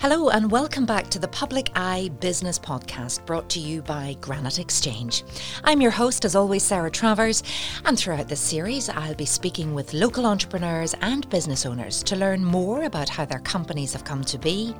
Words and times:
Hello, 0.00 0.28
and 0.28 0.48
welcome 0.48 0.86
back 0.86 1.08
to 1.08 1.18
the 1.18 1.26
Public 1.26 1.72
Eye 1.74 2.08
Business 2.20 2.56
Podcast 2.56 3.26
brought 3.26 3.48
to 3.50 3.58
you 3.58 3.82
by 3.82 4.16
Granite 4.20 4.60
Exchange. 4.60 5.24
I'm 5.64 5.80
your 5.80 5.90
host, 5.90 6.24
as 6.24 6.36
always, 6.36 6.62
Sarah 6.62 6.88
Travers, 6.88 7.42
and 7.84 7.98
throughout 7.98 8.28
this 8.28 8.38
series, 8.38 8.88
I'll 8.88 9.16
be 9.16 9.24
speaking 9.24 9.74
with 9.74 9.94
local 9.94 10.24
entrepreneurs 10.24 10.94
and 11.00 11.28
business 11.30 11.66
owners 11.66 12.04
to 12.04 12.14
learn 12.14 12.44
more 12.44 12.84
about 12.84 13.08
how 13.08 13.24
their 13.24 13.40
companies 13.40 13.92
have 13.92 14.04
come 14.04 14.22
to 14.26 14.38
be, 14.38 14.72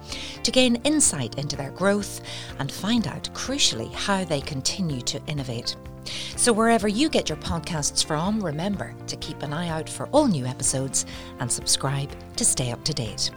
to 0.44 0.52
gain 0.52 0.76
insight 0.84 1.36
into 1.36 1.56
their 1.56 1.72
growth, 1.72 2.20
and 2.60 2.70
find 2.70 3.08
out, 3.08 3.28
crucially, 3.34 3.92
how 3.94 4.22
they 4.22 4.40
continue 4.40 5.00
to 5.00 5.20
innovate. 5.26 5.74
So, 6.36 6.52
wherever 6.52 6.86
you 6.86 7.08
get 7.08 7.28
your 7.28 7.38
podcasts 7.38 8.04
from, 8.04 8.40
remember 8.40 8.94
to 9.08 9.16
keep 9.16 9.42
an 9.42 9.52
eye 9.52 9.68
out 9.68 9.88
for 9.88 10.06
all 10.10 10.28
new 10.28 10.46
episodes 10.46 11.06
and 11.40 11.50
subscribe 11.50 12.10
to 12.36 12.44
stay 12.44 12.70
up 12.70 12.84
to 12.84 12.94
date. 12.94 13.32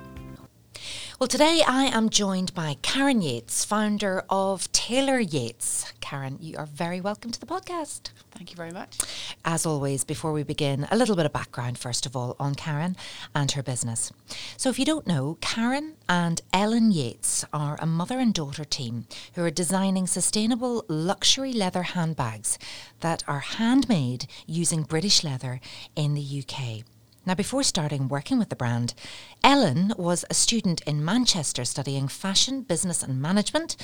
Well, 1.21 1.27
today 1.27 1.61
I 1.67 1.84
am 1.84 2.09
joined 2.09 2.52
by 2.55 2.77
Karen 2.81 3.21
Yates, 3.21 3.63
founder 3.63 4.23
of 4.27 4.71
Taylor 4.71 5.20
Yates. 5.20 5.93
Karen, 6.02 6.39
you 6.41 6.57
are 6.57 6.66
very 6.66 6.99
welcome 6.99 7.29
to 7.29 7.39
the 7.39 7.45
podcast. 7.45 8.09
Thank 8.31 8.49
you 8.49 8.55
very 8.55 8.71
much. 8.71 8.98
As 9.45 9.63
always, 9.63 10.03
before 10.03 10.34
we 10.34 10.41
begin, 10.41 10.88
a 10.89 10.98
little 10.98 11.15
bit 11.15 11.27
of 11.27 11.31
background, 11.31 11.77
first 11.77 12.07
of 12.07 12.15
all, 12.15 12.35
on 12.39 12.55
Karen 12.55 12.95
and 13.35 13.52
her 13.52 13.62
business. 13.62 14.12
So, 14.57 14.71
if 14.71 14.79
you 14.79 14.85
don't 14.85 15.05
know, 15.05 15.38
Karen 15.41 15.93
and 16.09 16.41
Ellen 16.52 16.91
Yates 16.91 17.45
are 17.53 17.77
a 17.79 17.85
mother 17.85 18.17
and 18.17 18.34
daughter 18.34 18.65
team 18.65 19.05
who 19.35 19.43
are 19.43 19.51
designing 19.51 20.07
sustainable 20.07 20.85
luxury 20.88 21.53
leather 21.53 21.84
handbags 21.84 22.57
that 23.01 23.23
are 23.27 23.41
handmade 23.41 24.26
using 24.48 24.81
British 24.81 25.23
leather 25.23 25.62
in 25.95 26.15
the 26.15 26.43
UK. 26.43 26.84
Now, 27.23 27.35
before 27.35 27.61
starting 27.61 28.07
working 28.07 28.39
with 28.39 28.49
the 28.49 28.55
brand, 28.55 28.95
Ellen 29.43 29.93
was 29.95 30.26
a 30.29 30.34
student 30.34 30.82
in 30.87 31.05
Manchester 31.05 31.63
studying 31.65 32.07
fashion, 32.07 32.63
business, 32.63 33.04
and 33.04 33.21
management 33.21 33.76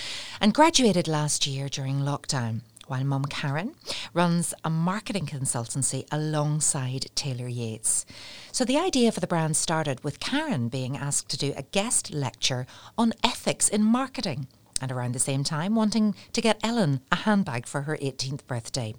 and 0.42 0.56
graduated 0.56 1.08
last 1.08 1.45
year 1.45 1.70
during 1.70 2.00
lockdown. 2.00 2.61
While 2.88 3.03
mum 3.03 3.26
Karen 3.26 3.76
runs 4.14 4.56
a 4.64 4.72
marketing 4.72 5.28
consultancy 5.28 6.08
alongside 6.11 7.11
Taylor 7.14 7.48
Yates. 7.48 8.08
So, 8.52 8.66
the 8.66 8.78
idea 8.78 9.11
for 9.11 9.20
the 9.20 9.28
brand 9.28 9.56
started 9.56 10.04
with 10.04 10.20
Karen 10.20 10.67
being 10.67 10.98
asked 10.98 11.30
to 11.30 11.38
do 11.38 11.54
a 11.56 11.64
guest 11.64 12.11
lecture 12.11 12.66
on 12.98 13.14
ethics 13.23 13.70
in 13.70 13.83
marketing 13.83 14.48
and 14.81 14.92
around 14.92 15.14
the 15.14 15.20
same 15.20 15.44
time 15.44 15.75
wanting 15.75 16.16
to 16.33 16.42
get 16.42 16.59
Ellen 16.64 17.02
a 17.11 17.17
handbag 17.17 17.66
for 17.66 17.83
her 17.83 17.97
18th 17.97 18.45
birthday. 18.47 18.94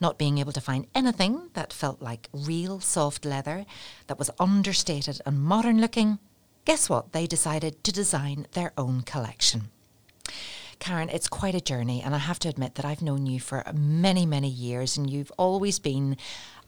Not 0.00 0.18
being 0.18 0.38
able 0.38 0.52
to 0.52 0.60
find 0.60 0.86
anything 0.94 1.50
that 1.54 1.72
felt 1.72 2.02
like 2.02 2.28
real 2.32 2.80
soft 2.80 3.24
leather, 3.24 3.66
that 4.06 4.18
was 4.18 4.30
understated 4.38 5.20
and 5.26 5.40
modern 5.40 5.80
looking, 5.80 6.18
guess 6.64 6.88
what? 6.88 7.12
They 7.12 7.26
decided 7.26 7.82
to 7.84 7.92
design 7.92 8.46
their 8.52 8.72
own 8.76 9.02
collection. 9.02 9.70
Karen, 10.78 11.10
it's 11.10 11.28
quite 11.28 11.54
a 11.54 11.60
journey, 11.60 12.00
and 12.02 12.14
I 12.14 12.18
have 12.18 12.38
to 12.40 12.48
admit 12.48 12.76
that 12.76 12.86
I've 12.86 13.02
known 13.02 13.26
you 13.26 13.38
for 13.38 13.62
many, 13.74 14.24
many 14.24 14.48
years, 14.48 14.96
and 14.96 15.10
you've 15.10 15.32
always 15.36 15.78
been 15.78 16.16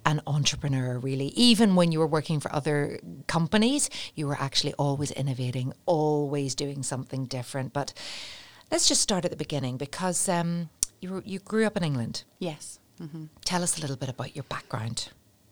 an 0.05 0.21
entrepreneur, 0.27 0.99
really. 0.99 1.29
Even 1.29 1.77
when 1.77 1.93
you 1.93 1.99
were 1.99 2.07
working 2.07 2.41
for 2.41 2.55
other 2.55 2.99
companies, 3.27 3.89
you 4.15 4.27
were 4.27 4.37
actually 4.39 4.75
always 4.75 5.11
innovating, 5.13 5.73
always 5.87 6.55
doing 6.55 6.83
something 6.83 7.25
different. 7.25 7.73
But 7.73 7.95
Let's 8.73 8.89
just 8.89 9.03
start 9.03 9.27
at 9.27 9.31
the 9.31 9.37
beginning 9.37 9.77
because 9.77 10.31
um, 10.31 10.71
you, 11.03 11.23
you 11.27 11.41
grew 11.41 11.67
up 11.67 11.77
in 11.77 11.85
England. 11.85 12.25
Yes. 12.39 12.79
Mm-hmm. 13.03 13.25
Tell 13.45 13.63
us 13.63 13.77
a 13.77 13.83
little 13.83 13.97
bit 13.97 14.09
about 14.09 14.35
your 14.35 14.45
background. 14.45 15.11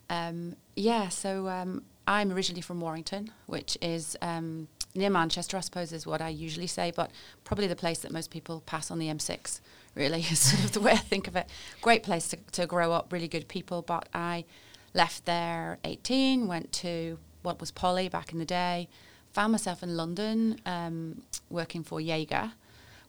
Um, 0.09 0.57
yeah, 0.75 1.11
so 1.11 1.47
um, 1.49 1.83
I'm 2.07 2.33
originally 2.33 2.63
from 2.63 2.81
Warrington, 2.81 3.31
which 3.45 3.77
is 3.83 4.17
um, 4.23 4.69
near 4.95 5.11
Manchester, 5.11 5.59
I 5.59 5.61
suppose, 5.61 5.93
is 5.93 6.07
what 6.07 6.23
I 6.23 6.31
usually 6.31 6.67
say, 6.67 6.95
but 6.97 7.11
probably 7.45 7.67
the 7.67 7.77
place 7.77 7.99
that 7.99 8.11
most 8.11 8.31
people 8.31 8.63
pass 8.65 8.91
on 8.91 8.99
the 8.99 9.09
M6, 9.09 9.61
really, 9.95 10.21
is 10.31 10.39
sort 10.39 10.65
of 10.65 10.73
the 10.73 10.81
way 10.81 10.93
I 10.93 10.97
think 10.97 11.29
of 11.29 11.37
it. 11.37 11.47
Great 11.83 12.03
place 12.03 12.27
to, 12.29 12.39
to 12.53 12.67
grow 12.67 12.91
up, 12.91 13.13
really 13.13 13.29
good 13.29 13.49
people, 13.49 13.83
but 13.83 14.09
I 14.15 14.47
left 14.95 15.27
there 15.27 15.77
18, 15.85 16.49
went 16.49 16.73
to 16.73 17.19
what 17.43 17.61
was 17.61 17.71
Poly 17.71 18.09
back 18.09 18.33
in 18.33 18.39
the 18.39 18.47
day, 18.47 18.89
found 19.35 19.53
myself 19.53 19.83
in 19.83 19.95
London 19.95 20.59
um, 20.65 21.21
working 21.51 21.85
for 21.85 22.01
Jaeger 22.01 22.53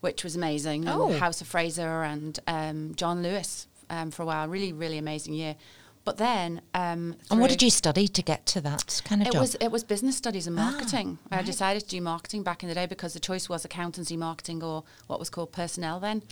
which 0.02 0.24
was 0.24 0.36
amazing. 0.36 0.88
Oh. 0.88 1.18
House 1.18 1.42
of 1.42 1.48
Fraser 1.48 2.04
and 2.04 2.38
um, 2.48 2.94
John 2.96 3.24
Lewis 3.24 3.68
um, 3.90 4.12
for 4.12 4.24
a 4.24 4.26
while. 4.26 4.48
Really, 4.48 4.74
really 4.74 4.98
amazing 4.98 5.34
year. 5.34 5.56
But 6.04 6.18
then, 6.18 6.62
um, 6.74 7.16
and 7.30 7.40
what 7.40 7.52
did 7.52 7.62
you 7.62 7.70
study 7.70 8.08
to 8.08 8.22
get 8.24 8.48
to 8.48 8.62
that 8.62 9.02
kind 9.06 9.22
of 9.22 9.28
it 9.28 9.34
job? 9.34 9.42
Was 9.42 9.56
it 9.56 9.72
was 9.72 9.84
business 9.84 10.18
studies 10.18 10.48
and 10.48 10.58
ah, 10.60 10.72
marketing? 10.72 11.20
Ah, 11.26 11.36
right. 11.36 11.44
I 11.44 11.46
decided 11.46 11.84
to 11.84 11.90
do 11.90 12.02
marketing 12.02 12.42
back 12.42 12.64
in 12.64 12.70
the 12.70 12.76
day 12.76 12.88
because 12.88 13.14
the 13.14 13.20
choice 13.20 13.48
was 13.48 13.66
accountancy, 13.66 14.18
marketing, 14.18 14.64
or 14.64 14.84
what 15.06 15.20
was 15.20 15.30
called 15.30 15.52
personnel 15.52 16.00
then, 16.00 16.24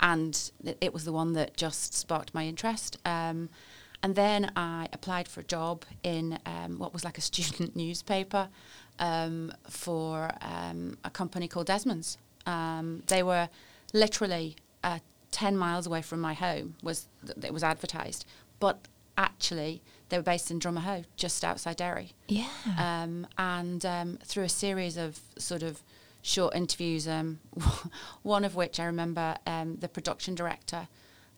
and 0.00 0.52
it, 0.64 0.78
it 0.80 0.94
was 0.94 1.04
the 1.04 1.12
one 1.12 1.32
that 1.32 1.56
just 1.56 1.94
sparked 1.94 2.32
my 2.32 2.46
interest. 2.46 2.96
Um, 3.04 3.48
and 4.04 4.14
then 4.14 4.52
I 4.54 4.88
applied 4.92 5.26
for 5.26 5.40
a 5.40 5.44
job 5.44 5.84
in 6.04 6.38
um, 6.46 6.78
what 6.78 6.92
was 6.92 7.04
like 7.04 7.18
a 7.18 7.20
student 7.32 7.74
newspaper 7.74 8.48
um, 9.00 9.52
for 9.68 10.30
um, 10.40 10.96
a 11.04 11.10
company 11.10 11.48
called 11.48 11.66
Desmond's. 11.66 12.18
Um, 12.46 13.02
they 13.06 13.22
were 13.22 13.48
literally 13.92 14.56
uh, 14.82 14.98
10 15.30 15.56
miles 15.56 15.86
away 15.86 16.02
from 16.02 16.20
my 16.20 16.34
home 16.34 16.74
was 16.82 17.06
th- 17.24 17.44
it 17.44 17.52
was 17.52 17.62
advertised. 17.62 18.24
But 18.60 18.88
actually 19.16 19.82
they 20.08 20.16
were 20.16 20.22
based 20.22 20.50
in 20.50 20.58
Drumahoe 20.58 21.04
just 21.16 21.44
outside 21.44 21.76
Derry. 21.76 22.12
Yeah. 22.28 22.48
Um, 22.78 23.26
and 23.36 23.84
um, 23.84 24.18
through 24.24 24.44
a 24.44 24.48
series 24.48 24.96
of 24.96 25.20
sort 25.38 25.62
of 25.62 25.82
short 26.22 26.54
interviews 26.54 27.06
um, 27.06 27.40
one 28.22 28.44
of 28.44 28.54
which 28.54 28.80
I 28.80 28.84
remember 28.84 29.36
um, 29.46 29.76
the 29.76 29.88
production 29.88 30.34
director 30.34 30.88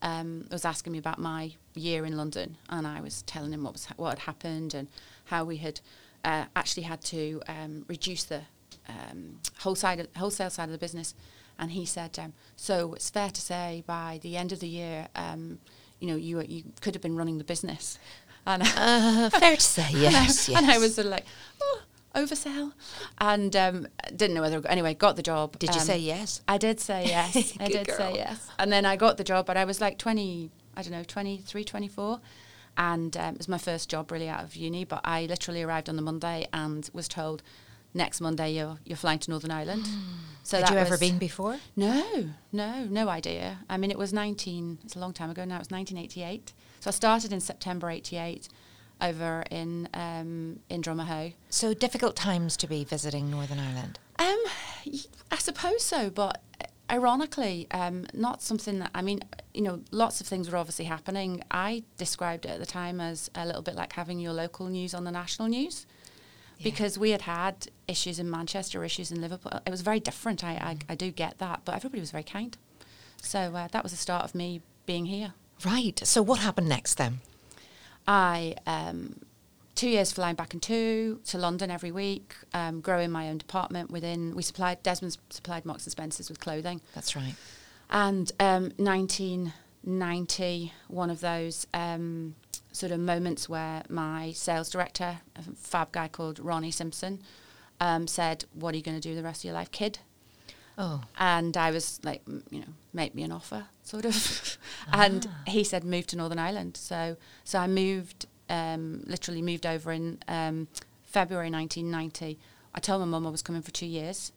um, 0.02 0.46
was 0.50 0.64
asking 0.64 0.92
me 0.92 0.98
about 0.98 1.18
my 1.18 1.52
year 1.74 2.06
in 2.06 2.16
London. 2.16 2.56
And 2.68 2.86
I 2.86 3.00
was 3.00 3.22
telling 3.22 3.52
him 3.52 3.64
what 3.64 3.72
was 3.72 3.86
ha- 3.86 3.94
what 3.96 4.10
had 4.10 4.18
happened 4.20 4.74
and 4.74 4.88
how 5.26 5.44
we 5.44 5.56
had 5.58 5.80
uh, 6.24 6.44
actually 6.54 6.84
had 6.84 7.02
to 7.02 7.40
reduce 7.88 8.24
the 8.24 8.42
um, 8.90 9.38
wholesale, 9.58 10.06
wholesale 10.16 10.50
side 10.50 10.64
of 10.64 10.72
the 10.72 10.78
business. 10.78 11.14
And 11.58 11.72
he 11.72 11.84
said, 11.84 12.18
um, 12.18 12.32
so 12.56 12.94
it's 12.94 13.10
fair 13.10 13.30
to 13.30 13.40
say 13.40 13.84
by 13.86 14.18
the 14.22 14.36
end 14.36 14.52
of 14.52 14.60
the 14.60 14.68
year, 14.68 15.08
um, 15.14 15.58
you 16.00 16.08
know, 16.08 16.16
you 16.16 16.40
you 16.40 16.64
could 16.80 16.94
have 16.94 17.02
been 17.02 17.16
running 17.16 17.38
the 17.38 17.44
business. 17.44 17.98
And 18.46 18.62
uh, 18.62 19.28
fair 19.30 19.56
to 19.56 19.62
say, 19.62 19.88
yes 19.92 20.02
and, 20.08 20.16
I, 20.16 20.22
yes. 20.22 20.48
and 20.48 20.70
I 20.70 20.78
was 20.78 20.94
sort 20.94 21.06
of 21.06 21.10
like, 21.10 21.26
oh, 21.60 21.82
oversell, 22.14 22.72
and 23.18 23.54
um, 23.54 23.86
didn't 24.16 24.34
know 24.34 24.40
whether. 24.40 24.66
Anyway, 24.66 24.94
got 24.94 25.16
the 25.16 25.22
job. 25.22 25.58
Did 25.58 25.74
you 25.74 25.80
um, 25.80 25.86
say 25.86 25.98
yes? 25.98 26.40
I 26.48 26.56
did 26.56 26.80
say 26.80 27.04
yes. 27.06 27.56
I 27.60 27.68
did 27.68 27.86
girl. 27.86 27.96
say 27.96 28.14
yes. 28.14 28.48
And 28.58 28.72
then 28.72 28.86
I 28.86 28.96
got 28.96 29.18
the 29.18 29.24
job, 29.24 29.46
but 29.46 29.56
I 29.56 29.64
was 29.64 29.80
like 29.80 29.98
twenty. 29.98 30.50
I 30.76 30.82
don't 30.82 30.92
know, 30.92 31.02
23, 31.02 31.64
24. 31.64 32.20
And 32.78 33.16
um, 33.16 33.34
it 33.34 33.38
was 33.38 33.48
my 33.48 33.58
first 33.58 33.90
job 33.90 34.10
really 34.10 34.28
out 34.28 34.44
of 34.44 34.56
uni. 34.56 34.84
But 34.84 35.00
I 35.04 35.26
literally 35.26 35.62
arrived 35.62 35.88
on 35.88 35.96
the 35.96 36.02
Monday 36.02 36.46
and 36.52 36.88
was 36.92 37.08
told 37.08 37.42
next 37.94 38.20
Monday 38.20 38.52
you're 38.52 38.78
you're 38.84 38.96
flying 38.96 39.18
to 39.20 39.30
Northern 39.30 39.50
Ireland. 39.50 39.86
So 40.42 40.56
had 40.58 40.70
you 40.70 40.78
ever 40.78 40.96
been 40.96 41.18
before? 41.18 41.58
No, 41.76 42.30
no, 42.50 42.84
no 42.86 43.08
idea. 43.08 43.58
I 43.68 43.76
mean, 43.76 43.90
it 43.90 43.98
was 43.98 44.12
19. 44.12 44.78
It's 44.82 44.96
a 44.96 44.98
long 44.98 45.12
time 45.12 45.30
ago 45.30 45.44
now. 45.44 45.56
It 45.56 45.60
was 45.60 45.70
1988. 45.70 46.54
So 46.80 46.88
I 46.88 46.90
started 46.92 47.30
in 47.32 47.40
September 47.40 47.90
88 47.90 48.48
over 49.00 49.44
in 49.50 49.88
um, 49.94 50.60
in 50.68 50.82
Drumahoe. 50.82 51.34
So 51.50 51.74
difficult 51.74 52.16
times 52.16 52.56
to 52.56 52.66
be 52.66 52.84
visiting 52.84 53.30
Northern 53.30 53.58
Ireland. 53.58 53.98
Um, 54.18 54.42
I 55.30 55.36
suppose 55.38 55.84
so, 55.84 56.10
but 56.10 56.42
ironically, 56.90 57.68
um, 57.70 58.06
not 58.14 58.42
something 58.42 58.78
that 58.80 58.90
I 58.94 59.02
mean. 59.02 59.20
You 59.52 59.62
know, 59.62 59.80
lots 59.90 60.20
of 60.20 60.26
things 60.26 60.50
were 60.50 60.56
obviously 60.56 60.86
happening. 60.86 61.42
I 61.50 61.82
described 61.96 62.46
it 62.46 62.50
at 62.50 62.60
the 62.60 62.66
time 62.66 63.00
as 63.00 63.30
a 63.34 63.44
little 63.44 63.62
bit 63.62 63.74
like 63.74 63.92
having 63.92 64.20
your 64.20 64.32
local 64.32 64.66
news 64.68 64.94
on 64.94 65.04
the 65.04 65.10
national 65.10 65.48
news 65.48 65.86
because 66.62 66.98
we 66.98 67.10
had 67.10 67.22
had 67.22 67.68
issues 67.89 68.18
in 68.18 68.30
Manchester, 68.30 68.84
issues 68.84 69.10
in 69.10 69.21
Liverpool. 69.21 69.60
It 69.66 69.71
was 69.71 69.80
very 69.83 70.01
different. 70.01 70.45
I, 70.45 70.53
I, 70.53 70.77
I 70.91 70.95
do 70.95 71.10
get 71.10 71.39
that, 71.39 71.62
but 71.65 71.74
everybody 71.74 72.01
was 72.01 72.10
very 72.10 72.22
kind. 72.22 72.57
So 73.22 73.54
uh, 73.54 73.68
that 73.72 73.83
was 73.83 73.92
the 73.92 73.98
start 73.98 74.24
of 74.24 74.34
me 74.34 74.60
being 74.86 75.07
here. 75.07 75.34
Right. 75.65 76.01
So 76.04 76.22
what 76.22 76.41
happened 76.41 76.68
next 76.68 76.95
then? 76.95 77.21
I 78.07 78.54
um, 78.66 79.21
two 79.74 79.89
years 79.89 80.12
flying 80.12 80.36
back 80.36 80.53
and 80.53 80.62
two 80.62 81.21
to 81.27 81.39
London 81.39 81.71
every 81.71 81.91
week, 81.92 82.34
um, 82.54 82.80
growing 82.80 83.10
my 83.10 83.28
own 83.28 83.39
department 83.39 83.91
within. 83.91 84.34
We 84.34 84.42
supplied 84.42 84.83
Desmond 84.83 85.16
supplied 85.30 85.65
Marks 85.65 85.84
and 85.84 85.92
Spencers 85.92 86.28
with 86.28 86.41
clothing. 86.41 86.80
That's 86.95 87.15
right. 87.16 87.34
And 87.91 88.30
um, 88.41 88.72
1990, 88.77 90.72
one 90.89 91.10
of 91.10 91.21
those 91.21 91.66
um, 91.74 92.34
sort 92.72 92.92
of 92.92 93.00
moments 93.00 93.48
where 93.48 93.82
my 93.88 94.32
sales 94.32 94.70
director, 94.70 95.20
a 95.36 95.42
fab 95.56 95.92
guy 95.92 96.08
called 96.08 96.38
Ronnie 96.38 96.70
Simpson, 96.70 97.20
um, 97.80 98.06
said, 98.06 98.44
"What 98.52 98.74
are 98.74 98.76
you 98.76 98.82
going 98.82 99.00
to 99.00 99.08
do 99.08 99.14
the 99.14 99.22
rest 99.22 99.40
of 99.40 99.44
your 99.44 99.54
life, 99.54 99.70
kid?" 99.70 99.98
Oh. 100.78 101.02
And 101.18 101.56
I 101.58 101.70
was 101.70 102.00
like, 102.04 102.22
you 102.26 102.60
know, 102.60 102.72
make 102.94 103.14
me 103.14 103.22
an 103.22 103.32
offer, 103.32 103.66
sort 103.82 104.06
of. 104.06 104.58
ah. 104.88 105.04
And 105.04 105.28
he 105.46 105.62
said, 105.62 105.84
move 105.84 106.06
to 106.06 106.16
Northern 106.16 106.38
Ireland. 106.38 106.78
So, 106.78 107.16
so 107.44 107.58
I 107.58 107.66
moved, 107.66 108.26
um, 108.48 109.02
literally 109.06 109.42
moved 109.42 109.66
over 109.66 109.92
in 109.92 110.20
um, 110.26 110.68
February 111.02 111.50
1990. 111.50 112.38
I 112.74 112.80
told 112.80 113.00
my 113.00 113.06
mum 113.06 113.26
I 113.26 113.30
was 113.30 113.42
coming 113.42 113.60
for 113.60 113.72
two 113.72 113.84
years. 113.86 114.32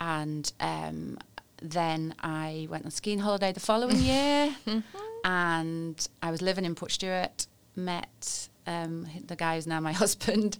and 0.00 0.52
um, 0.58 1.18
then 1.62 2.14
I 2.20 2.66
went 2.68 2.84
on 2.84 2.90
skiing 2.90 3.20
holiday 3.20 3.52
the 3.52 3.60
following 3.60 3.96
year, 4.00 4.56
and 5.24 6.08
I 6.22 6.30
was 6.30 6.42
living 6.42 6.64
in 6.64 6.74
Portstewart, 6.74 7.46
Met 7.74 8.48
um, 8.66 9.06
the 9.26 9.36
guy 9.36 9.56
who's 9.56 9.66
now 9.66 9.80
my 9.80 9.92
husband, 10.04 10.58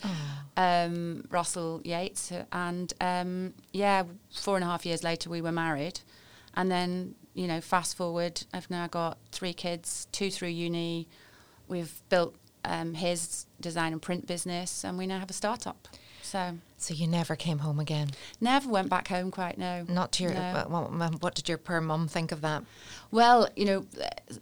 um, 0.57 1.25
Russell 1.31 1.81
Yates, 1.85 2.33
and 2.51 2.93
um, 3.01 3.55
yeah, 3.73 4.05
four 4.33 4.57
and 4.57 4.65
a 4.65 4.67
half 4.67 4.87
years 4.87 5.05
later 5.05 5.31
we 5.31 5.41
were 5.41 5.53
married, 5.53 6.01
and 6.55 6.71
then 6.71 7.15
you 7.35 7.47
know, 7.47 7.61
fast 7.61 7.97
forward, 7.97 8.45
I've 8.53 8.71
now 8.71 8.87
got 8.87 9.19
three 9.31 9.55
kids, 9.55 10.07
two 10.13 10.31
through 10.31 10.49
uni. 10.49 11.09
We've 11.67 12.03
built 12.09 12.37
um, 12.65 12.95
his 12.95 13.47
design 13.61 13.93
and 13.93 14.03
print 14.03 14.27
business, 14.27 14.85
and 14.85 14.99
we 14.99 15.07
now 15.07 15.19
have 15.19 15.31
a 15.31 15.35
startup. 15.35 15.89
So 16.23 16.59
So 16.83 16.95
you 16.95 17.07
never 17.07 17.37
came 17.37 17.59
home 17.59 17.79
again? 17.79 18.11
never 18.41 18.69
went 18.69 18.89
back 18.89 19.09
home 19.09 19.31
quite. 19.31 19.57
No, 19.57 19.85
Not 19.89 20.13
to 20.13 20.25
your. 20.25 20.35
No. 20.35 20.65
What, 20.69 20.93
what, 20.93 21.23
what 21.23 21.35
did 21.35 21.49
your 21.49 21.59
poor 21.59 21.81
mum 21.81 22.09
think 22.09 22.33
of 22.33 22.41
that? 22.41 22.65
Well, 23.11 23.49
you 23.55 23.65
know, 23.65 23.87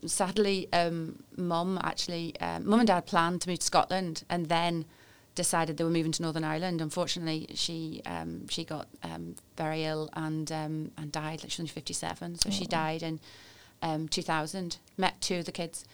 sadly, 0.07 0.69
um, 0.73 1.23
mum 1.37 1.79
actually, 1.83 2.35
um, 2.41 2.67
mum 2.67 2.81
and 2.81 2.87
dad 2.87 3.07
planned 3.07 3.43
to 3.43 3.49
move 3.49 3.59
to 3.59 3.67
Scotland, 3.67 4.25
and 4.31 4.47
then 4.47 4.87
decided 5.35 5.77
they 5.77 5.85
were 5.85 5.91
moving 5.91 6.13
to 6.13 6.23
Northern 6.23 6.45
Ireland. 6.45 6.81
Unfortunately, 6.81 7.47
she 7.55 8.03
um, 8.07 8.49
she 8.49 8.65
got 8.65 8.89
um, 9.03 9.37
very 9.57 9.85
ill 9.85 10.09
and 10.15 10.51
um, 10.51 10.91
and 10.97 11.13
died. 11.13 11.43
Like 11.43 11.51
she 11.51 11.57
was 11.57 11.61
only 11.61 11.69
fifty 11.73 11.95
seven, 11.95 12.39
so 12.39 12.51
she 12.51 12.65
died 12.67 13.03
in 13.03 13.21
um, 13.83 14.09
two 14.09 14.23
thousand. 14.23 14.79
Met 14.97 15.21
two 15.21 15.37
of 15.37 15.45
the 15.45 15.53
kids, 15.53 15.85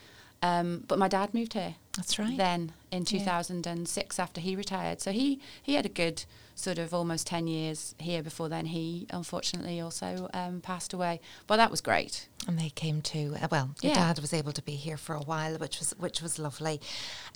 um, 0.46 0.84
but 0.88 0.98
my 0.98 1.08
dad 1.08 1.28
moved 1.34 1.52
here 1.54 1.74
That's 1.96 2.18
right. 2.18 2.36
then 2.36 2.72
in 2.90 3.02
Yeah. 3.02 3.18
2006 3.18 4.18
after 4.18 4.40
he 4.40 4.54
retired. 4.56 5.00
So 5.00 5.10
he, 5.12 5.40
he 5.62 5.74
had 5.74 5.86
a 5.86 5.94
good 6.02 6.24
sort 6.54 6.78
of 6.78 6.94
almost 6.94 7.26
10 7.26 7.46
years 7.46 7.94
here 7.98 8.22
before 8.22 8.48
then 8.48 8.66
he 8.66 9.06
unfortunately 9.10 9.78
also 9.80 10.28
um, 10.32 10.60
passed 10.60 10.92
away. 10.92 11.20
But 11.46 11.56
that 11.56 11.70
was 11.70 11.80
great. 11.80 12.28
And 12.48 12.58
they 12.58 12.70
came 12.70 13.02
to 13.02 13.36
uh, 13.42 13.48
well, 13.50 13.74
your 13.82 13.92
Yeah. 13.92 14.06
dad 14.06 14.18
was 14.20 14.32
able 14.32 14.52
to 14.52 14.62
be 14.62 14.76
here 14.76 14.96
for 14.96 15.14
a 15.14 15.20
while, 15.32 15.56
which 15.58 15.78
was 15.80 15.90
which 15.98 16.22
was 16.22 16.38
lovely. 16.38 16.80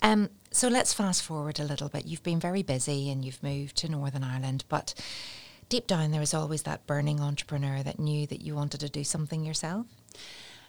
Um, 0.01 0.29
so 0.51 0.67
let's 0.69 0.93
fast 0.93 1.21
forward 1.23 1.59
a 1.59 1.63
little 1.65 1.89
bit. 1.89 2.05
You've 2.05 2.23
been 2.23 2.39
very 2.39 2.63
busy 2.63 3.11
and 3.11 3.23
you've 3.25 3.43
moved 3.43 3.75
to 3.77 3.89
Northern 3.89 4.23
Ireland, 4.23 4.63
but 4.69 4.93
deep 5.69 5.85
down 5.87 6.11
there 6.11 6.19
was 6.19 6.33
always 6.33 6.63
that 6.63 6.85
burning 6.87 7.19
entrepreneur 7.19 7.83
that 7.83 7.99
knew 7.99 8.25
that 8.27 8.41
you 8.41 8.55
wanted 8.55 8.79
to 8.81 8.89
do 8.89 9.03
something 9.03 9.43
yourself. 9.45 9.85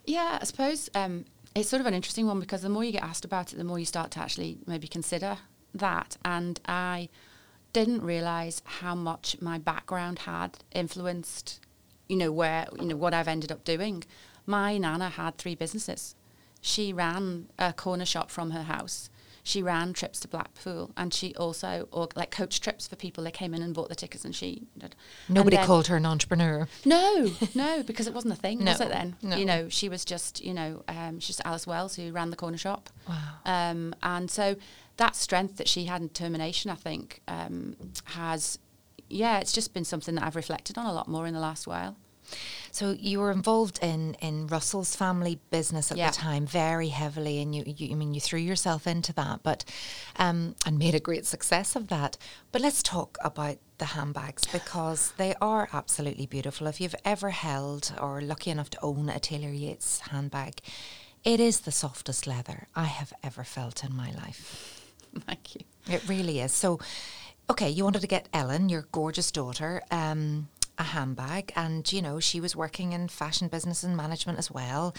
Yeah, 0.04 0.38
I 0.40 0.44
suppose 0.44 0.90
um, 0.94 1.24
it's 1.54 1.68
sort 1.68 1.80
of 1.80 1.86
an 1.86 1.94
interesting 1.94 2.26
one 2.26 2.40
because 2.40 2.62
the 2.62 2.68
more 2.68 2.84
you 2.84 2.92
get 2.92 3.02
asked 3.02 3.24
about 3.24 3.52
it, 3.52 3.56
the 3.56 3.64
more 3.64 3.78
you 3.78 3.84
start 3.84 4.10
to 4.12 4.20
actually 4.20 4.58
maybe 4.66 4.88
consider 4.88 5.38
that. 5.74 6.16
And 6.24 6.60
I 6.66 7.08
didn't 7.72 8.02
realize 8.02 8.62
how 8.64 8.94
much 8.94 9.36
my 9.40 9.58
background 9.58 10.20
had 10.20 10.58
influenced, 10.72 11.60
you 12.08 12.16
know, 12.16 12.32
where 12.32 12.66
you 12.78 12.86
know 12.86 12.96
what 12.96 13.14
I've 13.14 13.28
ended 13.28 13.52
up 13.52 13.64
doing. 13.64 14.04
My 14.46 14.78
nana 14.78 15.10
had 15.10 15.38
three 15.38 15.54
businesses. 15.54 16.14
She 16.60 16.92
ran 16.92 17.48
a 17.58 17.72
corner 17.72 18.04
shop 18.04 18.30
from 18.30 18.50
her 18.50 18.62
house. 18.62 19.10
She 19.44 19.60
ran 19.60 19.92
trips 19.92 20.20
to 20.20 20.28
Blackpool, 20.28 20.92
and 20.96 21.12
she 21.12 21.34
also 21.34 21.88
or 21.90 22.08
like 22.14 22.30
coach 22.30 22.60
trips 22.60 22.86
for 22.86 22.94
people. 22.94 23.24
They 23.24 23.32
came 23.32 23.54
in 23.54 23.60
and 23.62 23.74
bought 23.74 23.88
the 23.88 23.96
tickets, 23.96 24.24
and 24.24 24.32
she 24.34 24.62
did. 24.78 24.94
And 25.26 25.34
Nobody 25.34 25.56
then- 25.56 25.66
called 25.66 25.88
her 25.88 25.96
an 25.96 26.06
entrepreneur. 26.06 26.68
no, 26.84 27.32
no, 27.54 27.82
because 27.82 28.06
it 28.06 28.14
wasn't 28.14 28.34
a 28.34 28.36
thing, 28.36 28.64
was 28.64 28.78
No, 28.78 28.86
it 28.86 28.88
then? 28.90 29.16
no. 29.20 29.36
You 29.36 29.44
know, 29.44 29.68
she 29.68 29.88
was 29.88 30.04
just, 30.04 30.44
you 30.44 30.54
know, 30.54 30.84
um, 30.86 31.18
she's 31.18 31.36
just 31.36 31.42
Alice 31.44 31.66
Wells 31.66 31.96
who 31.96 32.12
ran 32.12 32.30
the 32.30 32.36
corner 32.36 32.56
shop. 32.56 32.88
Wow. 33.08 33.16
Um, 33.44 33.94
and 34.02 34.30
so 34.30 34.54
that 34.98 35.16
strength 35.16 35.56
that 35.56 35.66
she 35.66 35.86
had 35.86 36.00
in 36.02 36.06
determination, 36.06 36.70
I 36.70 36.76
think, 36.76 37.20
um, 37.26 37.74
has, 38.04 38.60
yeah, 39.10 39.38
it's 39.40 39.52
just 39.52 39.74
been 39.74 39.84
something 39.84 40.14
that 40.14 40.24
I've 40.24 40.36
reflected 40.36 40.78
on 40.78 40.86
a 40.86 40.92
lot 40.92 41.08
more 41.08 41.26
in 41.26 41.34
the 41.34 41.40
last 41.40 41.66
while. 41.66 41.96
So 42.70 42.92
you 42.98 43.20
were 43.20 43.30
involved 43.30 43.78
in 43.82 44.14
in 44.20 44.46
Russell's 44.46 44.96
family 44.96 45.38
business 45.50 45.90
at 45.90 45.98
Yeah. 45.98 46.10
the 46.10 46.16
time 46.16 46.46
very 46.46 46.88
heavily, 46.88 47.40
and 47.42 47.54
you, 47.54 47.62
you 47.66 47.92
I 47.92 47.94
mean 47.94 48.14
you 48.14 48.20
threw 48.20 48.40
yourself 48.40 48.86
into 48.86 49.12
that, 49.14 49.42
but 49.42 49.64
um, 50.16 50.54
and 50.66 50.78
made 50.78 50.94
a 50.94 51.00
great 51.00 51.26
success 51.26 51.76
of 51.76 51.88
that. 51.88 52.16
But 52.50 52.62
let's 52.62 52.82
talk 52.82 53.18
about 53.22 53.58
the 53.78 53.84
handbags 53.86 54.44
because 54.46 55.12
they 55.16 55.34
are 55.40 55.68
absolutely 55.72 56.26
beautiful. 56.26 56.66
If 56.66 56.80
you've 56.80 56.94
ever 57.04 57.30
held 57.30 57.92
or 58.00 58.20
lucky 58.20 58.50
enough 58.50 58.70
to 58.70 58.78
own 58.82 59.08
a 59.08 59.18
Taylor 59.18 59.50
Yates 59.52 60.00
handbag, 60.10 60.60
it 61.24 61.40
is 61.40 61.60
the 61.60 61.72
softest 61.72 62.26
leather 62.26 62.68
I 62.74 62.84
have 62.84 63.12
ever 63.22 63.44
felt 63.44 63.84
in 63.84 63.94
my 63.96 64.10
life. 64.12 64.78
Thank 65.26 65.54
you. 65.56 65.60
It 65.88 66.08
really 66.08 66.40
is. 66.40 66.52
So, 66.52 66.78
okay, 67.50 67.68
you 67.68 67.84
wanted 67.84 68.00
to 68.02 68.06
get 68.08 68.28
Ellen, 68.32 68.68
your 68.68 68.86
gorgeous 68.92 69.30
daughter, 69.30 69.82
um, 69.90 70.48
a 70.82 70.84
handbag, 70.96 71.52
and 71.56 71.90
you 71.92 72.02
know 72.02 72.20
she 72.20 72.40
was 72.40 72.54
working 72.54 72.92
in 72.92 73.08
fashion 73.08 73.48
business 73.48 73.82
and 73.82 73.96
management 73.96 74.38
as 74.38 74.50
well. 74.50 74.94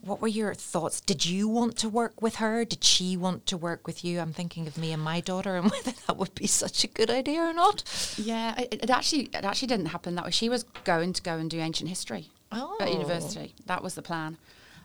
What 0.00 0.20
were 0.20 0.28
your 0.28 0.52
thoughts? 0.54 1.00
Did 1.00 1.24
you 1.26 1.46
want 1.48 1.76
to 1.78 1.88
work 1.88 2.20
with 2.20 2.36
her? 2.36 2.64
Did 2.64 2.82
she 2.82 3.16
want 3.16 3.46
to 3.46 3.56
work 3.56 3.86
with 3.86 4.04
you? 4.04 4.18
I'm 4.18 4.32
thinking 4.32 4.66
of 4.66 4.76
me 4.76 4.90
and 4.92 5.02
my 5.02 5.20
daughter, 5.20 5.56
and 5.56 5.70
whether 5.70 5.92
that 6.06 6.16
would 6.16 6.34
be 6.34 6.46
such 6.46 6.82
a 6.84 6.88
good 6.88 7.10
idea 7.10 7.40
or 7.40 7.52
not. 7.52 7.84
Yeah, 8.18 8.58
it, 8.60 8.74
it 8.84 8.90
actually 8.90 9.24
it 9.32 9.44
actually 9.44 9.68
didn't 9.68 9.86
happen 9.86 10.14
that 10.16 10.24
way. 10.24 10.30
She 10.32 10.48
was 10.48 10.64
going 10.84 11.12
to 11.12 11.22
go 11.22 11.38
and 11.38 11.50
do 11.50 11.58
ancient 11.60 11.88
history 11.88 12.30
Oh. 12.52 12.76
at 12.80 12.90
university. 12.92 13.54
That 13.66 13.82
was 13.82 13.94
the 13.94 14.02
plan, 14.02 14.38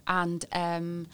and 0.08 0.46
um, 0.52 1.08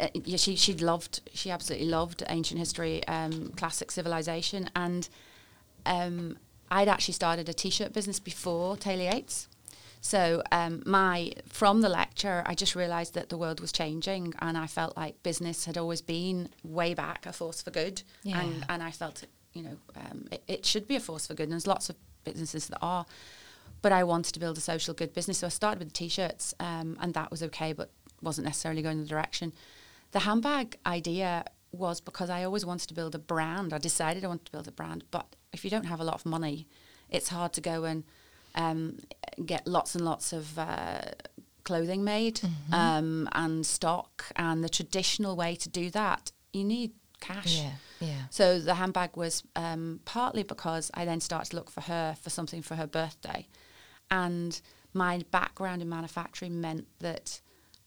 uh, 0.00 0.08
yeah, 0.14 0.36
she 0.36 0.54
she 0.56 0.74
loved 0.74 1.20
she 1.32 1.50
absolutely 1.50 1.88
loved 1.88 2.22
ancient 2.28 2.58
history, 2.60 3.04
um, 3.08 3.52
classic 3.56 3.90
civilization, 3.90 4.70
and 4.76 5.08
um, 5.84 6.38
I'd 6.70 6.88
actually 6.88 7.14
started 7.14 7.48
a 7.48 7.54
t-shirt 7.54 7.92
business 7.92 8.18
before 8.20 8.76
Taylor 8.76 9.04
Yates. 9.04 9.48
So 10.00 10.42
um, 10.52 10.82
my 10.86 11.32
from 11.48 11.80
the 11.80 11.88
lecture, 11.88 12.42
I 12.46 12.54
just 12.54 12.74
realised 12.76 13.14
that 13.14 13.28
the 13.28 13.36
world 13.36 13.60
was 13.60 13.72
changing, 13.72 14.34
and 14.40 14.56
I 14.56 14.66
felt 14.66 14.96
like 14.96 15.20
business 15.22 15.64
had 15.64 15.76
always 15.78 16.00
been 16.00 16.48
way 16.62 16.94
back 16.94 17.26
a 17.26 17.32
force 17.32 17.62
for 17.62 17.70
good, 17.70 18.02
Yeah. 18.22 18.40
and 18.40 18.64
and 18.68 18.82
I 18.82 18.90
felt 18.92 19.24
you 19.52 19.62
know 19.62 19.76
um, 19.96 20.26
it, 20.30 20.42
it 20.46 20.66
should 20.66 20.86
be 20.86 20.96
a 20.96 21.00
force 21.00 21.26
for 21.26 21.34
good. 21.34 21.44
And 21.44 21.52
there's 21.52 21.66
lots 21.66 21.88
of 21.90 21.96
businesses 22.24 22.68
that 22.68 22.78
are, 22.82 23.04
but 23.82 23.90
I 23.90 24.04
wanted 24.04 24.32
to 24.34 24.40
build 24.40 24.58
a 24.58 24.60
social 24.60 24.94
good 24.94 25.12
business, 25.12 25.38
so 25.38 25.46
I 25.46 25.50
started 25.50 25.78
with 25.80 25.88
the 25.88 25.94
t-shirts, 25.94 26.54
um, 26.60 26.96
and 27.00 27.14
that 27.14 27.30
was 27.30 27.42
okay, 27.42 27.72
but 27.72 27.90
wasn't 28.22 28.44
necessarily 28.46 28.82
going 28.82 28.98
in 28.98 29.02
the 29.04 29.08
direction. 29.08 29.52
The 30.12 30.20
handbag 30.20 30.78
idea 30.86 31.44
was 31.72 32.00
because 32.00 32.30
I 32.30 32.44
always 32.44 32.64
wanted 32.64 32.88
to 32.88 32.94
build 32.94 33.14
a 33.14 33.18
brand. 33.18 33.72
I 33.72 33.78
decided 33.78 34.24
I 34.24 34.28
wanted 34.28 34.46
to 34.46 34.52
build 34.52 34.68
a 34.68 34.72
brand, 34.72 35.04
but 35.10 35.26
if 35.56 35.64
you 35.64 35.70
don't 35.70 35.86
have 35.86 36.00
a 36.00 36.04
lot 36.04 36.14
of 36.14 36.26
money, 36.26 36.68
it's 37.10 37.28
hard 37.28 37.52
to 37.54 37.60
go 37.60 37.84
and 37.84 38.04
um, 38.54 38.98
get 39.44 39.66
lots 39.66 39.94
and 39.94 40.04
lots 40.04 40.32
of 40.32 40.58
uh, 40.58 41.00
clothing 41.64 42.04
made 42.04 42.40
um, 42.72 43.28
and 43.32 43.64
stock. 43.64 44.24
And 44.36 44.62
the 44.62 44.68
traditional 44.68 45.34
way 45.34 45.56
to 45.56 45.68
do 45.68 45.90
that, 45.90 46.30
you 46.52 46.64
need 46.64 46.92
cash. 47.20 47.58
Yeah, 47.58 47.72
yeah. 48.00 48.22
So 48.30 48.60
the 48.60 48.74
handbag 48.74 49.16
was 49.16 49.42
um, 49.56 50.00
partly 50.04 50.42
because 50.42 50.90
I 50.94 51.04
then 51.04 51.20
started 51.20 51.50
to 51.50 51.56
look 51.56 51.70
for 51.70 51.80
her 51.82 52.16
for 52.20 52.30
something 52.30 52.62
for 52.62 52.74
her 52.76 52.86
birthday, 52.86 53.46
and 54.10 54.60
my 54.92 55.22
background 55.30 55.82
in 55.82 55.88
manufacturing 55.88 56.60
meant 56.60 56.86
that 57.00 57.40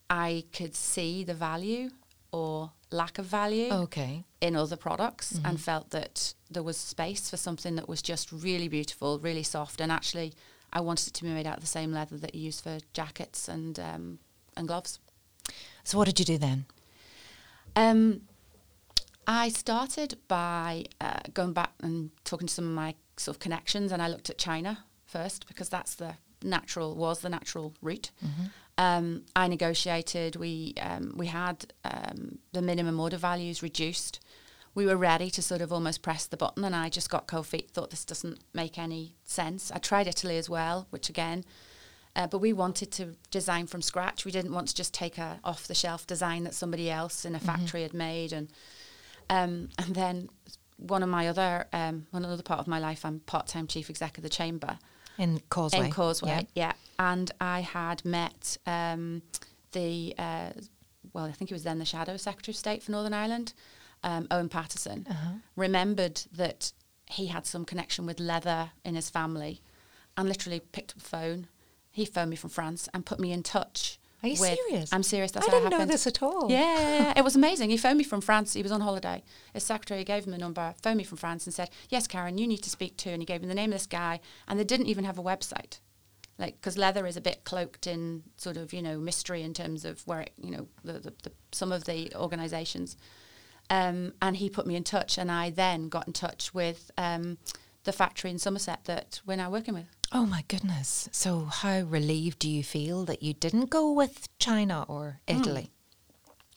I 0.09 0.45
could 0.53 0.75
see 0.75 1.23
the 1.23 1.35
value 1.35 1.91
or 2.31 2.71
lack 2.91 3.17
of 3.19 3.25
value 3.25 3.71
Okay. 3.71 4.23
in 4.41 4.55
other 4.55 4.75
products 4.75 5.39
and 5.43 5.59
felt 5.59 5.89
that 5.91 6.33
there 6.49 6.63
was 6.63 6.77
space 6.77 7.29
for 7.29 7.37
something 7.37 7.75
that 7.75 7.87
was 7.87 8.01
just 8.01 8.31
really 8.31 8.67
beautiful, 8.67 9.19
really 9.19 9.43
soft, 9.43 9.79
and 9.81 9.91
actually 9.91 10.33
I 10.73 10.81
wanted 10.81 11.07
it 11.07 11.13
to 11.15 11.23
be 11.23 11.29
made 11.29 11.47
out 11.47 11.55
of 11.57 11.61
the 11.61 11.67
same 11.67 11.91
leather 11.91 12.17
that 12.17 12.35
you 12.35 12.41
use 12.41 12.61
for 12.61 12.77
jackets 12.93 13.47
and 13.47 13.79
um, 13.79 14.19
and 14.57 14.67
gloves. 14.67 14.99
So 15.83 15.97
what 15.97 16.05
did 16.05 16.19
you 16.19 16.25
do 16.25 16.37
then? 16.37 16.65
Um, 17.75 18.21
I 19.27 19.49
started 19.49 20.17
by 20.27 20.85
uh, 20.99 21.19
going 21.33 21.53
back 21.53 21.71
and 21.81 22.09
talking 22.23 22.47
to 22.47 22.53
some 22.53 22.65
of 22.65 22.71
my 22.71 22.95
sort 23.17 23.35
of 23.35 23.39
connections, 23.39 23.91
and 23.91 24.01
I 24.01 24.07
looked 24.07 24.29
at 24.29 24.37
China 24.37 24.85
first 25.05 25.47
because 25.47 25.69
that's 25.69 25.95
the 25.95 26.15
natural 26.43 26.95
was 26.95 27.19
the 27.19 27.29
natural 27.29 27.73
route. 27.81 28.11
Um, 28.79 29.25
I 29.35 29.47
negotiated. 29.47 30.35
We 30.35 30.73
um, 30.81 31.13
we 31.15 31.27
had 31.27 31.71
um, 31.83 32.39
the 32.53 32.61
minimum 32.61 32.99
order 32.99 33.17
values 33.17 33.61
reduced. 33.61 34.19
We 34.73 34.85
were 34.85 34.97
ready 34.97 35.29
to 35.31 35.41
sort 35.41 35.61
of 35.61 35.71
almost 35.71 36.01
press 36.01 36.25
the 36.25 36.37
button, 36.37 36.63
and 36.63 36.75
I 36.75 36.89
just 36.89 37.09
got 37.09 37.27
cold 37.27 37.45
feet. 37.45 37.69
Thought 37.69 37.91
this 37.91 38.05
doesn't 38.05 38.39
make 38.53 38.79
any 38.79 39.15
sense. 39.23 39.71
I 39.71 39.77
tried 39.77 40.07
Italy 40.07 40.37
as 40.37 40.49
well, 40.49 40.87
which 40.89 41.09
again 41.09 41.43
uh, 42.15 42.27
but 42.27 42.39
we 42.39 42.53
wanted 42.53 42.91
to 42.91 43.15
design 43.31 43.67
from 43.67 43.81
scratch. 43.81 44.25
We 44.25 44.31
didn't 44.31 44.53
want 44.53 44.67
to 44.67 44.75
just 44.75 44.93
take 44.93 45.17
a 45.17 45.39
off 45.43 45.67
the 45.67 45.75
shelf 45.75 46.07
design 46.07 46.43
that 46.43 46.53
somebody 46.53 46.89
else 46.89 47.25
in 47.25 47.35
a 47.35 47.39
factory 47.39 47.83
had 47.83 47.93
made. 47.93 48.33
And 48.33 48.49
um, 49.29 49.69
and 49.77 49.95
then 49.95 50.29
one 50.77 51.03
of 51.03 51.09
my 51.09 51.27
other 51.27 51.67
um, 51.71 52.07
one 52.11 52.25
other 52.25 52.43
part 52.43 52.59
of 52.59 52.67
my 52.67 52.79
life, 52.79 53.05
I'm 53.05 53.19
part 53.21 53.47
time 53.47 53.67
chief 53.67 53.89
exec 53.89 54.17
of 54.17 54.23
the 54.23 54.29
chamber 54.29 54.79
In 55.19 55.39
Causeway. 55.49 55.85
in 55.85 55.91
Causeway. 55.91 56.47
Yeah. 56.55 56.67
Yeah. 56.67 56.73
And 56.97 57.31
I 57.39 57.59
had 57.61 58.03
met 58.03 58.57
um, 58.65 59.21
the 59.73 60.15
uh, 60.17 60.49
well, 61.13 61.25
I 61.25 61.31
think 61.31 61.49
he 61.49 61.53
was 61.53 61.63
then 61.63 61.77
the 61.79 61.85
shadow 61.85 62.17
secretary 62.17 62.53
of 62.53 62.57
state 62.57 62.81
for 62.81 62.91
Northern 62.91 63.13
Ireland, 63.13 63.53
um, 64.03 64.27
Owen 64.31 64.49
Paterson. 64.49 65.05
Uh-huh. 65.09 65.33
Remembered 65.55 66.21
that 66.31 66.71
he 67.05 67.27
had 67.27 67.45
some 67.45 67.65
connection 67.65 68.05
with 68.05 68.19
leather 68.19 68.71
in 68.83 68.95
his 68.95 69.09
family. 69.09 69.61
and 70.17 70.27
literally 70.27 70.59
picked 70.59 70.91
up 70.91 70.97
the 70.97 71.09
phone. 71.09 71.47
He 71.91 72.05
phoned 72.05 72.29
me 72.29 72.35
from 72.35 72.49
France 72.49 72.89
and 72.93 73.05
put 73.05 73.19
me 73.19 73.31
in 73.31 73.43
touch. 73.43 73.98
Are 74.21 74.27
you 74.27 74.39
with- 74.39 74.57
serious? 74.67 74.91
I'm 74.93 75.03
serious. 75.03 75.31
That's 75.31 75.47
I 75.47 75.51
didn't 75.51 75.69
know 75.71 75.85
this 75.85 76.05
at 76.05 76.21
all. 76.21 76.51
Yeah, 76.51 77.13
it 77.15 77.23
was 77.23 77.35
amazing. 77.41 77.69
He 77.69 77.77
phoned 77.77 77.97
me 77.97 78.03
from 78.03 78.21
France. 78.21 78.53
He 78.53 78.61
was 78.63 78.71
on 78.71 78.81
holiday. 78.81 79.23
His 79.53 79.63
secretary 79.63 80.03
gave 80.03 80.25
him 80.25 80.31
the 80.31 80.37
number, 80.37 80.73
phoned 80.81 80.97
me 80.97 81.03
from 81.03 81.17
France, 81.17 81.45
and 81.45 81.53
said, 81.53 81.69
"Yes, 81.89 82.07
Karen, 82.07 82.37
you 82.37 82.47
need 82.47 82.63
to 82.63 82.69
speak 82.69 82.97
to." 82.97 83.09
And 83.11 83.21
he 83.21 83.25
gave 83.25 83.41
me 83.41 83.47
the 83.47 83.53
name 83.55 83.71
of 83.71 83.75
this 83.75 83.87
guy, 83.87 84.19
and 84.47 84.59
they 84.59 84.63
didn't 84.65 84.87
even 84.87 85.05
have 85.05 85.17
a 85.17 85.23
website, 85.23 85.79
like 86.37 86.55
because 86.59 86.77
leather 86.77 87.07
is 87.07 87.15
a 87.15 87.21
bit 87.21 87.43
cloaked 87.45 87.87
in 87.87 88.23
sort 88.35 88.57
of 88.57 88.73
you 88.73 88.81
know 88.81 88.97
mystery 88.97 89.41
in 89.41 89.53
terms 89.53 89.85
of 89.85 90.05
where 90.05 90.21
it, 90.21 90.33
you 90.41 90.51
know 90.51 90.67
the, 90.83 90.93
the, 90.93 91.13
the 91.23 91.31
some 91.51 91.71
of 91.71 91.85
the 91.85 92.11
organisations. 92.15 92.97
Um, 93.71 94.13
and 94.21 94.35
he 94.37 94.49
put 94.49 94.65
me 94.65 94.75
in 94.75 94.83
touch, 94.83 95.17
and 95.17 95.31
I 95.31 95.51
then 95.51 95.89
got 95.89 96.07
in 96.07 96.13
touch 96.13 96.53
with 96.55 96.89
um, 96.97 97.37
the 97.83 97.93
factory 97.93 98.31
in 98.31 98.39
Somerset 98.39 98.85
that 98.85 99.21
we're 99.25 99.35
now 99.37 99.51
working 99.51 99.75
with. 99.75 99.85
Oh 100.11 100.25
my 100.25 100.43
goodness. 100.47 101.07
So 101.11 101.45
how 101.45 101.81
relieved 101.81 102.39
do 102.39 102.49
you 102.49 102.63
feel 102.63 103.05
that 103.05 103.21
you 103.21 103.33
didn't 103.33 103.69
go 103.69 103.91
with 103.91 104.27
China 104.39 104.85
or 104.87 105.19
Italy? 105.27 105.69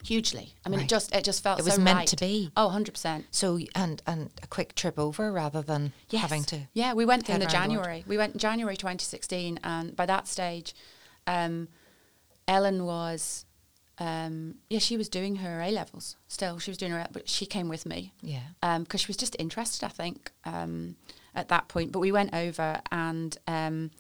Hugely. 0.05 0.55
I 0.65 0.69
mean, 0.69 0.79
Right. 0.81 0.87
it 0.87 0.89
just 0.89 1.15
it 1.15 1.23
just 1.23 1.43
felt 1.43 1.61
It 1.61 1.65
was 1.65 1.75
so 1.75 1.81
meant 1.81 1.97
right. 1.99 2.09
to 2.09 2.17
be. 2.17 2.51
Oh, 2.57 2.67
100 2.67 2.93
percent. 2.95 3.27
So 3.31 3.59
and 3.75 4.03
and 4.07 4.31
a 4.43 4.47
quick 4.47 4.75
trip 4.75 4.99
over 4.99 5.31
rather 5.31 5.63
than 5.63 5.93
Yes. 6.11 6.23
having 6.23 6.45
to 6.45 6.67
Yeah, 6.73 6.95
we 6.95 7.05
went 7.05 7.29
in 7.29 7.39
the 7.41 7.47
around 7.47 7.69
the 7.69 7.75
world. 7.75 7.85
January. 7.85 8.05
We 8.07 8.17
went 8.17 8.33
in 8.35 8.39
January 8.41 8.77
2016, 8.77 9.61
and 9.63 9.95
by 9.95 10.07
that 10.07 10.27
stage, 10.27 10.75
um, 11.27 11.69
Ellen 12.49 12.85
was, 12.85 13.45
um, 13.99 14.57
yeah, 14.69 14.81
she 14.81 14.97
was 14.97 15.09
doing 15.09 15.37
her 15.37 15.61
A 15.61 15.71
levels 15.71 16.17
still. 16.27 16.59
She 16.59 16.71
was 16.73 16.79
doing 16.79 16.91
her, 16.93 17.07
but 17.13 17.29
she 17.29 17.47
came 17.47 17.69
with 17.69 17.87
me 17.87 18.13
Yeah. 18.23 18.79
because 18.79 19.03
she 19.03 19.07
was 19.09 19.17
just 19.17 19.37
interested, 19.39 19.85
I 19.85 19.89
think, 19.91 20.33
um, 20.45 20.97
at 21.35 21.49
that 21.49 21.69
point. 21.69 21.93
But 21.93 22.01
we 22.01 22.13
went 22.13 22.35
over 22.35 22.81
and 22.91 23.37
um, 23.47 23.91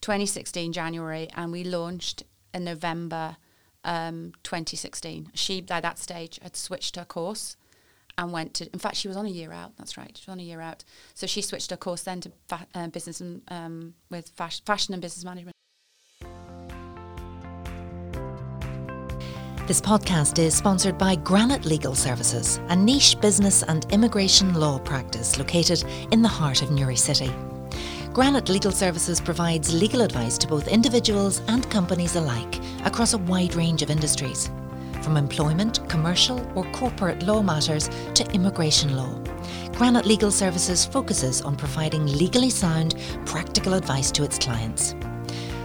2016 0.00 0.72
January, 0.72 1.28
and 1.34 1.52
we 1.52 1.64
launched 1.64 2.24
in 2.52 2.64
November 2.64 3.36
um, 3.84 4.32
2016. 4.42 5.30
She 5.34 5.60
by 5.60 5.80
that 5.80 5.98
stage 5.98 6.38
had 6.42 6.56
switched 6.56 6.96
her 6.96 7.04
course 7.04 7.56
and 8.18 8.32
went 8.32 8.54
to. 8.54 8.70
In 8.72 8.78
fact, 8.78 8.96
she 8.96 9.08
was 9.08 9.16
on 9.16 9.26
a 9.26 9.30
year 9.30 9.52
out. 9.52 9.72
That's 9.76 9.96
right, 9.96 10.16
she 10.16 10.24
was 10.26 10.32
on 10.32 10.40
a 10.40 10.44
year 10.44 10.60
out. 10.60 10.84
So 11.14 11.26
she 11.26 11.42
switched 11.42 11.70
her 11.70 11.76
course 11.76 12.02
then 12.02 12.20
to 12.22 12.32
fa- 12.48 12.66
uh, 12.74 12.88
business 12.88 13.20
and 13.20 13.42
um, 13.48 13.94
with 14.10 14.28
fashion, 14.30 14.62
fashion 14.66 14.94
and 14.94 15.02
business 15.02 15.24
management. 15.24 15.54
This 19.70 19.80
podcast 19.80 20.40
is 20.40 20.56
sponsored 20.56 20.98
by 20.98 21.14
Granite 21.14 21.64
Legal 21.64 21.94
Services, 21.94 22.58
a 22.70 22.74
niche 22.74 23.20
business 23.20 23.62
and 23.62 23.86
immigration 23.92 24.52
law 24.54 24.80
practice 24.80 25.38
located 25.38 25.84
in 26.10 26.22
the 26.22 26.28
heart 26.28 26.62
of 26.62 26.72
Newry 26.72 26.96
City. 26.96 27.30
Granite 28.12 28.48
Legal 28.48 28.72
Services 28.72 29.20
provides 29.20 29.72
legal 29.72 30.00
advice 30.00 30.36
to 30.38 30.48
both 30.48 30.66
individuals 30.66 31.40
and 31.46 31.70
companies 31.70 32.16
alike 32.16 32.58
across 32.84 33.12
a 33.12 33.18
wide 33.18 33.54
range 33.54 33.80
of 33.80 33.90
industries, 33.90 34.50
from 35.02 35.16
employment, 35.16 35.88
commercial, 35.88 36.44
or 36.56 36.64
corporate 36.72 37.22
law 37.22 37.40
matters 37.40 37.88
to 38.14 38.28
immigration 38.32 38.96
law. 38.96 39.14
Granite 39.74 40.04
Legal 40.04 40.32
Services 40.32 40.84
focuses 40.84 41.42
on 41.42 41.54
providing 41.54 42.06
legally 42.06 42.50
sound, 42.50 42.96
practical 43.24 43.74
advice 43.74 44.10
to 44.10 44.24
its 44.24 44.36
clients. 44.36 44.96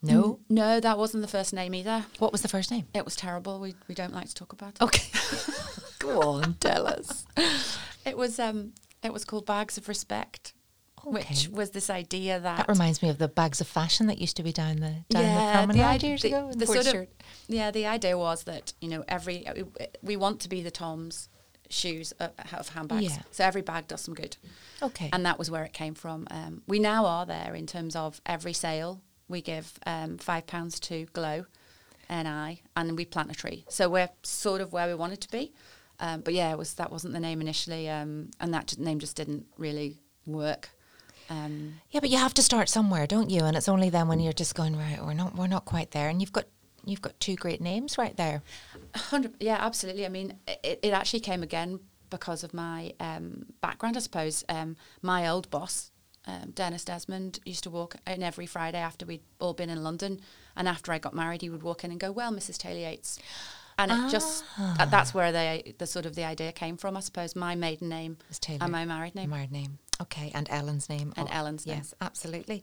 No? 0.02 0.38
No, 0.48 0.80
that 0.80 0.96
wasn't 0.98 1.22
the 1.22 1.28
first 1.28 1.52
name 1.54 1.74
either. 1.74 2.04
What 2.18 2.32
was 2.32 2.42
the 2.42 2.48
first 2.48 2.70
name? 2.70 2.86
It 2.94 3.04
was 3.04 3.16
terrible. 3.16 3.60
We 3.60 3.74
we 3.88 3.94
don't 3.94 4.14
like 4.14 4.28
to 4.28 4.34
talk 4.34 4.52
about 4.52 4.74
it. 4.76 4.82
Okay. 4.82 5.08
Go 5.98 6.20
on, 6.22 6.54
tell 6.60 6.86
us. 6.86 7.26
It 8.06 8.16
was 8.16 8.38
um 8.38 8.72
it 9.02 9.12
was 9.12 9.26
called 9.26 9.44
Bags 9.44 9.76
of 9.76 9.86
Respect, 9.86 10.54
which 11.04 11.48
was 11.48 11.70
this 11.70 11.90
idea 11.90 12.38
that 12.40 12.58
That 12.58 12.68
reminds 12.68 13.02
me 13.02 13.08
of 13.08 13.18
the 13.18 13.28
bags 13.28 13.60
of 13.60 13.66
fashion 13.66 14.06
that 14.08 14.18
used 14.18 14.36
to 14.36 14.42
be 14.42 14.52
down 14.52 14.76
the 14.76 15.04
down 15.08 15.68
the 15.68 15.74
promenade 15.74 15.94
id- 15.96 16.02
years 16.06 16.22
the- 16.22 16.28
ago. 16.28 16.52
the 16.54 16.66
sort 16.66 16.86
of- 16.86 17.06
yeah, 17.48 17.70
the 17.70 17.86
idea 17.86 18.16
was 18.18 18.44
that 18.44 18.72
you 18.80 18.88
know 18.88 19.04
every 19.08 19.46
we, 19.56 19.64
we 20.02 20.16
want 20.16 20.40
to 20.40 20.48
be 20.48 20.62
the 20.62 20.70
Tom's 20.70 21.28
shoes 21.68 22.12
of, 22.12 22.30
of 22.52 22.68
handbags. 22.70 23.04
Yeah. 23.04 23.22
So 23.30 23.44
every 23.44 23.62
bag 23.62 23.86
does 23.88 24.00
some 24.00 24.14
good, 24.14 24.36
Okay. 24.82 25.08
and 25.12 25.24
that 25.24 25.38
was 25.38 25.50
where 25.50 25.64
it 25.64 25.72
came 25.72 25.94
from. 25.94 26.26
Um, 26.30 26.62
we 26.66 26.78
now 26.80 27.06
are 27.06 27.24
there 27.26 27.54
in 27.54 27.66
terms 27.66 27.94
of 27.94 28.20
every 28.26 28.52
sale 28.52 29.02
we 29.28 29.40
give 29.40 29.78
um, 29.86 30.18
five 30.18 30.46
pounds 30.48 30.80
to 30.80 31.06
Glow, 31.12 31.44
NI, 32.08 32.62
and 32.76 32.96
we 32.96 33.04
plant 33.04 33.30
a 33.30 33.34
tree. 33.34 33.64
So 33.68 33.88
we're 33.88 34.10
sort 34.24 34.60
of 34.60 34.72
where 34.72 34.88
we 34.88 34.94
wanted 34.94 35.20
to 35.20 35.30
be. 35.30 35.52
Um, 36.00 36.22
but 36.22 36.34
yeah, 36.34 36.50
it 36.50 36.58
was 36.58 36.74
that 36.74 36.90
wasn't 36.90 37.12
the 37.12 37.20
name 37.20 37.40
initially, 37.40 37.88
um, 37.88 38.30
and 38.40 38.52
that 38.54 38.76
name 38.78 38.98
just 38.98 39.16
didn't 39.16 39.46
really 39.56 40.00
work. 40.26 40.70
Um, 41.30 41.80
Yeah, 41.90 42.00
but 42.00 42.10
you 42.10 42.18
have 42.18 42.34
to 42.34 42.42
start 42.42 42.68
somewhere, 42.68 43.06
don't 43.06 43.30
you? 43.30 43.44
And 43.44 43.56
it's 43.56 43.68
only 43.68 43.88
then 43.88 44.08
when 44.08 44.20
you're 44.20 44.32
just 44.32 44.54
going 44.54 44.76
right. 44.76 44.98
We're 45.02 45.14
not. 45.14 45.34
We're 45.36 45.46
not 45.46 45.64
quite 45.64 45.92
there. 45.92 46.08
And 46.08 46.20
you've 46.20 46.32
got 46.32 46.44
you've 46.84 47.02
got 47.02 47.18
two 47.20 47.36
great 47.36 47.60
names 47.60 47.96
right 47.96 48.16
there. 48.16 48.42
Hundred, 48.94 49.34
yeah, 49.40 49.56
absolutely. 49.60 50.04
I 50.04 50.08
mean, 50.08 50.34
it, 50.48 50.80
it 50.82 50.90
actually 50.92 51.20
came 51.20 51.42
again 51.42 51.80
because 52.10 52.42
of 52.42 52.52
my 52.52 52.92
um, 52.98 53.46
background, 53.60 53.96
I 53.96 54.00
suppose. 54.00 54.44
Um, 54.48 54.76
my 55.00 55.28
old 55.28 55.48
boss, 55.50 55.92
um, 56.26 56.50
Dennis 56.52 56.84
Desmond, 56.84 57.38
used 57.44 57.62
to 57.64 57.70
walk 57.70 57.96
in 58.06 58.22
every 58.22 58.46
Friday 58.46 58.78
after 58.78 59.06
we'd 59.06 59.22
all 59.40 59.54
been 59.54 59.70
in 59.70 59.82
London, 59.84 60.20
and 60.56 60.66
after 60.66 60.90
I 60.92 60.98
got 60.98 61.14
married, 61.14 61.42
he 61.42 61.50
would 61.50 61.62
walk 61.62 61.84
in 61.84 61.90
and 61.92 62.00
go, 62.00 62.10
"Well, 62.10 62.32
Mrs. 62.32 62.58
Taylor 62.58 62.80
Yates," 62.80 63.18
and 63.78 63.92
it 63.92 64.10
just 64.10 64.44
that, 64.78 64.90
that's 64.90 65.14
where 65.14 65.30
the 65.30 65.74
the 65.78 65.86
sort 65.86 66.06
of 66.06 66.16
the 66.16 66.24
idea 66.24 66.50
came 66.50 66.76
from, 66.76 66.96
I 66.96 67.00
suppose. 67.00 67.36
My 67.36 67.54
maiden 67.54 67.88
name 67.88 68.16
Was 68.28 68.38
Taylor. 68.40 68.58
and 68.62 68.72
my 68.72 68.84
married 68.84 69.14
name. 69.14 69.30
Married 69.30 69.52
name. 69.52 69.78
Okay, 70.00 70.30
and 70.34 70.48
Ellen's 70.50 70.88
name. 70.88 71.12
And 71.16 71.28
Ellen's 71.30 71.66
name. 71.66 71.78
Yes, 71.78 71.94
absolutely. 72.00 72.62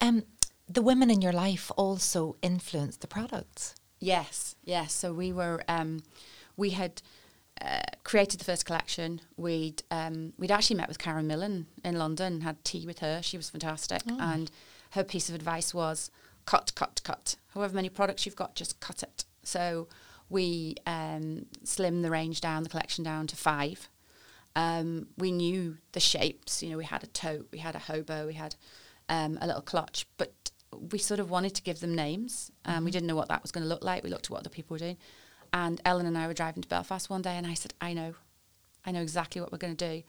Um, 0.00 0.24
the 0.68 0.82
women 0.82 1.10
in 1.10 1.20
your 1.20 1.32
life 1.32 1.70
also 1.76 2.36
influenced 2.42 3.00
the 3.00 3.06
products. 3.06 3.74
Yes, 3.98 4.56
yes. 4.64 4.92
So 4.92 5.12
we 5.12 5.32
were, 5.32 5.62
um, 5.68 6.02
we 6.56 6.70
had 6.70 7.02
uh, 7.60 7.82
created 8.02 8.40
the 8.40 8.44
first 8.44 8.64
collection. 8.64 9.20
We'd 9.36 9.82
um, 9.90 10.32
we'd 10.38 10.50
actually 10.50 10.76
met 10.76 10.88
with 10.88 10.98
Karen 10.98 11.26
Millen 11.26 11.66
in 11.84 11.96
London, 11.96 12.40
had 12.40 12.64
tea 12.64 12.86
with 12.86 13.00
her. 13.00 13.20
She 13.22 13.36
was 13.36 13.50
fantastic, 13.50 14.02
and 14.06 14.50
her 14.90 15.04
piece 15.04 15.28
of 15.28 15.34
advice 15.34 15.72
was 15.74 16.10
cut, 16.46 16.72
cut, 16.74 17.00
cut. 17.04 17.36
However 17.54 17.74
many 17.74 17.88
products 17.88 18.26
you've 18.26 18.36
got, 18.36 18.54
just 18.54 18.80
cut 18.80 19.02
it. 19.02 19.24
So 19.42 19.88
we 20.28 20.76
um, 20.86 21.46
slimmed 21.64 22.02
the 22.02 22.10
range 22.10 22.40
down, 22.40 22.62
the 22.62 22.68
collection 22.68 23.04
down 23.04 23.26
to 23.28 23.36
five. 23.36 23.88
Um, 24.54 25.08
we 25.16 25.32
knew 25.32 25.78
the 25.92 26.00
shapes. 26.00 26.62
You 26.62 26.70
know, 26.70 26.76
we 26.76 26.84
had 26.84 27.02
a 27.02 27.06
tote, 27.06 27.48
we 27.52 27.58
had 27.58 27.74
a 27.74 27.78
hobo, 27.80 28.26
we 28.26 28.34
had 28.34 28.54
um, 29.08 29.38
a 29.40 29.46
little 29.46 29.62
clutch, 29.62 30.06
but 30.18 30.50
we 30.90 30.98
sort 30.98 31.20
of 31.20 31.30
wanted 31.30 31.54
to 31.54 31.62
give 31.62 31.80
them 31.80 31.94
names. 31.94 32.50
Um, 32.64 32.84
We 32.84 32.90
didn't 32.90 33.06
know 33.06 33.16
what 33.16 33.28
that 33.28 33.42
was 33.42 33.52
going 33.52 33.62
to 33.62 33.68
look 33.68 33.84
like. 33.84 34.02
We 34.02 34.10
looked 34.10 34.26
at 34.26 34.30
what 34.30 34.40
other 34.40 34.50
people 34.50 34.74
were 34.74 34.78
doing, 34.78 34.98
and 35.52 35.80
Ellen 35.84 36.06
and 36.06 36.16
I 36.16 36.26
were 36.26 36.34
driving 36.34 36.62
to 36.62 36.68
Belfast 36.68 37.10
one 37.10 37.22
day, 37.22 37.36
and 37.36 37.46
I 37.46 37.54
said, 37.54 37.74
"I 37.80 37.92
know, 37.92 38.14
I 38.84 38.90
know 38.92 39.02
exactly 39.02 39.40
what 39.40 39.52
we're 39.52 39.58
going 39.58 39.76
to 39.76 39.88
do." 39.96 40.02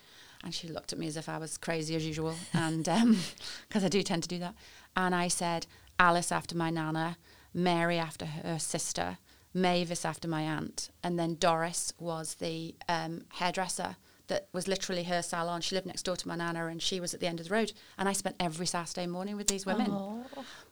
And 0.44 0.54
she 0.54 0.68
looked 0.68 0.92
at 0.92 1.00
me 1.00 1.08
as 1.08 1.16
if 1.16 1.30
I 1.30 1.38
was 1.38 1.58
crazy 1.58 1.96
as 1.96 2.06
usual, 2.06 2.36
and 2.54 2.86
because 3.68 3.84
I 3.84 3.90
do 3.90 4.04
tend 4.04 4.24
to 4.24 4.30
do 4.30 4.40
that. 4.40 4.56
And 4.96 5.14
I 5.16 5.28
said, 5.28 5.68
"Alice 6.00 6.32
after 6.32 6.56
my 6.56 6.70
nana, 6.70 7.18
Mary 7.54 7.98
after 7.98 8.26
her 8.26 8.60
sister, 8.60 9.18
Mavis 9.54 10.06
after 10.06 10.28
my 10.28 10.42
aunt, 10.42 10.90
and 11.04 11.20
then 11.20 11.36
Doris 11.36 11.94
was 12.00 12.36
the 12.36 12.76
um, 12.88 13.26
hairdresser 13.34 13.98
that 14.28 14.48
was 14.54 14.68
literally 14.68 15.04
her 15.04 15.22
salon. 15.22 15.62
She 15.62 15.76
lived 15.76 15.88
next 15.88 16.04
door 16.04 16.16
to 16.16 16.28
my 16.28 16.36
nana, 16.36 16.68
and 16.68 16.82
she 16.82 17.00
was 17.00 17.14
at 17.14 17.20
the 17.20 17.28
end 17.28 17.40
of 17.40 17.48
the 17.48 17.54
road. 17.54 17.74
And 17.98 18.08
I 18.08 18.14
spent 18.14 18.36
every 18.40 18.66
Saturday 18.66 19.08
morning 19.08 19.36
with 19.36 19.48
these 19.48 19.66
women. 19.66 20.24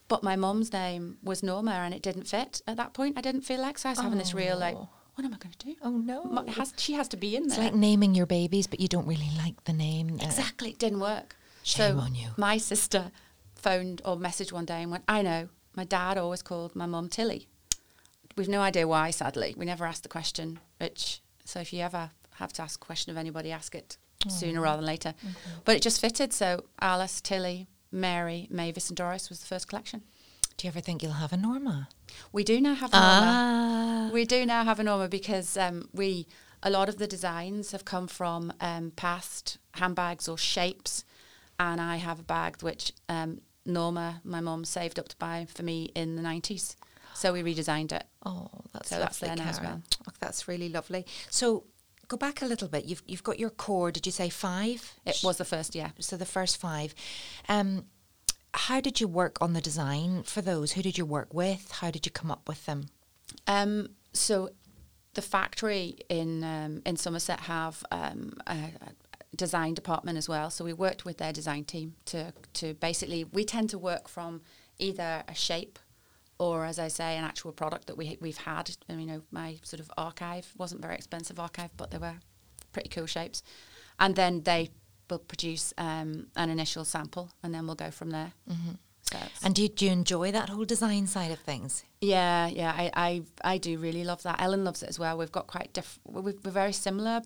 But 0.08 0.24
my 0.24 0.36
mum's 0.36 0.74
name 0.74 1.18
was 1.24 1.44
Norma, 1.44 1.72
and 1.72 1.94
it 1.94 2.02
didn't 2.02 2.28
fit 2.28 2.62
at 2.68 2.78
that 2.78 2.94
point. 2.94 3.18
I 3.18 3.22
didn't 3.22 3.42
feel 3.42 3.62
like 3.62 3.78
so. 3.78 3.90
I 3.90 3.92
was 3.92 4.00
having 4.00 4.18
this 4.18 4.34
real 4.34 4.58
like, 4.58 4.76
what 4.76 5.26
am 5.26 5.34
I 5.34 5.38
going 5.38 5.54
to 5.58 5.66
do? 5.66 5.76
Oh 5.82 5.92
no! 5.92 6.46
Has, 6.48 6.74
she 6.78 6.94
has 6.94 7.08
to 7.10 7.18
be 7.18 7.36
in 7.36 7.48
there. 7.48 7.60
it's 7.60 7.66
like 7.72 7.76
naming 7.76 8.16
your 8.16 8.26
babies, 8.26 8.68
but 8.68 8.80
you 8.80 8.88
don't 8.88 9.06
really 9.06 9.30
like 9.38 9.64
the 9.66 9.74
name. 9.74 10.20
Exactly, 10.22 10.72
it 10.72 10.80
didn't 10.80 11.00
work. 11.00 11.36
Shame 11.64 11.96
so 11.96 12.00
on 12.00 12.16
you. 12.16 12.30
My 12.38 12.58
sister 12.58 13.12
phoned 13.56 14.02
or 14.04 14.18
messaged 14.18 14.52
one 14.52 14.66
day 14.66 14.82
and 14.82 14.92
went, 14.92 15.04
I 15.08 15.22
know, 15.22 15.50
my 15.76 15.84
dad 15.84 16.18
always 16.18 16.42
called 16.42 16.76
my 16.76 16.86
mum 16.86 17.08
Tilly. 17.08 17.48
We've 18.36 18.50
no 18.50 18.62
idea 18.62 18.88
why, 18.88 19.12
sadly. 19.12 19.54
We 19.58 19.66
never 19.66 19.86
asked 19.86 20.04
the 20.04 20.10
question, 20.10 20.60
which, 20.80 21.22
so 21.46 21.60
if 21.60 21.72
you 21.72 21.82
ever 21.82 22.12
have 22.42 22.54
to 22.54 22.62
ask 22.62 22.82
a 22.82 22.86
question 22.86 23.12
of 23.12 23.18
anybody, 23.18 23.52
ask 23.52 23.74
it 23.76 23.98
sooner 24.28 24.62
rather 24.62 24.78
than 24.78 24.86
later. 24.86 25.14
But 25.66 25.76
it 25.78 25.82
just 25.82 26.00
fitted. 26.02 26.32
So 26.34 26.66
Alice, 26.80 27.22
Tilly, 27.22 27.68
Mary, 27.92 28.48
Mavis, 28.52 28.90
and 28.90 28.98
Doris 28.98 29.30
was 29.30 29.40
the 29.40 29.46
first 29.48 29.68
collection. 29.68 30.04
Do 30.58 30.68
you 30.68 30.70
ever 30.70 30.80
think 30.82 31.02
you'll 31.02 31.14
have 31.14 31.34
a 31.34 31.38
Norma? 31.38 31.90
We 32.32 32.44
do 32.44 32.62
now 32.62 32.76
have 32.76 32.94
a 32.94 32.98
Norma. 32.98 34.08
Ah, 34.08 34.10
We 34.14 34.26
do 34.26 34.46
now 34.46 34.64
have 34.64 34.80
a 34.80 34.84
Norma 34.84 35.08
because 35.08 35.58
um, 35.58 35.90
we 35.94 36.28
a 36.62 36.70
lot 36.70 36.88
of 36.90 36.98
the 36.98 37.08
designs 37.08 37.72
have 37.72 37.84
come 37.86 38.08
from 38.08 38.54
um, 38.62 38.92
past 38.96 39.58
handbags 39.74 40.28
or 40.28 40.38
shapes, 40.38 41.04
and 41.60 41.82
I 41.82 41.96
have 41.96 42.20
a 42.20 42.24
bag 42.24 42.62
which 42.62 42.92
um, 43.10 43.42
Norma, 43.66 44.22
my 44.24 44.42
mum, 44.42 44.64
saved 44.66 45.00
up 45.00 45.08
to 45.10 45.16
buy 45.18 45.48
for 45.52 45.64
me 45.64 45.92
in 45.96 46.16
the 46.16 46.22
nineties. 46.22 46.76
So 47.16 47.34
we 47.34 47.42
redesigned 47.42 47.92
it. 47.92 48.04
Oh, 48.26 48.48
that's 48.74 48.90
So 48.90 48.96
lovely, 48.96 49.06
that's 49.08 49.20
there 49.20 49.36
now 49.36 49.50
as 49.50 49.60
well. 49.62 49.82
Oh, 50.08 50.12
that's 50.20 50.48
really 50.48 50.70
lovely. 50.70 51.06
So 51.30 51.64
go 52.12 52.18
back 52.18 52.42
a 52.42 52.46
little 52.46 52.68
bit. 52.68 52.84
You've 52.86 53.04
you've 53.08 53.24
got 53.24 53.40
your 53.40 53.50
core. 53.50 53.90
Did 53.92 54.06
you 54.06 54.12
say 54.12 54.30
five? 54.30 54.94
It 55.06 55.22
was 55.24 55.38
the 55.38 55.46
first 55.46 55.76
year. 55.76 55.94
so 56.00 56.18
the 56.18 56.26
first 56.26 56.58
five. 56.58 56.94
Um, 57.48 57.86
how 58.54 58.82
did 58.82 59.00
you 59.00 59.08
work 59.08 59.38
on 59.40 59.54
the 59.54 59.62
design 59.62 60.24
for 60.24 60.42
those? 60.42 60.74
Who 60.74 60.82
did 60.82 60.98
you 60.98 61.06
work 61.06 61.34
with? 61.34 61.72
How 61.80 61.90
did 61.90 62.06
you 62.06 62.12
come 62.12 62.30
up 62.30 62.50
with 62.50 62.66
them? 62.66 62.90
Um, 63.48 63.88
so 64.12 64.50
the 65.14 65.22
factory 65.22 66.00
in 66.10 66.44
um, 66.44 66.82
in 66.86 66.98
Somerset 66.98 67.40
have 67.42 67.82
um, 67.92 68.34
a, 68.46 68.58
a 68.90 68.92
design 69.38 69.74
department 69.74 70.18
as 70.18 70.28
well. 70.28 70.50
So 70.50 70.66
we 70.66 70.74
worked 70.74 71.06
with 71.06 71.18
their 71.18 71.32
design 71.32 71.64
team 71.64 71.96
to 72.12 72.34
to 72.60 72.74
basically 72.74 73.24
we 73.24 73.46
tend 73.46 73.70
to 73.70 73.80
work 73.80 74.10
from 74.10 74.42
either 74.80 75.24
a 75.30 75.36
shape 75.36 75.80
or, 76.42 76.66
as 76.66 76.80
I 76.80 76.88
say, 76.88 77.18
an 77.18 77.24
actual 77.24 77.52
product 77.52 77.86
that 77.86 77.98
we 77.98 78.18
we've 78.20 78.38
had. 78.38 78.72
And, 78.90 79.00
you 79.00 79.06
know, 79.06 79.22
my 79.30 79.60
sort 79.62 79.80
of 79.80 79.92
archive 79.96 80.52
wasn't 80.58 80.82
very 80.82 80.96
expensive 80.96 81.40
archive, 81.40 81.70
but 81.78 81.92
they 81.92 82.00
were 82.00 82.16
pretty 82.74 82.90
cool 82.90 83.06
shapes. 83.06 83.44
And 84.00 84.16
then 84.16 84.42
they 84.42 84.72
will 85.08 85.20
produce 85.20 85.72
um, 85.78 86.28
an 86.36 86.50
initial 86.50 86.84
sample, 86.84 87.30
and 87.44 87.54
then 87.54 87.68
we'll 87.68 87.76
go 87.76 87.92
from 87.92 88.10
there. 88.10 88.32
Mm-hmm. 88.50 88.72
So 89.12 89.18
And 89.44 89.54
do 89.54 89.62
you, 89.62 89.70
do 89.70 89.86
you 89.86 89.92
enjoy 89.92 90.32
that 90.32 90.50
whole 90.50 90.66
design 90.66 91.06
side 91.06 91.32
of 91.32 91.40
things? 91.40 91.84
yeah, 92.02 92.48
yeah, 92.48 92.72
I, 92.76 92.92
I, 92.96 93.22
I 93.54 93.58
do 93.60 93.78
really 93.78 94.04
love 94.04 94.24
that. 94.24 94.42
Ellen 94.42 94.64
loves 94.64 94.82
it 94.82 94.90
as 94.90 94.98
well. 94.98 95.20
We've 95.20 95.32
got 95.32 95.46
quite 95.46 95.74
diff. 95.74 96.00
We're, 96.06 96.34
we're 96.44 96.52
very 96.64 96.74
similar 96.74 97.22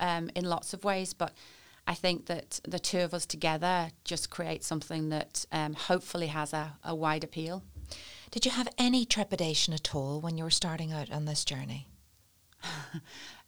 um, 0.00 0.30
in 0.34 0.46
lots 0.46 0.72
of 0.72 0.82
ways, 0.82 1.12
but 1.12 1.32
I 1.86 1.94
think 1.94 2.26
that 2.26 2.60
the 2.66 2.78
two 2.78 3.00
of 3.00 3.12
us 3.12 3.26
together 3.26 3.90
just 4.04 4.30
create 4.30 4.64
something 4.64 5.10
that 5.10 5.44
um, 5.52 5.74
hopefully 5.74 6.28
has 6.28 6.54
a, 6.54 6.78
a 6.82 6.94
wide 6.94 7.22
appeal. 7.22 7.62
Did 8.30 8.44
you 8.44 8.50
have 8.52 8.68
any 8.78 9.04
trepidation 9.04 9.72
at 9.74 9.94
all 9.94 10.20
when 10.20 10.36
you 10.36 10.44
were 10.44 10.50
starting 10.50 10.92
out 10.92 11.10
on 11.10 11.24
this 11.24 11.44
journey? 11.44 11.88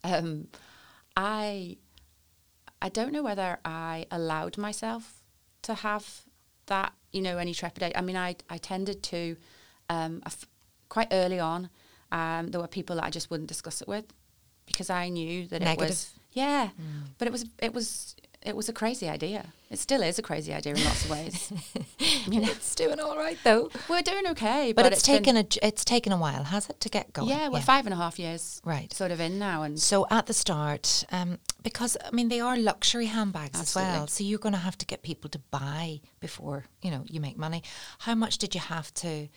Um, 0.04 0.46
I, 1.16 1.76
I 2.80 2.88
don't 2.88 3.12
know 3.12 3.24
whether 3.24 3.58
I 3.64 4.06
allowed 4.12 4.56
myself 4.56 5.24
to 5.62 5.74
have 5.74 6.22
that, 6.66 6.92
you 7.12 7.20
know, 7.20 7.36
any 7.38 7.52
trepidation. 7.52 7.96
I 7.96 8.02
mean, 8.02 8.16
I, 8.16 8.36
I 8.48 8.58
tended 8.58 9.02
to, 9.02 9.36
um, 9.90 10.22
quite 10.88 11.08
early 11.10 11.40
on, 11.40 11.68
um, 12.12 12.46
there 12.52 12.60
were 12.60 12.68
people 12.68 12.94
that 12.96 13.04
I 13.04 13.10
just 13.10 13.28
wouldn't 13.28 13.48
discuss 13.48 13.82
it 13.82 13.88
with 13.88 14.04
because 14.66 14.88
I 14.88 15.08
knew 15.08 15.48
that 15.48 15.62
it 15.62 15.78
was, 15.88 16.12
yeah, 16.32 16.68
but 17.18 17.26
it 17.26 17.32
was, 17.32 17.44
it 17.60 17.74
was, 17.74 18.14
it 18.48 18.56
was 18.56 18.68
a 18.68 18.72
crazy 18.72 19.08
idea. 19.08 19.52
It 19.70 19.78
still 19.78 20.02
is 20.02 20.18
a 20.18 20.22
crazy 20.22 20.52
idea 20.54 20.74
in 20.74 20.82
lots 20.84 21.04
of 21.04 21.10
ways. 21.10 21.52
you 22.26 22.40
know, 22.40 22.48
It's 22.50 22.74
doing 22.74 22.98
all 22.98 23.16
right 23.16 23.36
though. 23.44 23.70
we're 23.88 24.02
doing 24.02 24.26
okay, 24.28 24.72
But, 24.72 24.84
but, 24.84 24.92
it's, 24.92 25.06
been- 25.06 25.22
taken 25.22 25.36
a 25.36 25.44
it's 25.66 25.84
taken 25.84 26.12
a 26.12 26.16
while, 26.16 26.44
has 26.44 26.68
it, 26.70 26.80
to 26.80 26.88
get 26.88 27.12
going? 27.12 27.28
yeah, 27.28 27.48
we're 27.48 27.60
five 27.60 27.84
and 27.86 27.92
a 27.92 27.96
half 27.96 28.18
years 28.18 28.60
Right. 28.64 28.92
sort 28.92 29.10
of 29.10 29.20
in 29.20 29.38
now, 29.38 29.62
and 29.62 29.78
So 29.78 30.06
at 30.10 30.26
the 30.26 30.34
start, 30.34 31.04
um, 31.12 31.38
because 31.62 31.96
I 32.04 32.10
mean 32.10 32.28
they 32.28 32.40
are 32.40 32.56
luxury 32.56 33.06
handbags 33.06 33.60
as 33.60 33.74
well, 33.76 34.06
so 34.06 34.24
you're 34.24 34.38
going 34.38 34.54
to 34.54 34.58
have 34.60 34.78
to 34.78 34.86
get 34.86 35.02
people 35.02 35.28
to 35.30 35.38
buy 35.50 36.00
before 36.20 36.64
you 36.82 36.90
know 36.90 37.04
you 37.06 37.20
make 37.20 37.36
money. 37.36 37.62
How 38.00 38.14
much 38.14 38.38
did 38.38 38.54
you 38.54 38.60
have 38.60 38.92
to? 38.94 39.28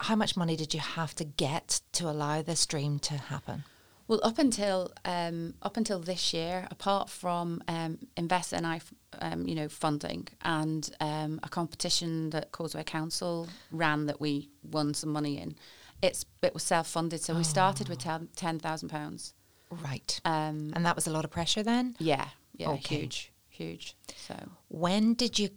How 0.00 0.16
much 0.16 0.36
money 0.36 0.56
did 0.56 0.72
you 0.74 0.80
have 0.80 1.14
to 1.16 1.24
get 1.24 1.80
to 1.92 2.08
allow 2.08 2.40
this 2.42 2.64
dream 2.66 2.98
to 3.00 3.14
happen? 3.14 3.64
Well, 4.08 4.20
up 4.22 4.38
until 4.38 4.90
um, 5.04 5.54
up 5.62 5.76
until 5.76 6.00
this 6.00 6.32
year, 6.32 6.66
apart 6.70 7.10
from 7.10 7.62
um, 7.68 7.98
Invest 8.16 8.52
NI, 8.52 8.80
um, 9.20 9.46
you 9.46 9.54
know, 9.54 9.68
funding 9.68 10.28
and 10.42 10.88
um, 11.00 11.38
a 11.42 11.48
competition 11.50 12.30
that 12.30 12.50
Causeway 12.50 12.84
Council 12.84 13.48
ran 13.70 14.06
that 14.06 14.18
we 14.20 14.48
won 14.62 14.94
some 14.94 15.10
money 15.10 15.38
in, 15.38 15.54
it's 16.02 16.24
it 16.42 16.54
was 16.54 16.62
self 16.62 16.88
funded. 16.88 17.20
So 17.20 17.34
we 17.34 17.44
started 17.44 17.88
with 17.90 17.98
ten 17.98 18.28
ten 18.34 18.58
thousand 18.58 18.88
pounds. 18.88 19.34
Right, 19.70 20.18
Um, 20.24 20.72
and 20.74 20.86
that 20.86 20.96
was 20.96 21.06
a 21.06 21.10
lot 21.10 21.26
of 21.26 21.30
pressure 21.30 21.62
then. 21.62 21.94
yeah, 21.98 22.28
yeah, 22.56 22.70
Okay. 22.70 23.00
huge, 23.00 23.30
huge. 23.50 23.96
So 24.16 24.34
When 24.68 25.12
did 25.12 25.38
you? 25.38 25.50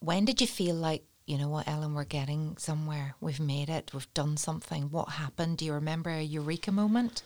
When 0.00 0.26
did 0.26 0.42
you 0.42 0.46
feel 0.46 0.74
like 0.74 1.04
you 1.26 1.38
know 1.38 1.48
what, 1.48 1.66
Ellen? 1.66 1.94
We're 1.94 2.04
getting 2.04 2.58
somewhere. 2.58 3.14
We've 3.22 3.40
made 3.40 3.70
it. 3.70 3.92
We've 3.94 4.12
done 4.12 4.36
something. 4.36 4.90
What 4.90 5.08
happened? 5.08 5.56
Do 5.56 5.64
you 5.64 5.72
remember 5.72 6.10
a 6.10 6.20
eureka 6.22 6.70
moment? 6.72 7.22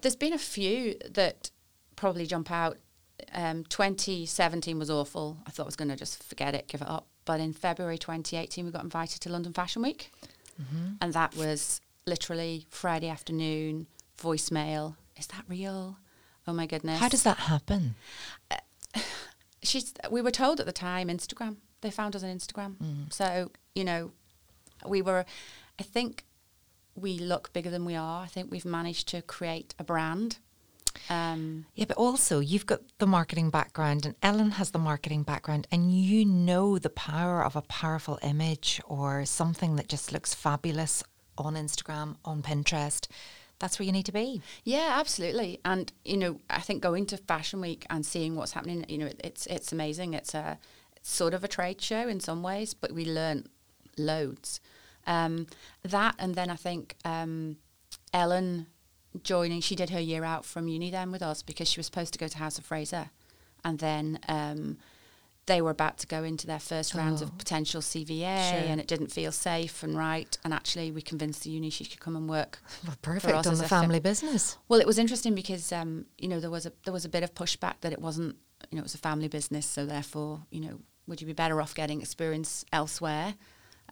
There's 0.00 0.16
been 0.16 0.32
a 0.32 0.38
few 0.38 0.96
that 1.10 1.50
probably 1.96 2.26
jump 2.26 2.50
out. 2.50 2.78
Um, 3.32 3.64
2017 3.64 4.78
was 4.78 4.90
awful. 4.90 5.38
I 5.46 5.50
thought 5.50 5.64
I 5.64 5.66
was 5.66 5.76
going 5.76 5.90
to 5.90 5.96
just 5.96 6.22
forget 6.22 6.54
it, 6.54 6.68
give 6.68 6.82
it 6.82 6.88
up. 6.88 7.06
But 7.24 7.38
in 7.40 7.52
February 7.52 7.98
2018, 7.98 8.64
we 8.64 8.70
got 8.72 8.82
invited 8.82 9.20
to 9.20 9.30
London 9.30 9.52
Fashion 9.52 9.82
Week, 9.82 10.10
and 11.00 11.12
that 11.12 11.36
was 11.36 11.80
literally 12.04 12.66
Friday 12.68 13.08
afternoon 13.08 13.86
voicemail. 14.20 14.96
Is 15.16 15.28
that 15.28 15.44
real? 15.48 15.98
Oh 16.48 16.52
my 16.52 16.66
goodness! 16.66 16.98
How 16.98 17.08
does 17.08 17.22
that 17.22 17.38
happen? 17.38 17.94
she's 19.62 19.94
we 20.10 20.20
were 20.20 20.32
told 20.32 20.58
at 20.58 20.66
the 20.66 20.72
time 20.72 21.08
Instagram. 21.08 21.56
They 21.80 21.90
found 21.90 22.16
us 22.16 22.24
on 22.24 22.30
Instagram. 22.30 22.74
So, 23.12 23.52
you 23.74 23.84
know, 23.84 24.10
we 24.84 25.00
were 25.02 25.24
I 25.78 25.82
think 25.84 26.24
we 26.94 27.18
look 27.18 27.52
bigger 27.52 27.70
than 27.70 27.84
we 27.84 27.94
are. 27.94 28.22
I 28.22 28.26
think 28.26 28.50
we've 28.50 28.64
managed 28.64 29.08
to 29.08 29.22
create 29.22 29.74
a 29.78 29.84
brand. 29.84 30.38
Um, 31.08 31.66
Yeah, 31.74 31.86
but 31.86 31.96
also 31.96 32.40
you've 32.40 32.66
got 32.66 32.80
the 32.98 33.06
marketing 33.06 33.50
background, 33.50 34.04
and 34.06 34.14
Ellen 34.22 34.52
has 34.52 34.70
the 34.70 34.78
marketing 34.78 35.22
background, 35.22 35.66
and 35.70 35.92
you 35.92 36.24
know 36.24 36.78
the 36.78 36.90
power 36.90 37.42
of 37.44 37.56
a 37.56 37.62
powerful 37.62 38.18
image 38.22 38.80
or 38.86 39.24
something 39.24 39.76
that 39.76 39.88
just 39.88 40.12
looks 40.12 40.34
fabulous 40.34 41.02
on 41.38 41.54
Instagram, 41.54 42.16
on 42.24 42.42
Pinterest. 42.42 43.08
That's 43.58 43.78
where 43.78 43.86
you 43.86 43.92
need 43.92 44.06
to 44.06 44.12
be. 44.12 44.42
yeah, 44.64 44.96
absolutely. 44.98 45.60
And 45.64 45.92
you 46.04 46.16
know, 46.16 46.40
I 46.50 46.60
think 46.60 46.82
going 46.82 47.06
to 47.06 47.16
Fashion 47.16 47.60
Week 47.60 47.86
and 47.88 48.04
seeing 48.04 48.34
what's 48.34 48.52
happening, 48.52 48.84
you 48.88 48.98
know, 48.98 49.10
it's 49.22 49.46
it's 49.46 49.72
amazing. 49.72 50.14
It's 50.14 50.34
a 50.34 50.58
it's 50.96 51.10
sort 51.10 51.32
of 51.32 51.44
a 51.44 51.48
trade 51.48 51.80
show 51.80 52.08
in 52.08 52.20
some 52.20 52.42
ways, 52.42 52.74
but 52.74 52.92
we 52.92 53.04
learn 53.04 53.46
loads. 53.96 54.60
Um, 55.06 55.46
that 55.82 56.14
and 56.18 56.34
then 56.34 56.50
I 56.50 56.56
think 56.56 56.96
um, 57.04 57.56
Ellen 58.12 58.66
joining. 59.22 59.60
She 59.60 59.74
did 59.76 59.90
her 59.90 60.00
year 60.00 60.24
out 60.24 60.44
from 60.44 60.68
uni 60.68 60.90
then 60.90 61.12
with 61.12 61.22
us 61.22 61.42
because 61.42 61.68
she 61.68 61.78
was 61.78 61.86
supposed 61.86 62.12
to 62.14 62.18
go 62.18 62.28
to 62.28 62.38
House 62.38 62.58
of 62.58 62.64
Fraser, 62.64 63.10
and 63.64 63.78
then 63.78 64.18
um, 64.28 64.78
they 65.46 65.60
were 65.60 65.70
about 65.70 65.98
to 65.98 66.06
go 66.06 66.22
into 66.24 66.46
their 66.46 66.60
first 66.60 66.94
rounds 66.94 67.20
Oh. 67.20 67.26
of 67.26 67.36
potential 67.36 67.80
CVA, 67.80 68.50
Sure. 68.50 68.58
and 68.70 68.80
it 68.80 68.86
didn't 68.86 69.08
feel 69.12 69.32
safe 69.32 69.82
and 69.82 69.96
right. 69.98 70.38
And 70.44 70.54
actually, 70.54 70.92
we 70.92 71.02
convinced 71.02 71.42
the 71.42 71.50
uni 71.50 71.68
she 71.70 71.84
could 71.84 72.00
come 72.00 72.14
and 72.16 72.28
work 72.28 72.60
Well, 72.86 72.96
perfect 73.02 73.46
on 73.46 73.58
the 73.58 73.68
family 73.68 74.00
business. 74.00 74.56
well, 74.68 74.80
it 74.80 74.86
was 74.86 74.98
interesting 74.98 75.34
because 75.34 75.72
um, 75.72 76.06
you 76.16 76.28
know 76.28 76.38
there 76.40 76.50
was 76.50 76.64
a 76.66 76.72
there 76.84 76.92
was 76.92 77.04
a 77.04 77.08
bit 77.08 77.22
of 77.24 77.34
pushback 77.34 77.74
that 77.80 77.92
it 77.92 78.00
wasn't 78.00 78.36
you 78.70 78.76
know 78.76 78.80
it 78.80 78.84
was 78.84 78.94
a 78.94 78.98
family 78.98 79.28
business, 79.28 79.66
so 79.66 79.84
therefore 79.84 80.42
you 80.50 80.60
know 80.60 80.78
would 81.08 81.20
you 81.20 81.26
be 81.26 81.32
better 81.32 81.60
off 81.60 81.74
getting 81.74 82.00
experience 82.00 82.64
elsewhere? 82.72 83.34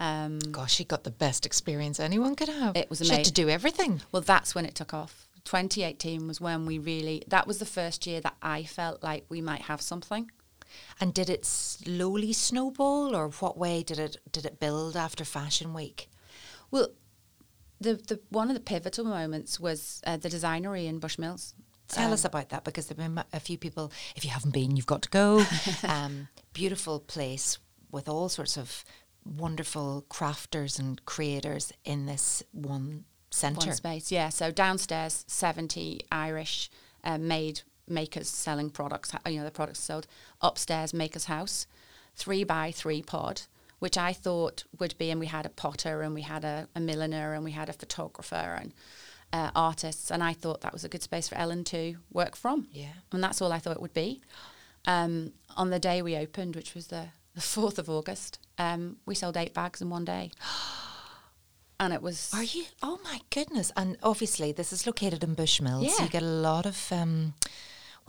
Um, 0.00 0.38
Gosh, 0.38 0.72
she 0.74 0.84
got 0.84 1.04
the 1.04 1.10
best 1.10 1.44
experience 1.46 2.00
anyone 2.00 2.34
could 2.34 2.48
have. 2.48 2.74
It 2.76 2.88
was 2.90 3.00
She 3.00 3.08
had 3.12 3.24
to 3.26 3.32
do 3.32 3.48
everything. 3.48 4.00
well, 4.12 4.22
that's 4.22 4.54
when 4.54 4.64
it 4.64 4.74
took 4.74 4.92
off. 4.94 5.28
2018 5.44 6.26
was 6.26 6.40
when 6.40 6.66
we 6.66 6.78
really 6.78 7.22
that 7.28 7.46
was 7.46 7.58
the 7.58 7.66
first 7.66 8.06
year 8.06 8.20
that 8.20 8.36
I 8.42 8.64
felt 8.64 9.02
like 9.02 9.24
we 9.28 9.40
might 9.40 9.62
have 9.62 9.80
something. 9.80 10.30
And 11.00 11.12
did 11.14 11.28
it 11.28 11.44
slowly 11.44 12.32
snowball, 12.32 13.14
or 13.16 13.28
what 13.30 13.56
way 13.58 13.82
did 13.82 13.98
it 13.98 14.16
did 14.32 14.44
it 14.46 14.60
build 14.60 14.96
after 14.96 15.24
Fashion 15.24 15.74
Week? 15.74 16.08
Well, 16.70 16.88
the 17.80 17.94
the 17.94 18.20
one 18.28 18.48
of 18.50 18.54
the 18.54 18.60
pivotal 18.60 19.04
moments 19.04 19.58
was 19.58 20.00
uh, 20.06 20.16
the 20.18 20.28
designery 20.28 20.86
in 20.86 21.00
Bushmills. 21.00 21.54
Tell 21.88 22.06
Um, 22.08 22.12
us 22.12 22.24
about 22.24 22.50
that 22.50 22.62
because 22.64 22.86
there 22.86 22.96
have 23.02 23.14
been 23.14 23.24
a 23.32 23.40
few 23.40 23.58
people. 23.58 23.90
If 24.14 24.24
you 24.24 24.30
haven't 24.30 24.52
been, 24.52 24.76
you've 24.76 24.86
got 24.86 25.02
to 25.02 25.08
go. 25.08 25.44
um, 25.82 26.28
beautiful 26.52 27.00
place 27.00 27.58
with 27.90 28.08
all 28.08 28.28
sorts 28.28 28.56
of 28.56 28.84
wonderful 29.24 30.04
crafters 30.08 30.78
and 30.78 31.04
creators 31.04 31.72
in 31.84 32.06
this 32.06 32.42
one 32.52 33.04
centre. 33.30 33.68
One 33.68 33.76
space, 33.76 34.10
yeah. 34.10 34.28
So 34.28 34.50
downstairs, 34.50 35.24
70 35.28 36.00
Irish 36.10 36.70
uh, 37.04 37.18
made 37.18 37.62
makers 37.88 38.28
selling 38.28 38.70
products, 38.70 39.12
you 39.26 39.38
know, 39.38 39.44
the 39.44 39.50
products 39.50 39.80
sold. 39.80 40.06
Upstairs, 40.40 40.94
Maker's 40.94 41.24
House, 41.24 41.66
three 42.14 42.44
by 42.44 42.70
three 42.70 43.02
pod, 43.02 43.42
which 43.78 43.98
I 43.98 44.12
thought 44.12 44.64
would 44.78 44.96
be, 44.98 45.10
and 45.10 45.20
we 45.20 45.26
had 45.26 45.46
a 45.46 45.50
potter 45.50 46.02
and 46.02 46.14
we 46.14 46.22
had 46.22 46.44
a, 46.44 46.68
a 46.74 46.80
milliner 46.80 47.34
and 47.34 47.44
we 47.44 47.52
had 47.52 47.68
a 47.68 47.72
photographer 47.74 48.58
and 48.60 48.72
uh, 49.32 49.50
artists. 49.54 50.10
And 50.10 50.22
I 50.22 50.32
thought 50.32 50.60
that 50.62 50.72
was 50.72 50.84
a 50.84 50.88
good 50.88 51.02
space 51.02 51.28
for 51.28 51.36
Ellen 51.36 51.64
to 51.64 51.96
work 52.12 52.36
from. 52.36 52.68
Yeah. 52.72 52.92
And 53.12 53.22
that's 53.22 53.40
all 53.40 53.52
I 53.52 53.58
thought 53.58 53.76
it 53.76 53.82
would 53.82 53.94
be. 53.94 54.22
Um, 54.86 55.32
on 55.56 55.70
the 55.70 55.78
day 55.78 56.00
we 56.02 56.16
opened, 56.16 56.56
which 56.56 56.74
was 56.74 56.88
the, 56.88 57.08
the 57.34 57.40
4th 57.40 57.78
of 57.78 57.88
August, 57.88 58.38
um, 58.58 58.96
we 59.06 59.14
sold 59.14 59.36
eight 59.36 59.54
bags 59.54 59.80
in 59.80 59.90
one 59.90 60.04
day. 60.04 60.30
And 61.82 61.94
it 61.94 62.02
was. 62.02 62.30
Are 62.34 62.42
you? 62.44 62.64
Oh 62.82 62.98
my 63.02 63.20
goodness! 63.30 63.72
And 63.74 63.96
obviously, 64.02 64.52
this 64.52 64.70
is 64.70 64.86
located 64.86 65.24
in 65.24 65.34
Bushmills. 65.34 65.88
So 65.88 65.96
Yeah. 65.96 66.04
you 66.04 66.10
get 66.10 66.22
a 66.22 66.26
lot 66.26 66.66
of, 66.66 66.92
um, 66.92 67.32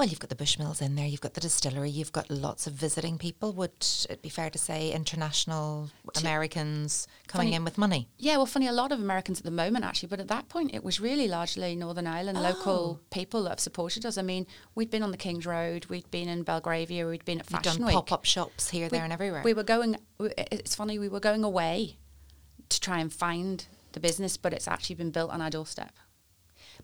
Well, 0.02 0.10
you've 0.10 0.20
got 0.20 0.32
the 0.32 0.36
Bushmills 0.36 0.82
in 0.82 0.96
there, 0.96 1.06
you've 1.06 1.22
got 1.22 1.36
the 1.36 1.42
distillery, 1.42 1.92
you've 1.92 2.12
got 2.12 2.28
lots 2.32 2.66
of 2.66 2.74
visiting 2.74 3.20
people. 3.20 3.54
Would 3.54 3.86
it 4.10 4.24
be 4.24 4.30
fair 4.30 4.50
to 4.50 4.58
say 4.58 4.92
international 4.92 5.92
Americans 6.18 7.08
coming 7.28 7.50
Funny- 7.50 7.56
in 7.58 7.64
with 7.64 7.78
money? 7.78 8.08
Yeah, 8.18 8.38
well, 8.38 8.48
funny, 8.48 8.66
a 8.66 8.72
lot 8.72 8.92
of 8.92 9.00
Americans 9.00 9.38
at 9.38 9.44
the 9.46 9.52
moment, 9.52 9.86
actually, 9.86 10.10
but 10.10 10.20
at 10.20 10.28
that 10.30 10.50
point, 10.50 10.74
it 10.74 10.84
was 10.84 11.00
really 11.00 11.28
largely 11.28 11.76
Northern 11.76 12.08
Ireland, 12.08 12.40
Oh. 12.40 12.42
local 12.42 13.00
people 13.12 13.44
that 13.44 13.50
have 13.52 13.60
supported 13.60 14.04
us. 14.04 14.18
I 14.18 14.24
mean, 14.24 14.48
we'd 14.74 14.90
been 14.90 15.04
on 15.04 15.12
the 15.12 15.18
King's 15.18 15.46
Road, 15.46 15.86
we'd 15.86 16.10
been 16.10 16.28
in 16.28 16.42
Belgravia, 16.42 17.06
we'd 17.08 17.24
been 17.24 17.40
at 17.40 17.46
You've 17.52 17.62
Fashion 17.62 17.82
done 17.82 17.86
Week. 17.86 17.94
pop 17.94 18.12
up 18.12 18.26
shops 18.26 18.72
here, 18.72 18.86
We- 18.86 18.98
there, 18.98 19.04
and 19.04 19.14
everywhere. 19.14 19.44
We 19.46 19.54
were 19.54 19.62
going, 19.62 19.98
it's 20.20 20.74
funny, 20.74 20.98
we 20.98 21.10
were 21.10 21.20
going 21.20 21.44
away 21.44 21.98
to 22.70 22.80
try 22.80 22.98
and 22.98 23.14
find 23.14 23.68
the 23.92 24.00
business, 24.00 24.36
but 24.36 24.52
it's 24.52 24.68
actually 24.68 24.96
been 24.96 25.12
built 25.12 25.30
on 25.30 25.42
our 25.44 25.52
doorstep. 25.52 25.94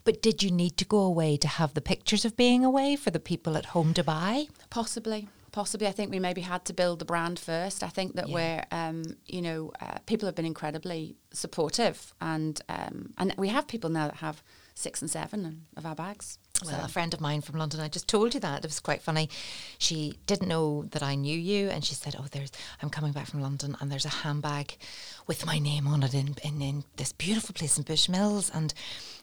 But 0.07 0.21
did 0.21 0.41
you 0.41 0.51
need 0.51 0.77
to 0.77 0.85
go 0.85 0.99
away 0.99 1.35
to 1.35 1.49
have 1.49 1.73
the 1.73 1.81
pictures 1.81 2.23
of 2.23 2.37
being 2.37 2.63
away 2.63 2.95
for 2.95 3.11
the 3.11 3.19
people 3.19 3.57
at 3.57 3.65
home 3.75 3.93
to 3.93 4.03
buy? 4.05 4.47
Possibly, 4.69 5.27
possibly. 5.51 5.85
I 5.85 5.91
think 5.91 6.11
we 6.11 6.19
maybe 6.27 6.39
had 6.53 6.63
to 6.65 6.73
build 6.73 6.99
the 6.99 7.05
brand 7.13 7.37
first. 7.39 7.83
I 7.83 7.89
think 7.89 8.15
that 8.15 8.29
Yeah. 8.29 8.35
we're, 8.35 8.63
um, 8.71 9.03
you 9.25 9.41
know, 9.41 9.73
uh, 9.81 9.97
people 10.05 10.25
have 10.27 10.35
been 10.35 10.45
incredibly 10.45 11.17
supportive, 11.33 12.13
and 12.21 12.61
um, 12.69 13.13
and 13.17 13.33
we 13.37 13.49
have 13.49 13.67
people 13.67 13.89
now 13.89 14.07
that 14.07 14.17
have 14.27 14.41
six 14.75 15.01
and 15.01 15.11
seven 15.11 15.65
of 15.75 15.85
our 15.85 15.95
bags. 15.95 16.37
Well, 16.63 16.79
So- 16.79 16.85
a 16.85 16.87
friend 16.87 17.13
of 17.13 17.19
mine 17.21 17.41
from 17.41 17.59
London, 17.59 17.79
I 17.81 17.89
just 17.89 18.07
told 18.07 18.33
you 18.33 18.39
that. 18.39 18.63
It 18.63 18.67
was 18.67 18.79
quite 18.79 19.01
funny. 19.01 19.29
She 19.77 20.17
didn't 20.25 20.47
know 20.47 20.85
that 20.93 21.03
I 21.03 21.15
knew 21.15 21.37
you, 21.37 21.69
and 21.69 21.83
she 21.83 21.95
said, 21.95 22.15
"Oh, 22.17 22.27
there's 22.31 22.51
I'm 22.81 22.89
coming 22.89 23.11
back 23.11 23.27
from 23.27 23.41
London, 23.41 23.75
and 23.79 23.91
there's 23.91 24.05
a 24.05 24.09
handbag 24.23 24.77
with 25.27 25.45
my 25.45 25.59
name 25.59 25.87
on 25.87 26.03
it 26.03 26.13
in 26.13 26.35
in, 26.43 26.61
in 26.61 26.83
this 26.95 27.11
beautiful 27.11 27.53
place 27.53 27.77
in 27.77 27.83
Bushmills, 27.83 28.49
and 28.53 28.73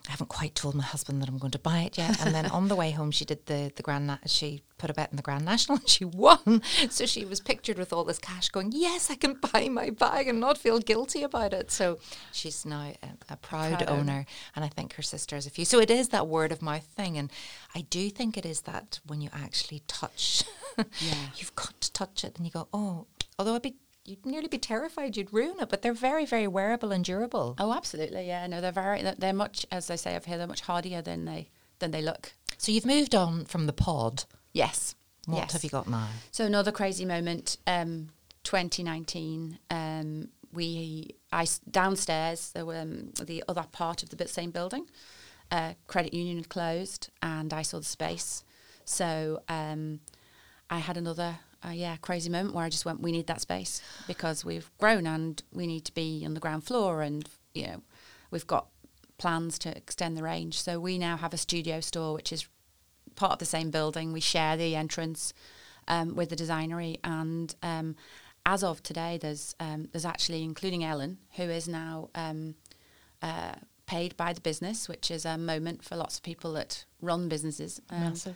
I 0.07 0.11
haven't 0.11 0.29
quite 0.29 0.53
told 0.55 0.75
my 0.75 0.83
husband 0.83 1.21
that 1.21 1.29
I'm 1.29 1.37
going 1.39 1.51
to 1.51 1.59
buy 1.59 1.79
it 1.79 1.97
yet." 1.97 2.23
And 2.23 2.33
then 2.33 2.45
on 2.47 2.67
the 2.67 2.75
way 2.75 2.91
home, 2.91 3.11
she 3.11 3.25
did 3.25 3.45
the 3.47 3.71
the 3.75 3.83
Grand. 3.83 4.07
Na- 4.07 4.17
she 4.25 4.61
put 4.77 4.89
a 4.89 4.93
bet 4.93 5.09
in 5.09 5.15
the 5.15 5.23
Grand 5.23 5.45
National, 5.45 5.77
and 5.79 5.89
she 5.89 6.05
won. 6.05 6.61
So 6.89 7.05
she 7.05 7.25
was 7.25 7.39
pictured 7.39 7.77
with 7.77 7.91
all 7.91 8.03
this 8.03 8.19
cash, 8.19 8.49
going, 8.49 8.71
"Yes, 8.73 9.09
I 9.09 9.15
can 9.15 9.33
buy 9.51 9.67
my 9.69 9.89
bag 9.89 10.27
and 10.27 10.39
not 10.39 10.57
feel 10.57 10.79
guilty 10.79 11.23
about 11.23 11.53
it." 11.53 11.71
So 11.71 11.97
she's 12.31 12.65
now 12.65 12.91
a, 13.03 13.07
a 13.33 13.37
proud, 13.37 13.77
Proud 13.79 13.89
owner 13.89 14.25
and 14.55 14.63
I 14.63 14.67
think 14.69 14.93
her 14.93 15.01
sister 15.03 15.35
has 15.35 15.47
a 15.47 15.49
few. 15.49 15.65
So 15.65 15.79
it 15.79 15.89
is 15.89 16.09
that 16.09 16.27
word 16.27 16.51
of 16.51 16.61
mouth 16.61 16.85
thing, 16.85 17.17
and 17.17 17.31
I 17.73 17.81
do 17.81 18.09
think 18.09 18.37
it 18.37 18.45
is 18.45 18.61
that 18.61 18.99
when 19.05 19.21
you 19.21 19.29
actually 19.33 19.81
touch, 19.87 20.43
Yeah. 20.77 21.15
you've 21.37 21.55
got 21.55 21.79
to 21.81 21.91
touch 21.91 22.23
it, 22.23 22.37
and 22.37 22.45
you 22.45 22.51
go, 22.51 22.67
oh. 22.73 23.07
Although 23.37 23.55
I'd 23.55 23.63
be, 23.63 23.75
you'd 24.05 24.25
nearly 24.25 24.47
be 24.47 24.57
terrified 24.57 25.17
you'd 25.17 25.33
ruin 25.33 25.59
it, 25.59 25.69
but 25.69 25.81
they're 25.81 25.93
very, 25.93 26.25
very 26.25 26.47
wearable 26.47 26.91
and 26.91 27.03
durable. 27.03 27.55
Oh, 27.59 27.73
absolutely. 27.73 28.27
Yeah. 28.27 28.45
No, 28.47 28.61
they're 28.61 28.71
very. 28.71 29.01
they're- 29.01 29.33
much, 29.33 29.65
as 29.71 29.87
they 29.87 29.97
say 29.97 30.15
up 30.15 30.25
here, 30.25 30.37
they're 30.37 30.47
much 30.47 30.61
hardier 30.61 31.01
than 31.01 31.25
they 31.25 31.49
than 31.79 31.91
they 31.91 32.01
look. 32.01 32.33
So 32.57 32.71
you've 32.71 32.85
moved 32.85 33.13
on 33.13 33.45
from 33.45 33.65
the 33.65 33.73
pod. 33.73 34.23
Yes. 34.53 34.95
What 35.25 35.39
yes. 35.39 35.53
have 35.53 35.63
you 35.63 35.69
got 35.69 35.89
now? 35.89 36.07
So 36.31 36.45
another 36.45 36.71
crazy 36.71 37.03
moment. 37.03 37.57
Um, 37.67 38.09
2019. 38.45 39.59
Um, 39.69 40.29
we 40.53 41.15
I 41.33 41.45
downstairs. 41.69 42.51
There 42.53 42.65
were 42.65 42.77
um, 42.77 43.11
the 43.21 43.43
other 43.49 43.65
part 43.71 44.03
of 44.03 44.09
the 44.09 44.27
same 44.27 44.51
building. 44.51 44.87
Uh, 45.51 45.73
credit 45.87 46.13
union 46.13 46.37
had 46.37 46.49
closed, 46.49 47.09
and 47.21 47.53
I 47.53 47.61
saw 47.61 47.77
the 47.77 47.85
space. 47.85 48.43
So 48.85 49.41
um, 49.49 49.99
I 50.69 50.79
had 50.79 50.95
another. 50.95 51.39
Uh, 51.65 51.71
yeah, 51.71 51.95
crazy 51.97 52.29
moment 52.29 52.53
where 52.53 52.65
I 52.65 52.69
just 52.69 52.85
went, 52.85 53.01
we 53.01 53.11
need 53.11 53.27
that 53.27 53.41
space 53.41 53.81
because 54.07 54.45
we've 54.45 54.69
grown 54.77 55.07
and 55.07 55.41
we 55.51 55.65
need 55.65 55.85
to 55.85 55.93
be 55.93 56.23
on 56.25 56.33
the 56.33 56.39
ground 56.39 56.63
floor, 56.63 57.01
and 57.01 57.27
you 57.53 57.67
know, 57.67 57.81
we've 58.29 58.45
got 58.45 58.67
plans 59.17 59.57
to 59.59 59.75
extend 59.75 60.15
the 60.15 60.23
range. 60.23 60.61
So 60.61 60.79
we 60.79 60.99
now 60.99 61.17
have 61.17 61.33
a 61.33 61.37
studio 61.37 61.79
store, 61.79 62.13
which 62.13 62.31
is 62.31 62.47
part 63.15 63.31
of 63.31 63.39
the 63.39 63.45
same 63.45 63.71
building. 63.71 64.13
We 64.13 64.19
share 64.19 64.57
the 64.57 64.75
entrance 64.75 65.33
um, 65.87 66.15
with 66.15 66.29
the 66.29 66.35
designery, 66.35 66.99
and 67.03 67.55
um, 67.63 67.95
as 68.45 68.63
of 68.63 68.83
today, 68.83 69.17
there's 69.19 69.55
um, 69.59 69.89
there's 69.91 70.05
actually 70.05 70.43
including 70.43 70.83
Ellen, 70.83 71.17
who 71.35 71.43
is 71.43 71.67
now 71.67 72.09
um, 72.13 72.55
uh, 73.23 73.55
paid 73.87 74.15
by 74.17 74.33
the 74.33 74.41
business, 74.41 74.87
which 74.87 75.09
is 75.09 75.25
a 75.25 75.37
moment 75.37 75.83
for 75.83 75.95
lots 75.95 76.17
of 76.17 76.23
people 76.23 76.53
that 76.53 76.85
run 77.01 77.27
businesses. 77.27 77.81
Um, 77.89 78.01
Massive. 78.01 78.35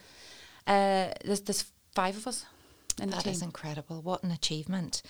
Uh, 0.65 1.09
there's 1.23 1.41
there's 1.41 1.65
five 1.93 2.17
of 2.17 2.25
us 2.25 2.45
the 3.07 3.15
That 3.15 3.23
team. 3.23 3.33
is 3.33 3.41
incredible. 3.41 4.01
What 4.01 4.23
an 4.23 4.31
achievement. 4.31 5.01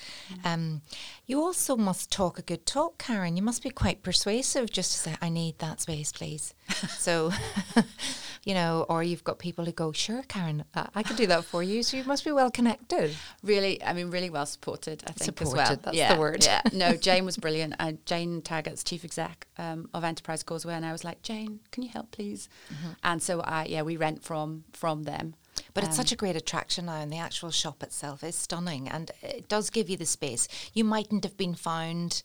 Um, 0.44 0.82
you 1.26 1.42
also 1.42 1.76
must 1.76 2.12
talk 2.12 2.38
a 2.40 2.42
good 2.42 2.66
talk, 2.66 2.98
Karen. 2.98 3.38
You 3.38 3.44
must 3.44 3.64
be 3.64 3.70
quite 3.70 4.04
persuasive 4.04 4.72
just 4.72 4.92
to 4.92 4.98
say, 4.98 5.16
I 5.22 5.30
need 5.30 5.60
that 5.60 5.82
space, 5.82 6.12
please. 6.12 6.54
so, 6.98 7.32
you 8.44 8.54
know, 8.54 8.86
or 8.90 9.04
you've 9.04 9.24
got 9.24 9.40
people 9.40 9.66
who 9.66 9.72
go, 9.72 9.92
sure, 9.92 10.24
Karen, 10.28 10.64
uh, 10.76 10.88
I 10.96 11.04
can 11.04 11.16
do 11.16 11.28
that 11.28 11.46
for 11.46 11.64
you. 11.64 11.84
So 11.84 11.98
you 11.98 12.04
must 12.04 12.24
be 12.24 12.32
well 12.32 12.52
connected. 12.52 13.16
really, 13.44 13.84
I 13.84 13.94
mean, 13.94 14.10
really 14.12 14.30
well 14.30 14.46
supported. 14.46 15.04
I 15.08 15.12
think 15.12 15.42
as 15.42 15.54
well. 15.54 15.76
that's 15.76 15.96
yeah, 15.96 16.14
the 16.14 16.20
word. 16.20 16.44
Yeah, 16.46 16.62
no, 16.74 16.96
Jane 17.08 17.26
was 17.26 17.38
brilliant. 17.38 17.76
Uh, 17.80 17.94
Jane 18.06 18.42
Taggart's 18.42 18.84
chief 18.84 19.04
exec 19.04 19.48
um, 19.58 19.90
of 19.94 20.04
Enterprise 20.04 20.44
Causeway, 20.44 20.74
and 20.74 20.86
I 20.86 20.92
was 20.92 21.04
like, 21.04 21.22
Jane, 21.22 21.60
can 21.72 21.84
you 21.84 21.90
help, 21.90 22.12
please? 22.12 22.50
Mm-hmm. 22.74 22.90
And 23.04 23.22
so, 23.22 23.42
I 23.42 23.66
yeah, 23.66 23.82
we 23.82 23.98
rent 23.98 24.24
from 24.24 24.64
from 24.74 25.04
them. 25.04 25.36
But 25.74 25.84
it's 25.84 25.92
Um, 25.92 25.98
such 26.06 26.12
a 26.12 26.16
great 26.16 26.36
attraction 26.36 26.86
now, 26.86 26.96
and 27.02 27.12
the 27.12 27.18
actual 27.18 27.52
shop 27.52 27.84
itself 27.84 28.24
is 28.24 28.36
stunning, 28.36 28.88
and 28.88 29.12
it 29.22 29.48
does 29.48 29.70
give 29.70 29.90
you 29.90 29.98
the 29.98 30.06
space. 30.06 30.48
You 30.74 30.84
mightn't 30.84 31.24
have 31.24 31.38
been 31.38 31.56
found 31.56 32.22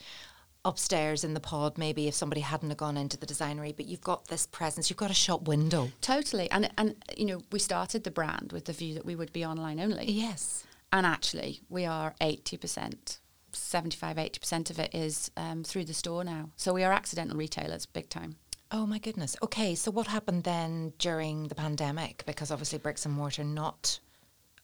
upstairs 0.65 1.25
in 1.25 1.35
the 1.35 1.41
pod, 1.41 1.77
maybe 1.77 2.09
if 2.09 2.15
somebody 2.15 2.41
hadn't 2.41 2.71
have 2.71 2.79
gone 2.79 2.97
into 2.97 3.19
the 3.19 3.27
designery, 3.27 3.77
but 3.77 3.87
you've 3.87 4.01
got 4.01 4.29
this 4.29 4.47
presence. 4.47 4.89
You've 4.89 4.97
got 4.97 5.11
a 5.11 5.15
shop 5.15 5.47
window. 5.47 5.91
Totally, 6.01 6.51
and 6.51 6.71
and 6.79 6.97
you 7.17 7.27
know, 7.27 7.43
we 7.53 7.59
started 7.59 8.05
the 8.05 8.11
brand 8.11 8.53
with 8.53 8.65
the 8.65 8.73
view 8.73 8.95
that 8.95 9.05
we 9.05 9.15
would 9.15 9.33
be 9.33 9.45
online 9.45 9.79
only. 9.81 10.11
Yes. 10.11 10.65
And 10.93 11.05
actually, 11.05 11.61
we 11.69 11.85
are 11.87 12.15
80%, 12.21 13.19
75, 13.53 14.17
80% 14.17 14.71
of 14.71 14.79
it 14.79 14.95
is 14.95 15.31
um, 15.37 15.65
through 15.65 15.87
the 15.87 15.95
store 15.95 16.23
now. 16.23 16.51
So 16.57 16.73
we 16.73 16.85
are 16.85 16.93
accidental 16.93 17.37
retailers, 17.37 17.85
big 17.85 18.09
time. 18.09 18.37
Oh 18.71 18.87
my 18.87 18.99
goodness. 18.99 19.37
Okay, 19.43 19.75
so 19.75 19.91
what 19.91 20.07
happened 20.07 20.45
then 20.45 20.93
during 20.99 21.49
the 21.49 21.55
pandemic? 21.55 22.25
Because 22.27 22.51
obviously 22.51 22.79
bricks 22.79 23.05
and 23.07 23.15
mortar 23.15 23.45
not 23.45 24.01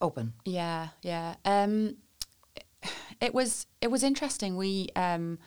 open. 0.00 0.32
Yeah, 0.44 0.88
yeah. 1.02 1.36
Um, 1.44 1.96
it 3.20 3.34
was 3.34 3.66
it 3.80 3.90
was 3.90 4.02
interesting. 4.02 4.56
We 4.56 4.88
um, 4.96 5.38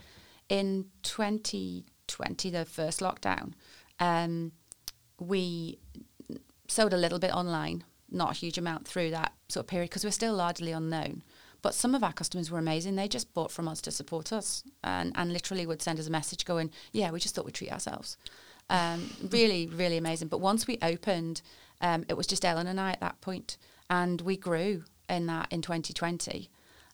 in 0.50 0.86
2020, 1.04 2.50
the 2.50 2.66
first 2.66 3.00
lockdown, 3.00 3.54
um, 4.00 4.52
we 5.20 5.80
sold 6.68 6.94
a 6.94 6.98
little 6.98 7.20
bit 7.20 7.34
online, 7.34 7.84
not 8.10 8.32
a 8.32 8.36
huge 8.36 8.58
amount 8.58 8.88
through 8.88 9.12
that 9.12 9.34
sort 9.50 9.66
of 9.66 9.68
period 9.68 9.90
because 9.90 10.04
we're 10.04 10.12
still 10.12 10.36
largely 10.36 10.72
unknown. 10.72 11.24
But 11.64 11.74
some 11.74 11.96
of 11.96 12.04
our 12.04 12.14
customers 12.14 12.52
were 12.52 12.60
amazing. 12.60 12.96
They 12.96 13.08
just 13.08 13.34
bought 13.34 13.50
from 13.50 13.68
us 13.68 13.82
to 13.82 13.92
support 13.92 14.32
us, 14.32 14.64
and 14.84 15.14
and 15.16 15.34
literally 15.34 15.66
would 15.66 15.82
send 15.82 15.98
us 15.98 16.08
a 16.08 16.12
message 16.12 16.46
going, 16.46 16.70
"Yeah, 16.92 17.10
we 17.10 17.20
just 17.20 17.34
thought 17.34 17.46
we'd 17.46 17.56
treat 17.56 17.72
ourselves." 17.72 18.18
Um, 18.70 19.10
really, 19.32 19.68
really 19.68 19.98
amazing. 19.98 20.28
But 20.28 20.42
once 20.42 20.68
we 20.68 20.78
opened, 20.82 21.42
um, 21.82 22.06
it 22.10 22.16
was 22.16 22.28
just 22.28 22.46
Ellen 22.46 22.68
and 22.68 22.80
I 22.80 22.92
at 22.92 23.00
that 23.00 23.22
point, 23.22 23.58
and 23.90 24.22
we 24.22 24.38
grew 24.38 24.84
in 25.10 25.26
that 25.28 25.48
in 25.52 25.62
2020. 25.62 26.50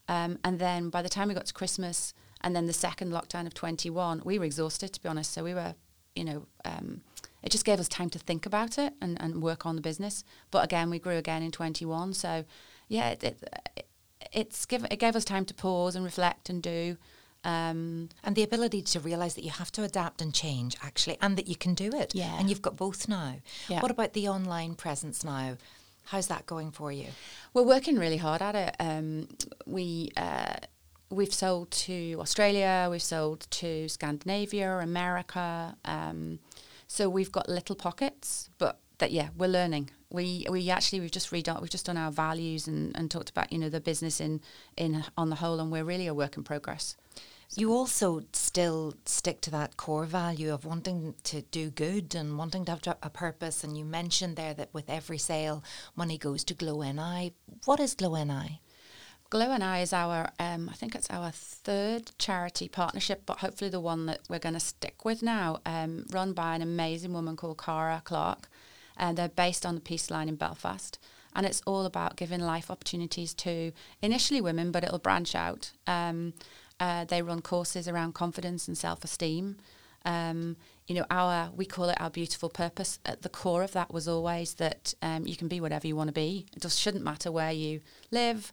Um, 0.08 0.39
and 0.43 0.60
then 0.60 0.89
by 0.89 1.01
the 1.01 1.10
time 1.10 1.27
we 1.27 1.34
got 1.34 1.47
to 1.47 1.53
Christmas, 1.53 2.13
and 2.41 2.55
then 2.55 2.67
the 2.67 2.73
second 2.73 3.12
lockdown 3.12 3.47
of 3.47 3.53
21, 3.53 4.21
we 4.23 4.39
were 4.39 4.45
exhausted 4.45 4.93
to 4.93 5.01
be 5.01 5.10
honest. 5.10 5.34
So 5.34 5.43
we 5.43 5.53
were, 5.53 5.75
you 6.15 6.23
know, 6.23 6.45
um, 6.63 7.01
it 7.41 7.51
just 7.51 7.65
gave 7.65 7.79
us 7.79 7.88
time 7.88 8.10
to 8.12 8.19
think 8.19 8.45
about 8.45 8.77
it 8.77 8.93
and, 9.01 9.19
and 9.21 9.41
work 9.41 9.65
on 9.65 9.75
the 9.75 9.82
business. 9.82 10.23
But 10.51 10.63
again, 10.63 10.89
we 10.89 10.99
grew 10.99 11.17
again 11.17 11.41
in 11.41 11.51
21. 11.51 12.13
So 12.13 12.45
yeah, 12.88 13.10
it, 13.12 13.23
it, 13.23 13.86
it's 14.32 14.65
give, 14.65 14.86
it 14.89 15.00
gave 15.00 15.15
us 15.15 15.26
time 15.26 15.46
to 15.46 15.54
pause 15.54 15.96
and 15.96 16.06
reflect 16.06 16.50
and 16.50 16.62
do. 16.62 16.98
Um, 17.44 18.10
And 18.24 18.36
the 18.36 18.44
ability 18.44 18.82
to 18.82 19.00
realise 19.00 19.34
that 19.36 19.44
you 19.44 19.52
have 19.52 19.72
to 19.72 19.84
adapt 19.84 20.22
and 20.22 20.34
change, 20.34 20.76
actually, 20.84 21.18
and 21.22 21.38
that 21.38 21.48
you 21.48 21.56
can 21.56 21.74
do 21.74 21.89
it. 21.94 22.13
Yeah. 22.13 22.38
And 22.38 22.50
you've 22.50 22.62
got 22.62 22.76
both 22.76 23.08
now. 23.08 23.36
Yeah. 23.70 23.82
What 23.82 23.92
about 23.92 24.13
the 24.13 24.28
online 24.28 24.76
presence 24.76 25.24
now? 25.24 25.58
How's 26.06 26.28
that 26.28 26.46
going 26.46 26.72
for 26.72 26.92
you? 26.92 27.08
We're 27.54 27.63
working 27.63 27.98
really 27.98 28.18
hard 28.18 28.42
at 28.42 28.56
it. 28.56 28.76
Um, 28.80 29.30
we 29.65 30.10
uh, 30.18 30.56
we've 31.10 31.34
sold 31.34 31.72
to 31.72 32.18
Australia, 32.20 32.88
we've 32.89 33.02
sold 33.02 33.48
to 33.52 33.88
Scandinavia, 33.88 34.80
America. 34.80 35.76
Um, 35.86 36.39
so 36.88 37.10
we've 37.10 37.32
got 37.32 37.48
little 37.48 37.76
pockets, 37.76 38.50
but 38.58 38.80
that 38.98 39.12
yeah, 39.12 39.30
we're 39.38 39.48
learning. 39.48 39.92
We 40.12 40.45
we 40.50 40.69
actually 40.69 41.02
we've 41.02 41.12
just 41.12 41.32
redone 41.32 41.62
we've 41.62 41.69
just 41.69 41.86
done 41.86 41.98
our 41.98 42.12
values 42.12 42.67
and, 42.67 42.95
and 42.95 43.12
talked 43.12 43.30
about 43.30 43.52
you 43.52 43.60
know 43.60 43.69
the 43.69 43.80
business 43.80 44.19
in 44.19 44.41
in 44.76 45.04
on 45.17 45.30
the 45.30 45.38
whole, 45.38 45.60
and 45.60 45.72
we're 45.72 45.84
really 45.84 46.08
a 46.08 46.13
work 46.13 46.38
in 46.38 46.43
progress. 46.43 46.95
You 47.56 47.74
also 47.74 48.22
still 48.32 48.93
stick 49.06 49.41
to 49.41 49.52
that 49.52 49.76
core 49.76 50.06
value 50.06 50.54
of 50.54 50.65
wanting 50.65 51.15
to 51.24 51.41
do 51.41 51.72
good 51.72 52.13
and 52.13 52.38
wanting 52.38 52.65
to 52.65 52.72
have 52.72 52.98
a 53.02 53.10
purpose. 53.10 53.63
And 53.63 53.76
you 53.76 53.84
mentioned 53.84 54.36
there 54.36 54.54
that 54.54 54.69
with 54.72 54.88
every 54.88 55.17
sale, 55.17 55.63
money 55.95 56.19
goes 56.19 56.43
to 56.43 56.54
Glow 56.54 56.84
NI. 56.84 57.34
What 57.65 57.80
is 57.80 57.95
Glow 57.95 58.24
NI? 58.24 58.62
Glow 59.32 59.56
NI 59.58 59.82
is 59.82 59.93
our, 59.93 60.30
um, 60.39 60.69
I 60.69 60.74
think 60.74 60.93
it's 60.93 61.10
our 61.10 61.32
third 61.32 62.12
charity 62.19 62.67
partnership, 62.67 63.24
but 63.26 63.39
hopefully 63.39 63.69
the 63.69 63.80
one 63.80 64.06
that 64.06 64.22
we're 64.30 64.39
going 64.39 64.54
to 64.54 64.60
stick 64.60 65.04
with 65.04 65.24
now, 65.24 65.60
um, 65.65 66.06
run 66.12 66.34
by 66.34 66.56
an 66.56 66.62
amazing 66.62 67.13
woman 67.13 67.36
called 67.36 67.60
Cara 67.60 68.02
Clark. 68.04 68.50
And 68.99 69.17
they're 69.17 69.29
based 69.29 69.65
on 69.65 69.75
the 69.75 69.81
Peace 69.81 70.12
Line 70.12 70.29
in 70.29 70.35
Belfast. 70.35 70.99
And 71.35 71.45
it's 71.45 71.62
all 71.65 71.85
about 71.85 72.17
giving 72.17 72.41
life 72.41 72.69
opportunities 72.69 73.33
to 73.35 73.71
initially 74.01 74.41
women, 74.41 74.71
but 74.71 74.83
it'll 74.83 74.99
branch 74.99 75.35
out. 75.35 75.71
Um, 75.88 76.33
uh, 76.79 77.05
they 77.05 77.21
run 77.21 77.41
courses 77.41 77.88
around 77.88 78.13
confidence 78.13 78.67
and 78.67 78.77
self 78.77 79.03
esteem. 79.03 79.57
Um, 80.05 80.55
you 80.88 80.95
know, 80.95 81.05
our 81.12 81.51
we 81.55 81.65
call 81.65 81.89
it 81.89 82.01
our 82.01 82.09
beautiful 82.09 82.49
purpose. 82.49 82.99
At 83.05 83.21
the 83.21 83.29
core 83.29 83.63
of 83.63 83.73
that 83.73 83.93
was 83.93 84.07
always 84.07 84.55
that 84.55 84.93
um, 85.01 85.27
you 85.27 85.35
can 85.35 85.47
be 85.47 85.62
whatever 85.62 85.88
you 85.88 85.95
want 85.95 86.07
to 86.07 86.13
be. 86.13 86.47
It 86.55 86.62
just 86.62 86.79
shouldn't 86.79 87.03
matter 87.03 87.31
where 87.31 87.51
you 87.51 87.81
live, 88.12 88.51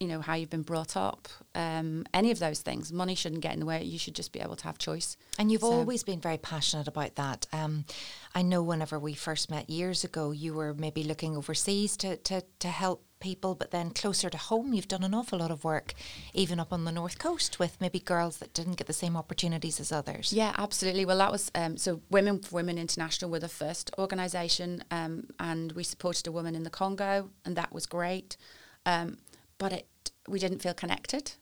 you 0.00 0.08
know, 0.08 0.20
how 0.20 0.34
you've 0.34 0.50
been 0.50 0.62
brought 0.62 0.96
up, 0.96 1.28
um, 1.54 2.04
any 2.12 2.30
of 2.30 2.38
those 2.38 2.60
things. 2.60 2.92
Money 2.92 3.14
shouldn't 3.14 3.40
get 3.40 3.54
in 3.54 3.60
the 3.60 3.66
way. 3.66 3.82
You 3.82 3.98
should 3.98 4.14
just 4.14 4.32
be 4.32 4.40
able 4.40 4.56
to 4.56 4.64
have 4.64 4.78
choice. 4.78 5.16
And 5.38 5.50
you've 5.50 5.62
so. 5.62 5.72
always 5.72 6.02
been 6.02 6.20
very 6.20 6.38
passionate 6.38 6.86
about 6.86 7.16
that. 7.16 7.46
Um, 7.52 7.86
I 8.34 8.42
know 8.42 8.62
whenever 8.62 8.98
we 8.98 9.14
first 9.14 9.50
met 9.50 9.70
years 9.70 10.04
ago, 10.04 10.32
you 10.32 10.54
were 10.54 10.74
maybe 10.74 11.02
looking 11.02 11.36
overseas 11.36 11.96
to, 11.98 12.16
to, 12.18 12.42
to 12.58 12.68
help 12.68 13.04
people, 13.20 13.54
but 13.54 13.70
then 13.70 13.90
closer 13.90 14.28
to 14.28 14.36
home, 14.36 14.74
you've 14.74 14.88
done 14.88 15.02
an 15.02 15.14
awful 15.14 15.38
lot 15.38 15.50
of 15.50 15.64
work, 15.64 15.94
even 16.34 16.60
up 16.60 16.72
on 16.72 16.84
the 16.84 16.92
north 16.92 17.18
coast, 17.18 17.58
with 17.58 17.80
maybe 17.80 17.98
girls 17.98 18.36
that 18.38 18.52
didn't 18.52 18.76
get 18.76 18.86
the 18.86 18.92
same 18.92 19.16
opportunities 19.16 19.80
as 19.80 19.90
others. 19.90 20.32
Yeah, 20.32 20.52
absolutely. 20.58 21.06
Well, 21.06 21.18
that 21.18 21.32
was 21.32 21.50
um, 21.54 21.78
so 21.78 22.02
Women 22.10 22.40
for 22.40 22.56
Women 22.56 22.76
International 22.76 23.30
were 23.30 23.38
the 23.38 23.48
first 23.48 23.90
organisation, 23.98 24.84
um, 24.90 25.28
and 25.40 25.72
we 25.72 25.82
supported 25.84 26.26
a 26.26 26.32
woman 26.32 26.54
in 26.54 26.64
the 26.64 26.70
Congo, 26.70 27.30
and 27.46 27.56
that 27.56 27.72
was 27.72 27.86
great. 27.86 28.36
Um, 28.84 29.18
but 29.58 29.72
it 29.72 29.86
we 30.28 30.38
didn't 30.38 30.60
feel 30.60 30.74
connected. 30.74 31.32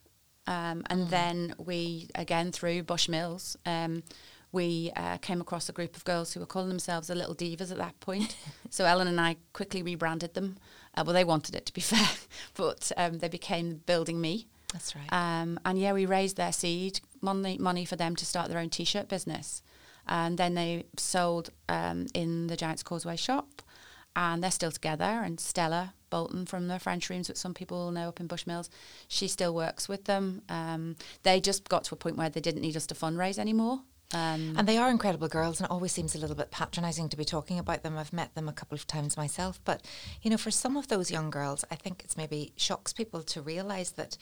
Um, 0.46 0.82
and 0.90 1.06
mm. 1.06 1.10
then 1.10 1.54
we, 1.58 2.10
again, 2.14 2.52
through 2.52 2.82
Bushmills, 2.82 3.56
um, 3.64 4.02
we 4.52 4.92
uh, 4.94 5.16
came 5.18 5.40
across 5.40 5.68
a 5.68 5.72
group 5.72 5.96
of 5.96 6.04
girls 6.04 6.32
who 6.32 6.40
were 6.40 6.46
calling 6.46 6.68
themselves 6.68 7.08
the 7.08 7.14
Little 7.14 7.34
Divas 7.34 7.70
at 7.70 7.78
that 7.78 7.98
point. 8.00 8.36
so 8.70 8.84
Ellen 8.84 9.08
and 9.08 9.20
I 9.20 9.36
quickly 9.52 9.82
rebranded 9.82 10.34
them. 10.34 10.56
Uh, 10.96 11.02
well, 11.04 11.14
they 11.14 11.24
wanted 11.24 11.54
it 11.54 11.66
to 11.66 11.72
be 11.72 11.80
fair, 11.80 12.08
but 12.54 12.92
um, 12.96 13.18
they 13.18 13.28
became 13.28 13.80
Building 13.86 14.20
Me. 14.20 14.46
That's 14.72 14.94
right. 14.94 15.12
Um, 15.12 15.58
and 15.64 15.78
yeah, 15.78 15.92
we 15.92 16.06
raised 16.06 16.36
their 16.36 16.52
seed 16.52 17.00
money 17.20 17.58
money 17.58 17.84
for 17.84 17.96
them 17.96 18.16
to 18.16 18.26
start 18.26 18.48
their 18.48 18.58
own 18.58 18.70
t-shirt 18.70 19.08
business, 19.08 19.62
and 20.06 20.36
then 20.36 20.54
they 20.54 20.84
sold 20.96 21.50
um, 21.68 22.06
in 22.12 22.48
the 22.48 22.56
Giants 22.56 22.82
Causeway 22.82 23.16
shop, 23.16 23.62
and 24.16 24.42
they're 24.42 24.50
still 24.50 24.70
together. 24.70 25.04
And 25.04 25.40
Stella 25.40 25.94
Bolton 26.10 26.46
from 26.46 26.68
the 26.68 26.78
French 26.78 27.10
Rooms, 27.10 27.28
which 27.28 27.38
some 27.38 27.54
people 27.54 27.90
know 27.90 28.08
up 28.08 28.20
in 28.20 28.28
Bushmills. 28.28 28.68
She 29.08 29.26
still 29.26 29.54
works 29.54 29.88
with 29.88 30.04
them. 30.04 30.42
Um, 30.48 30.96
they 31.24 31.40
just 31.40 31.68
got 31.68 31.84
to 31.84 31.94
a 31.94 31.98
point 31.98 32.16
where 32.16 32.30
they 32.30 32.40
didn't 32.40 32.62
need 32.62 32.76
us 32.76 32.86
to 32.86 32.94
fundraise 32.94 33.38
anymore. 33.38 33.80
Um, 34.12 34.54
and 34.56 34.68
they 34.68 34.76
are 34.76 34.90
incredible 34.90 35.26
girls, 35.26 35.58
and 35.58 35.64
it 35.64 35.72
always 35.72 35.90
seems 35.90 36.14
a 36.14 36.18
little 36.18 36.36
bit 36.36 36.52
patronising 36.52 37.08
to 37.08 37.16
be 37.16 37.24
talking 37.24 37.58
about 37.58 37.82
them. 37.82 37.98
I've 37.98 38.12
met 38.12 38.34
them 38.34 38.48
a 38.48 38.52
couple 38.52 38.76
of 38.76 38.86
times 38.86 39.16
myself, 39.16 39.60
but 39.64 39.84
you 40.22 40.30
know, 40.30 40.36
for 40.36 40.52
some 40.52 40.76
of 40.76 40.86
those 40.86 41.10
young 41.10 41.30
girls, 41.30 41.64
I 41.70 41.74
think 41.74 42.02
it's 42.04 42.16
maybe 42.16 42.52
shocks 42.56 42.92
people 42.92 43.22
to 43.22 43.42
realise 43.42 43.90
that 43.90 44.16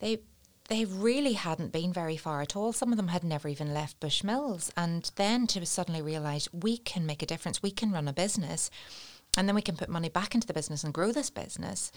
they 0.00 0.22
they 0.68 0.84
really 0.84 1.32
hadn't 1.32 1.72
been 1.72 1.92
very 1.92 2.16
far 2.16 2.40
at 2.42 2.54
all. 2.54 2.72
Some 2.72 2.92
of 2.92 2.96
them 2.96 3.08
had 3.08 3.24
never 3.24 3.48
even 3.48 3.74
left 3.74 4.00
Bushmills, 4.00 4.70
and 4.76 5.10
then 5.16 5.46
to 5.48 5.64
suddenly 5.66 6.02
realise 6.02 6.52
we 6.52 6.76
can 6.78 7.06
make 7.06 7.22
a 7.22 7.26
difference, 7.26 7.62
we 7.62 7.70
can 7.72 7.92
run 7.92 8.08
a 8.08 8.12
business, 8.12 8.70
and 9.36 9.48
then 9.48 9.54
we 9.54 9.62
can 9.62 9.76
put 9.76 9.88
money 9.88 10.08
back 10.08 10.34
into 10.34 10.46
the 10.46 10.54
business 10.54 10.84
and 10.84 10.94
grow 10.94 11.12
this 11.12 11.30
business. 11.30 11.92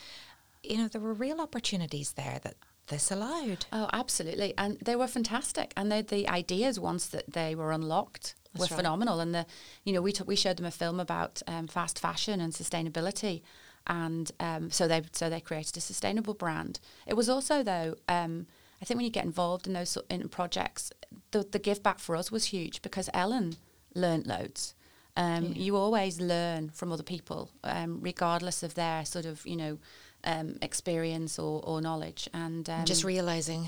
You 0.64 0.78
know, 0.78 0.88
there 0.88 1.02
were 1.02 1.14
real 1.14 1.42
opportunities 1.42 2.14
there 2.14 2.40
that 2.44 2.56
this 2.88 3.12
allowed. 3.12 3.66
Oh, 3.72 3.90
absolutely. 3.94 4.54
And 4.58 4.78
they 4.80 4.96
were 4.96 5.08
fantastic. 5.08 5.74
And 5.76 5.92
the 5.92 6.28
ideas, 6.28 6.80
once 6.80 7.08
that 7.08 7.32
they 7.32 7.56
were 7.56 7.72
unlocked, 7.72 8.36
That's 8.54 8.60
were 8.70 8.76
right. 8.76 8.78
phenomenal. 8.78 9.20
And 9.20 9.34
the, 9.34 9.46
you 9.84 9.94
know, 9.94 10.02
we 10.02 10.12
t- 10.12 10.24
we 10.26 10.36
showed 10.36 10.58
them 10.58 10.66
a 10.66 10.72
film 10.72 11.00
about 11.00 11.42
um, 11.48 11.68
fast 11.68 12.00
fashion 12.00 12.40
and 12.42 12.54
sustainability, 12.54 13.42
and 13.88 14.32
um, 14.40 14.70
so 14.70 14.88
they 14.88 15.02
so 15.12 15.30
they 15.30 15.40
created 15.42 15.78
a 15.78 15.82
sustainable 15.82 16.34
brand. 16.34 16.80
It 17.08 17.16
was 17.16 17.30
also 17.30 17.64
though, 17.64 17.96
um, 18.08 18.48
I 18.82 18.86
think 18.86 18.98
when 18.98 19.06
you 19.06 19.12
get 19.12 19.26
involved 19.26 19.66
in 19.68 19.74
those 19.74 19.98
in 20.10 20.28
projects, 20.30 20.92
the 21.32 21.44
the 21.44 21.60
give 21.60 21.82
back 21.82 22.00
for 22.00 22.16
us 22.16 22.32
was 22.32 22.46
huge 22.46 22.82
because 22.82 23.10
Ellen 23.14 23.56
learned 23.96 24.28
loads. 24.28 24.76
Um, 25.16 25.46
yeah. 25.46 25.64
You 25.64 25.76
always 25.78 26.20
learn 26.20 26.70
from 26.70 26.92
other 26.92 27.04
people, 27.04 27.50
um, 27.64 28.00
regardless 28.02 28.64
of 28.64 28.74
their 28.74 29.06
sort 29.06 29.26
of, 29.26 29.46
you 29.46 29.56
know, 29.56 29.78
um, 30.24 30.58
experience 30.62 31.38
or, 31.38 31.62
or 31.64 31.82
knowledge. 31.82 32.30
And 32.34 32.66
just 32.86 33.04
um, 33.04 33.08
realizing 33.08 33.68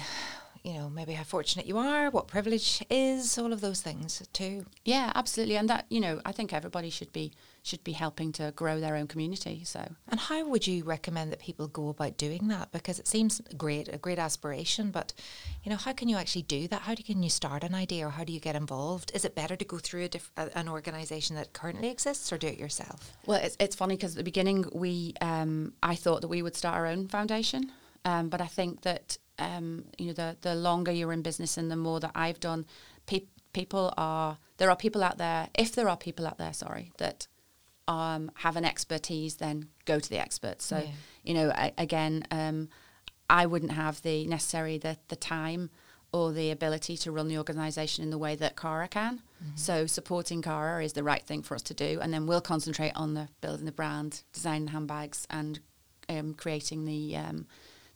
you 0.65 0.73
know, 0.73 0.89
maybe 0.89 1.13
how 1.13 1.23
fortunate 1.23 1.67
you 1.67 1.77
are, 1.77 2.09
what 2.09 2.27
privilege 2.27 2.83
is, 2.89 3.37
all 3.37 3.53
of 3.53 3.61
those 3.61 3.81
things 3.81 4.27
too. 4.33 4.65
Yeah, 4.83 5.11
absolutely. 5.13 5.57
And 5.57 5.69
that, 5.69 5.85
you 5.89 5.99
know, 5.99 6.21
I 6.25 6.31
think 6.31 6.53
everybody 6.53 6.89
should 6.89 7.13
be 7.13 7.33
should 7.65 7.83
be 7.83 7.93
helping 7.93 8.31
to 8.33 8.53
grow 8.55 8.79
their 8.79 8.95
own 8.95 9.07
community. 9.07 9.63
So 9.65 9.95
And 10.07 10.19
how 10.19 10.47
would 10.47 10.67
you 10.67 10.83
recommend 10.83 11.31
that 11.31 11.39
people 11.39 11.67
go 11.67 11.89
about 11.89 12.15
doing 12.17 12.47
that? 12.49 12.71
Because 12.71 12.99
it 12.99 13.07
seems 13.07 13.41
great, 13.57 13.91
a 13.91 13.97
great 13.97 14.19
aspiration, 14.19 14.91
but 14.91 15.13
you 15.63 15.71
know, 15.71 15.77
how 15.77 15.93
can 15.93 16.07
you 16.07 16.17
actually 16.17 16.43
do 16.43 16.67
that? 16.67 16.81
How 16.81 16.93
do, 16.93 17.03
can 17.03 17.23
you 17.23 17.29
start 17.29 17.63
an 17.63 17.73
idea 17.73 18.07
or 18.07 18.11
how 18.11 18.23
do 18.23 18.31
you 18.31 18.39
get 18.39 18.55
involved? 18.55 19.11
Is 19.15 19.25
it 19.25 19.33
better 19.35 19.55
to 19.55 19.65
go 19.65 19.77
through 19.77 20.03
a 20.03 20.09
diff- 20.09 20.31
an 20.37 20.69
organization 20.69 21.35
that 21.37 21.53
currently 21.53 21.89
exists 21.89 22.31
or 22.31 22.37
do 22.37 22.47
it 22.47 22.59
yourself? 22.59 23.13
Well, 23.25 23.41
it's, 23.43 23.57
it's 23.59 23.75
funny 23.75 23.95
because 23.95 24.13
at 24.13 24.17
the 24.17 24.23
beginning 24.23 24.65
we 24.71 25.15
um, 25.21 25.73
I 25.81 25.95
thought 25.95 26.21
that 26.21 26.27
we 26.27 26.41
would 26.41 26.55
start 26.55 26.75
our 26.75 26.85
own 26.85 27.07
foundation. 27.07 27.71
Um, 28.05 28.29
but 28.29 28.39
I 28.39 28.45
think 28.45 28.81
that 28.83 29.17
um, 29.39 29.85
you 29.97 30.07
know, 30.07 30.13
the 30.13 30.37
the 30.41 30.55
longer 30.55 30.91
you're 30.91 31.11
in 31.13 31.21
business 31.21 31.57
and 31.57 31.71
the 31.71 31.75
more 31.75 31.99
that 31.99 32.11
I've 32.13 32.39
done, 32.39 32.65
pe- 33.07 33.27
people 33.53 33.93
are 33.97 34.37
there 34.57 34.69
are 34.69 34.75
people 34.75 35.03
out 35.03 35.17
there. 35.17 35.49
If 35.57 35.73
there 35.73 35.89
are 35.89 35.97
people 35.97 36.27
out 36.27 36.37
there, 36.37 36.53
sorry, 36.53 36.91
that 36.97 37.27
um, 37.87 38.31
have 38.35 38.55
an 38.55 38.65
expertise, 38.65 39.35
then 39.35 39.69
go 39.85 39.99
to 39.99 40.09
the 40.09 40.19
experts. 40.19 40.65
So 40.65 40.77
yeah. 40.77 40.91
you 41.23 41.33
know, 41.33 41.49
I, 41.49 41.73
again, 41.77 42.25
um, 42.31 42.69
I 43.29 43.45
wouldn't 43.45 43.71
have 43.71 44.01
the 44.01 44.25
necessary 44.27 44.77
the 44.77 44.97
the 45.07 45.15
time 45.15 45.69
or 46.11 46.31
the 46.31 46.49
ability 46.49 46.95
to 46.95 47.11
run 47.11 47.27
the 47.27 47.37
organisation 47.37 48.03
in 48.03 48.09
the 48.09 48.17
way 48.17 48.35
that 48.35 48.55
Cara 48.55 48.87
can. 48.87 49.17
Mm-hmm. 49.17 49.55
So 49.55 49.85
supporting 49.85 50.41
Cara 50.41 50.83
is 50.83 50.93
the 50.93 51.03
right 51.03 51.21
thing 51.21 51.41
for 51.41 51.55
us 51.55 51.61
to 51.63 51.73
do, 51.73 51.99
and 52.01 52.13
then 52.13 52.25
we'll 52.25 52.41
concentrate 52.41 52.93
on 52.95 53.13
the 53.13 53.27
building 53.41 53.65
the 53.65 53.71
brand, 53.71 54.23
designing 54.31 54.65
the 54.65 54.71
handbags, 54.71 55.27
and 55.29 55.59
um, 56.07 56.33
creating 56.33 56.85
the 56.85 57.17
um, 57.17 57.47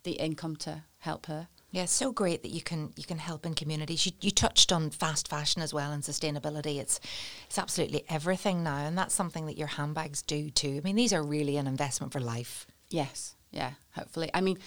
the 0.04 0.14
income 0.14 0.56
to 0.58 0.84
help 1.00 1.28
her. 1.28 1.48
Yeah, 1.72 1.84
it's 1.84 1.94
so 1.94 2.12
great 2.12 2.42
that 2.42 2.50
you 2.50 2.62
can 2.62 2.94
you 2.96 3.04
can 3.04 3.20
help 3.20 3.46
in 3.46 3.54
communities. 3.54 4.06
You, 4.06 4.14
you 4.22 4.32
touched 4.32 4.72
on 4.72 4.90
fast 4.90 5.28
fashion 5.28 5.62
as 5.62 5.74
well 5.74 5.92
and 5.92 6.02
sustainability. 6.02 6.80
It's 6.80 7.00
it's 7.46 7.60
absolutely 7.60 8.06
everything 8.10 8.64
now, 8.64 8.78
and 8.78 8.98
that's 8.98 9.14
something 9.14 9.46
that 9.46 9.58
your 9.58 9.68
handbags 9.68 10.22
do 10.22 10.50
too. 10.50 10.78
I 10.78 10.82
mean, 10.82 10.96
these 10.96 11.14
are 11.14 11.24
really 11.24 11.58
an 11.58 11.68
investment 11.68 12.12
for 12.12 12.20
life. 12.20 12.66
Yes, 12.90 13.36
yeah, 13.52 13.74
hopefully. 13.92 14.32
I 14.34 14.42
mean, 14.42 14.58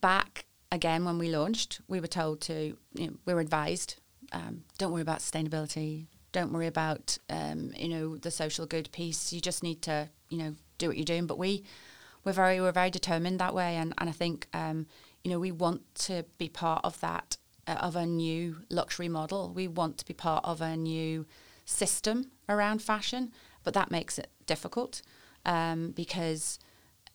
back 0.00 0.46
again 0.70 1.04
when 1.04 1.18
we 1.18 1.28
launched, 1.28 1.80
we 1.88 2.00
were 2.00 2.06
told 2.06 2.40
to 2.42 2.76
you 2.94 3.06
know, 3.06 3.14
we 3.26 3.34
were 3.34 3.40
advised 3.40 3.96
um, 4.34 4.64
don't 4.78 4.92
worry 4.92 5.02
about 5.02 5.20
sustainability, 5.20 6.06
don't 6.32 6.52
worry 6.52 6.66
about 6.66 7.16
um, 7.30 7.72
you 7.76 7.88
know 7.88 8.16
the 8.16 8.30
social 8.30 8.66
good 8.66 8.90
piece. 8.92 9.32
You 9.32 9.40
just 9.40 9.62
need 9.62 9.82
to 9.82 10.10
you 10.28 10.38
know 10.38 10.54
do 10.78 10.88
what 10.88 10.96
you're 10.96 11.04
doing. 11.04 11.26
But 11.26 11.38
we 11.38 11.64
we're 12.24 12.32
very 12.32 12.60
we're 12.60 12.72
very 12.72 12.90
determined 12.90 13.38
that 13.38 13.54
way, 13.54 13.76
and 13.76 13.94
and 13.98 14.08
I 14.08 14.12
think 14.12 14.48
um, 14.52 14.86
you 15.24 15.30
know 15.30 15.40
we 15.40 15.50
want 15.50 15.82
to 15.94 16.24
be 16.38 16.48
part 16.48 16.82
of 16.84 17.00
that 17.00 17.36
uh, 17.66 17.72
of 17.80 17.96
a 17.96 18.06
new 18.06 18.58
luxury 18.70 19.08
model. 19.08 19.52
We 19.52 19.66
want 19.66 19.98
to 19.98 20.04
be 20.04 20.14
part 20.14 20.44
of 20.44 20.60
a 20.60 20.76
new 20.76 21.26
system 21.64 22.30
around 22.48 22.82
fashion, 22.82 23.32
but 23.62 23.74
that 23.74 23.90
makes 23.90 24.18
it 24.18 24.28
difficult 24.46 25.02
um, 25.46 25.90
because 25.90 26.58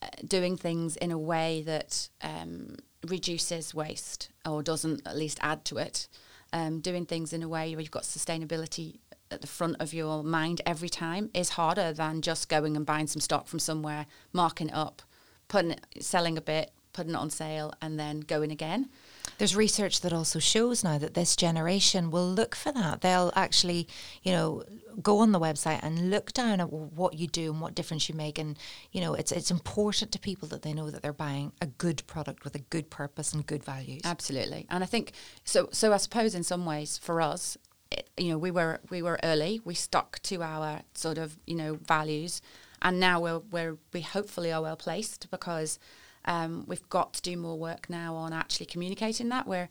uh, 0.02 0.08
doing 0.28 0.58
things 0.58 0.96
in 0.98 1.12
a 1.12 1.18
way 1.18 1.62
that 1.66 2.10
um, 2.22 2.76
reduces 3.08 3.74
waste 3.74 4.30
or 4.46 4.64
doesn't 4.64 5.06
at 5.06 5.16
least 5.16 5.38
add 5.42 5.64
to 5.66 5.78
it, 5.78 6.08
um, 6.52 6.80
doing 6.80 7.06
things 7.06 7.32
in 7.32 7.44
a 7.44 7.48
way 7.48 7.76
where 7.76 7.82
you've 7.82 7.92
got 7.92 8.04
sustainability 8.04 9.00
at 9.32 9.42
the 9.42 9.48
front 9.48 9.76
of 9.80 9.94
your 9.94 10.24
mind 10.24 10.62
every 10.66 10.90
time 10.90 11.30
is 11.36 11.50
harder 11.50 11.94
than 11.94 12.22
just 12.22 12.50
going 12.50 12.76
and 12.76 12.86
buying 12.86 13.06
some 13.06 13.22
stock 13.22 13.48
from 13.48 13.60
somewhere, 13.60 14.08
marking 14.34 14.70
it 14.70 14.74
up, 14.74 15.04
putting 15.48 15.72
it, 15.72 15.86
selling 16.00 16.38
a 16.38 16.42
bit, 16.42 16.72
putting 17.00 17.14
it 17.14 17.18
on 17.18 17.30
sale, 17.30 17.74
and 17.82 17.98
then 17.98 18.20
going 18.20 18.52
again. 18.52 18.90
There's 19.38 19.56
research 19.56 20.02
that 20.02 20.12
also 20.12 20.38
shows 20.38 20.84
now 20.84 20.98
that 20.98 21.14
this 21.14 21.38
generation 21.38 22.12
will 22.12 22.30
look 22.30 22.56
for 22.56 22.74
that. 22.74 23.00
They'll 23.00 23.32
actually, 23.38 23.88
you 24.22 24.34
know, 24.34 24.64
go 25.02 25.20
on 25.20 25.32
the 25.32 25.40
website 25.40 25.80
and 25.82 26.10
look 26.10 26.34
down 26.34 26.60
at 26.60 26.74
what 26.74 27.14
you 27.14 27.26
do 27.28 27.54
and 27.54 27.62
what 27.62 27.74
difference 27.74 28.10
you 28.10 28.16
make. 28.16 28.38
And 28.38 28.58
you 28.92 29.00
know, 29.00 29.14
it's 29.14 29.32
it's 29.32 29.50
important 29.50 30.12
to 30.12 30.20
people 30.20 30.50
that 30.50 30.64
they 30.64 30.74
know 30.74 30.90
that 30.90 31.02
they're 31.02 31.14
buying 31.14 31.54
a 31.62 31.68
good 31.68 32.06
product 32.06 32.44
with 32.44 32.54
a 32.56 32.60
good 32.60 32.90
purpose 32.90 33.32
and 33.32 33.48
good 33.48 33.64
values. 33.64 34.02
Absolutely, 34.04 34.66
and 34.70 34.84
I 34.84 34.88
think 34.88 35.14
so. 35.46 35.70
So 35.72 35.94
I 35.94 35.98
suppose 35.98 36.36
in 36.36 36.44
some 36.44 36.66
ways 36.66 36.98
for 36.98 37.22
us, 37.22 37.58
it, 37.92 38.10
you 38.18 38.32
know, 38.32 38.38
we 38.38 38.52
were 38.52 38.82
we 38.90 39.02
were 39.02 39.20
early. 39.24 39.62
We 39.64 39.74
stuck 39.74 40.20
to 40.24 40.44
our 40.44 40.82
sort 40.96 41.18
of 41.18 41.38
you 41.48 41.56
know 41.56 41.76
values, 41.76 42.42
and 42.82 43.00
now 43.00 43.22
we're, 43.22 43.40
we're 43.40 43.78
we 43.94 44.02
hopefully 44.02 44.52
are 44.52 44.62
well 44.62 44.76
placed 44.76 45.32
because 45.32 45.80
um, 46.26 46.66
we've 46.68 46.88
got 46.90 47.14
to 47.16 47.22
do 47.22 47.38
more 47.38 47.58
work 47.58 47.90
now 47.90 48.16
on 48.16 48.34
actually 48.34 48.66
communicating 48.68 49.30
that. 49.30 49.48
We're 49.48 49.70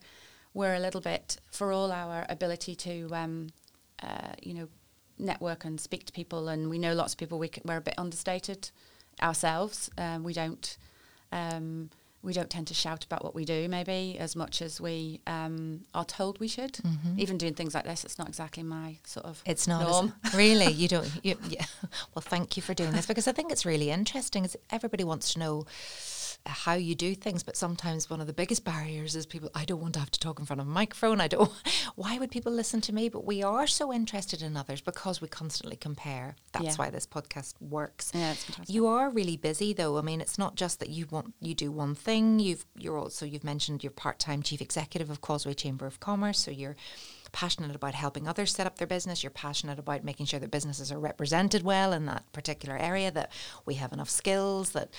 we're 0.53 0.73
a 0.75 0.79
little 0.79 1.01
bit 1.01 1.37
for 1.51 1.71
all 1.71 1.91
our 1.91 2.25
ability 2.29 2.75
to 2.75 3.09
um, 3.13 3.47
uh, 4.01 4.33
you 4.41 4.53
know 4.53 4.67
network 5.17 5.65
and 5.65 5.79
speak 5.79 6.05
to 6.05 6.11
people, 6.13 6.47
and 6.47 6.69
we 6.69 6.79
know 6.79 6.93
lots 6.93 7.13
of 7.13 7.19
people. 7.19 7.37
We 7.39 7.47
c- 7.53 7.61
we're 7.65 7.77
a 7.77 7.81
bit 7.81 7.95
understated 7.97 8.71
ourselves. 9.21 9.89
Um, 9.97 10.23
we 10.23 10.33
don't. 10.33 10.77
Um, 11.31 11.89
we 12.21 12.33
don't 12.33 12.49
tend 12.49 12.67
to 12.67 12.73
shout 12.73 13.05
about 13.05 13.23
what 13.23 13.33
we 13.33 13.45
do 13.45 13.69
maybe 13.69 14.17
as 14.19 14.35
much 14.35 14.61
as 14.61 14.81
we 14.81 15.21
um, 15.25 15.83
are 15.93 16.03
told 16.03 16.37
we 16.41 16.49
should. 16.49 16.77
Even 17.17 17.37
doing 17.37 17.53
things 17.53 17.73
like 17.73 17.85
this, 17.85 18.03
it's 18.03 18.17
not 18.19 18.27
exactly 18.27 18.61
my 18.61 18.97
sort 19.05 19.25
of 19.25 19.41
It's 19.45 19.69
not 19.69 19.83
norm. 19.83 20.13
really. 20.35 20.69
You 20.69 20.89
don't. 20.89 21.09
You, 21.23 21.37
yeah. 21.47 21.63
Well, 22.13 22.21
thank 22.21 22.57
you 22.57 22.61
for 22.61 22.73
doing 22.73 22.91
this 22.91 23.05
because 23.05 23.25
I 23.29 23.31
think 23.31 23.53
it's 23.53 23.65
really 23.65 23.89
interesting. 23.89 24.43
Is 24.43 24.57
everybody 24.69 25.05
wants 25.05 25.31
to 25.31 25.39
know 25.39 25.65
how 26.49 26.73
you 26.73 26.95
do 26.95 27.15
things, 27.15 27.43
but 27.43 27.55
sometimes 27.55 28.09
one 28.09 28.21
of 28.21 28.27
the 28.27 28.33
biggest 28.33 28.63
barriers 28.71 29.15
is 29.15 29.25
people. 29.25 29.49
I 29.55 29.65
don't 29.65 29.81
want 29.81 29.93
to 29.93 29.99
have 29.99 30.11
to 30.11 30.19
talk 30.19 30.39
in 30.39 30.45
front 30.45 30.59
of 30.61 30.67
a 30.67 30.69
microphone. 30.69 31.21
I 31.21 31.27
don't. 31.27 31.51
Why 31.95 32.17
would 32.19 32.31
people 32.31 32.51
listen 32.51 32.81
to 32.81 32.93
me? 32.93 33.09
But 33.09 33.25
we 33.25 33.41
are 33.43 33.67
so 33.67 33.93
interested 33.93 34.41
in 34.41 34.57
others 34.57 34.81
because 34.81 35.21
we 35.21 35.27
constantly 35.27 35.75
compare. 35.75 36.35
That's 36.51 36.65
Yeah. 36.65 36.75
why 36.75 36.89
this 36.89 37.05
podcast 37.07 37.53
works. 37.61 38.11
Yeah, 38.13 38.31
it's 38.31 38.43
fantastic. 38.43 38.73
You 38.73 38.87
are 38.87 39.09
really 39.09 39.37
busy 39.37 39.73
though. 39.73 39.97
I 39.97 40.01
mean, 40.01 40.21
it's 40.21 40.37
not 40.37 40.55
just 40.55 40.79
that 40.79 40.89
you 40.89 41.05
want 41.09 41.33
you 41.39 41.53
do 41.53 41.71
one 41.71 41.95
thing. 41.95 42.39
You've 42.39 42.65
you're 42.77 42.97
also 42.97 43.25
you've 43.25 43.43
mentioned 43.43 43.83
you're 43.83 43.91
part 43.91 44.19
time 44.19 44.41
chief 44.43 44.61
executive 44.61 45.09
of 45.09 45.21
Causeway 45.21 45.53
Chamber 45.53 45.85
of 45.85 45.99
Commerce, 45.99 46.39
so 46.39 46.51
you're 46.51 46.75
passionate 47.31 47.75
about 47.75 47.93
helping 47.93 48.27
others 48.27 48.53
set 48.53 48.67
up 48.67 48.77
their 48.77 48.87
business. 48.87 49.23
You're 49.23 49.29
passionate 49.31 49.79
about 49.79 50.03
making 50.03 50.25
sure 50.25 50.39
that 50.39 50.51
businesses 50.51 50.91
are 50.91 50.99
represented 50.99 51.63
well 51.63 51.93
in 51.93 52.05
that 52.05 52.31
particular 52.31 52.77
area, 52.77 53.11
that 53.11 53.31
we 53.65 53.75
have 53.75 53.93
enough 53.93 54.09
skills, 54.09 54.71
that 54.71 54.89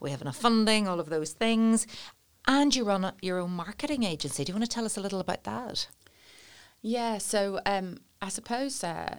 we 0.00 0.10
have 0.10 0.22
enough 0.22 0.36
funding, 0.36 0.88
all 0.88 1.00
of 1.00 1.08
those 1.08 1.32
things. 1.32 1.86
And 2.46 2.74
you 2.74 2.84
run 2.84 3.12
your 3.22 3.38
own 3.38 3.50
marketing 3.50 4.04
agency. 4.04 4.44
Do 4.44 4.50
you 4.50 4.54
want 4.54 4.68
to 4.70 4.74
tell 4.74 4.84
us 4.84 4.96
a 4.96 5.00
little 5.00 5.20
about 5.20 5.44
that? 5.44 5.88
Yeah, 6.82 7.18
so 7.18 7.60
um, 7.66 7.98
I 8.22 8.28
suppose 8.28 8.84
uh, 8.84 9.18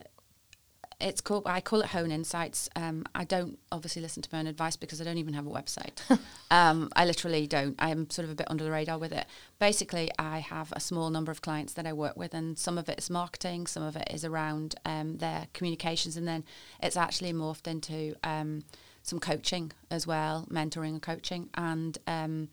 it's 0.99 1.21
called. 1.21 1.43
I 1.45 1.61
call 1.61 1.81
it 1.81 1.87
Hone 1.87 2.11
Insights. 2.11 2.69
Um, 2.75 3.05
I 3.13 3.23
don't 3.23 3.59
obviously 3.71 4.01
listen 4.01 4.23
to 4.23 4.29
my 4.31 4.39
own 4.39 4.47
advice 4.47 4.75
because 4.75 4.99
I 4.99 5.03
don't 5.03 5.19
even 5.19 5.35
have 5.35 5.45
a 5.45 5.49
website. 5.49 5.99
um, 6.51 6.89
I 6.95 7.05
literally 7.05 7.45
don't. 7.45 7.75
I'm 7.77 8.09
sort 8.09 8.25
of 8.25 8.31
a 8.31 8.35
bit 8.35 8.49
under 8.49 8.63
the 8.63 8.71
radar 8.71 8.97
with 8.97 9.11
it. 9.11 9.27
Basically, 9.59 10.09
I 10.17 10.39
have 10.39 10.71
a 10.71 10.79
small 10.79 11.11
number 11.11 11.31
of 11.31 11.41
clients 11.41 11.73
that 11.73 11.85
I 11.85 11.93
work 11.93 12.17
with, 12.17 12.33
and 12.33 12.57
some 12.57 12.79
of 12.79 12.89
it 12.89 12.97
is 12.97 13.09
marketing, 13.11 13.67
some 13.67 13.83
of 13.83 13.95
it 13.95 14.07
is 14.11 14.25
around 14.25 14.75
um, 14.85 15.17
their 15.17 15.47
communications, 15.53 16.17
and 16.17 16.27
then 16.27 16.43
it's 16.81 16.97
actually 16.97 17.31
morphed 17.31 17.67
into 17.67 18.15
um, 18.23 18.63
some 19.03 19.19
coaching 19.19 19.71
as 19.91 20.07
well, 20.07 20.47
mentoring 20.49 20.89
and 20.89 21.01
coaching, 21.01 21.49
and 21.53 21.99
um, 22.07 22.49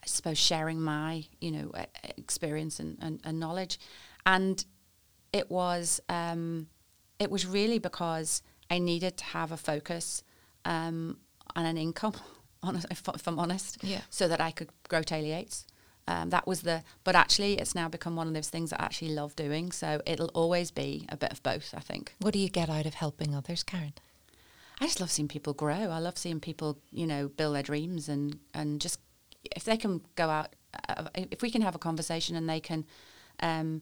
I 0.00 0.06
suppose 0.06 0.38
sharing 0.38 0.80
my 0.80 1.24
you 1.40 1.50
know 1.50 1.72
experience 2.16 2.78
and, 2.78 2.98
and, 3.00 3.20
and 3.24 3.40
knowledge, 3.40 3.80
and 4.24 4.64
it 5.32 5.50
was 5.50 6.00
um, 6.08 6.68
it 7.18 7.30
was 7.30 7.46
really 7.46 7.78
because 7.78 8.42
I 8.70 8.78
needed 8.78 9.16
to 9.18 9.24
have 9.24 9.52
a 9.52 9.56
focus 9.56 10.22
um, 10.64 11.18
and 11.56 11.66
an 11.66 11.76
income, 11.76 12.14
if, 12.90 13.02
if 13.08 13.26
I'm 13.26 13.38
honest, 13.38 13.78
Yeah. 13.82 14.00
so 14.10 14.28
that 14.28 14.40
I 14.40 14.50
could 14.50 14.68
grow 14.88 15.02
Taylor 15.02 15.28
Yates. 15.28 15.66
Um, 16.06 16.28
that 16.30 16.46
was 16.46 16.62
the, 16.62 16.82
but 17.02 17.14
actually, 17.16 17.54
it's 17.54 17.74
now 17.74 17.88
become 17.88 18.14
one 18.14 18.28
of 18.28 18.34
those 18.34 18.50
things 18.50 18.70
that 18.70 18.80
I 18.80 18.84
actually 18.84 19.14
love 19.14 19.34
doing. 19.36 19.72
So 19.72 20.02
it'll 20.04 20.28
always 20.34 20.70
be 20.70 21.06
a 21.08 21.16
bit 21.16 21.32
of 21.32 21.42
both, 21.42 21.72
I 21.74 21.80
think. 21.80 22.14
What 22.20 22.34
do 22.34 22.38
you 22.38 22.50
get 22.50 22.68
out 22.68 22.84
of 22.84 22.94
helping 22.94 23.34
others, 23.34 23.62
Karen? 23.62 23.94
I 24.80 24.84
just 24.86 25.00
love 25.00 25.10
seeing 25.10 25.28
people 25.28 25.54
grow. 25.54 25.74
I 25.90 25.98
love 26.00 26.18
seeing 26.18 26.40
people, 26.40 26.78
you 26.90 27.06
know, 27.06 27.28
build 27.28 27.54
their 27.54 27.62
dreams 27.62 28.08
and 28.08 28.38
and 28.52 28.80
just 28.80 28.98
if 29.56 29.64
they 29.64 29.76
can 29.78 30.00
go 30.16 30.28
out, 30.28 30.48
uh, 30.88 31.04
if 31.14 31.40
we 31.42 31.50
can 31.50 31.62
have 31.62 31.74
a 31.74 31.78
conversation 31.78 32.34
and 32.36 32.50
they 32.50 32.60
can, 32.60 32.84
um, 33.40 33.80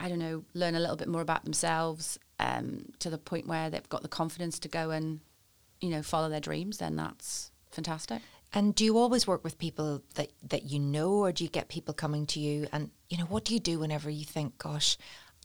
I 0.00 0.08
don't 0.08 0.20
know, 0.20 0.44
learn 0.54 0.74
a 0.74 0.80
little 0.80 0.96
bit 0.96 1.08
more 1.08 1.22
about 1.22 1.44
themselves 1.44 2.18
um, 2.38 2.86
to 3.00 3.10
the 3.10 3.18
point 3.18 3.46
where 3.46 3.70
they've 3.70 3.88
got 3.88 4.02
the 4.02 4.08
confidence 4.08 4.58
to 4.60 4.68
go 4.68 4.90
and, 4.90 5.20
you 5.80 5.90
know, 5.90 6.02
follow 6.02 6.28
their 6.28 6.40
dreams, 6.40 6.78
then 6.78 6.96
that's 6.96 7.50
fantastic. 7.70 8.22
And 8.52 8.74
do 8.74 8.84
you 8.84 8.96
always 8.96 9.26
work 9.26 9.44
with 9.44 9.58
people 9.58 10.02
that, 10.14 10.30
that 10.48 10.64
you 10.64 10.78
know, 10.78 11.10
or 11.18 11.32
do 11.32 11.44
you 11.44 11.50
get 11.50 11.68
people 11.68 11.92
coming 11.92 12.24
to 12.26 12.40
you? 12.40 12.66
And, 12.72 12.90
you 13.10 13.18
know, 13.18 13.24
what 13.24 13.44
do 13.44 13.52
you 13.52 13.60
do 13.60 13.78
whenever 13.78 14.08
you 14.08 14.24
think, 14.24 14.56
gosh, 14.58 14.96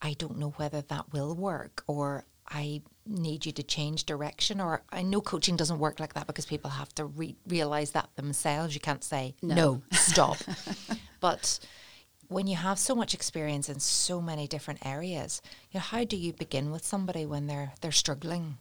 I 0.01 0.13
don't 0.13 0.37
know 0.37 0.53
whether 0.57 0.81
that 0.81 1.11
will 1.11 1.35
work, 1.35 1.83
or 1.87 2.23
I 2.47 2.81
need 3.05 3.45
you 3.45 3.51
to 3.53 3.63
change 3.63 4.05
direction? 4.05 4.61
Or 4.61 4.83
I 4.89 5.01
know 5.01 5.19
coaching 5.19 5.57
doesn't 5.57 5.79
work 5.79 5.99
like 5.99 6.13
that 6.13 6.27
because 6.27 6.45
people 6.45 6.69
have 6.71 6.95
to 6.95 7.05
re- 7.05 7.35
realize 7.45 7.91
that 7.91 8.09
themselves. 8.15 8.73
You 8.73 8.79
can't 8.79 9.03
say, 9.03 9.35
no, 9.41 9.55
No. 9.55 9.81
stop. 9.91 10.37
but 11.19 11.59
when 12.27 12.47
you 12.47 12.55
have 12.55 12.79
so 12.79 12.95
much 12.95 13.13
experience 13.13 13.69
in 13.69 13.79
so 13.79 14.21
many 14.21 14.47
different 14.47 14.85
areas, 14.85 15.41
you 15.71 15.79
know, 15.79 15.83
how 15.83 16.03
do 16.03 16.15
you 16.15 16.33
begin 16.33 16.71
with 16.71 16.83
somebody 16.83 17.25
when 17.25 17.47
they're 17.47 17.73
they're 17.81 17.91
struggling? 17.91 18.57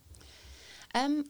Um, 0.94 1.24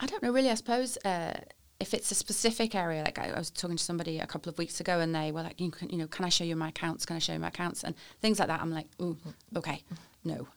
I 0.00 0.06
don't 0.06 0.22
know 0.22 0.32
really. 0.32 0.50
I 0.50 0.54
suppose 0.54 0.96
uh, 1.04 1.40
if 1.80 1.94
it's 1.94 2.10
a 2.10 2.14
specific 2.14 2.74
area, 2.74 3.02
like 3.02 3.18
I, 3.18 3.30
I 3.30 3.38
was 3.38 3.50
talking 3.50 3.76
to 3.76 3.82
somebody 3.82 4.18
a 4.18 4.26
couple 4.26 4.50
of 4.50 4.58
weeks 4.58 4.80
ago, 4.80 5.00
and 5.00 5.14
they 5.14 5.32
were 5.32 5.42
like, 5.42 5.60
you, 5.60 5.70
can, 5.70 5.90
you 5.90 5.98
know, 5.98 6.06
can 6.06 6.24
I 6.24 6.28
show 6.28 6.44
you 6.44 6.56
my 6.56 6.68
accounts? 6.68 7.06
Can 7.06 7.16
I 7.16 7.18
show 7.20 7.32
you 7.32 7.38
my 7.38 7.48
accounts? 7.48 7.84
And 7.84 7.94
things 8.20 8.38
like 8.38 8.48
that. 8.48 8.60
I'm 8.60 8.72
like, 8.72 8.86
ooh, 9.00 9.16
okay, 9.56 9.82
no. 10.24 10.48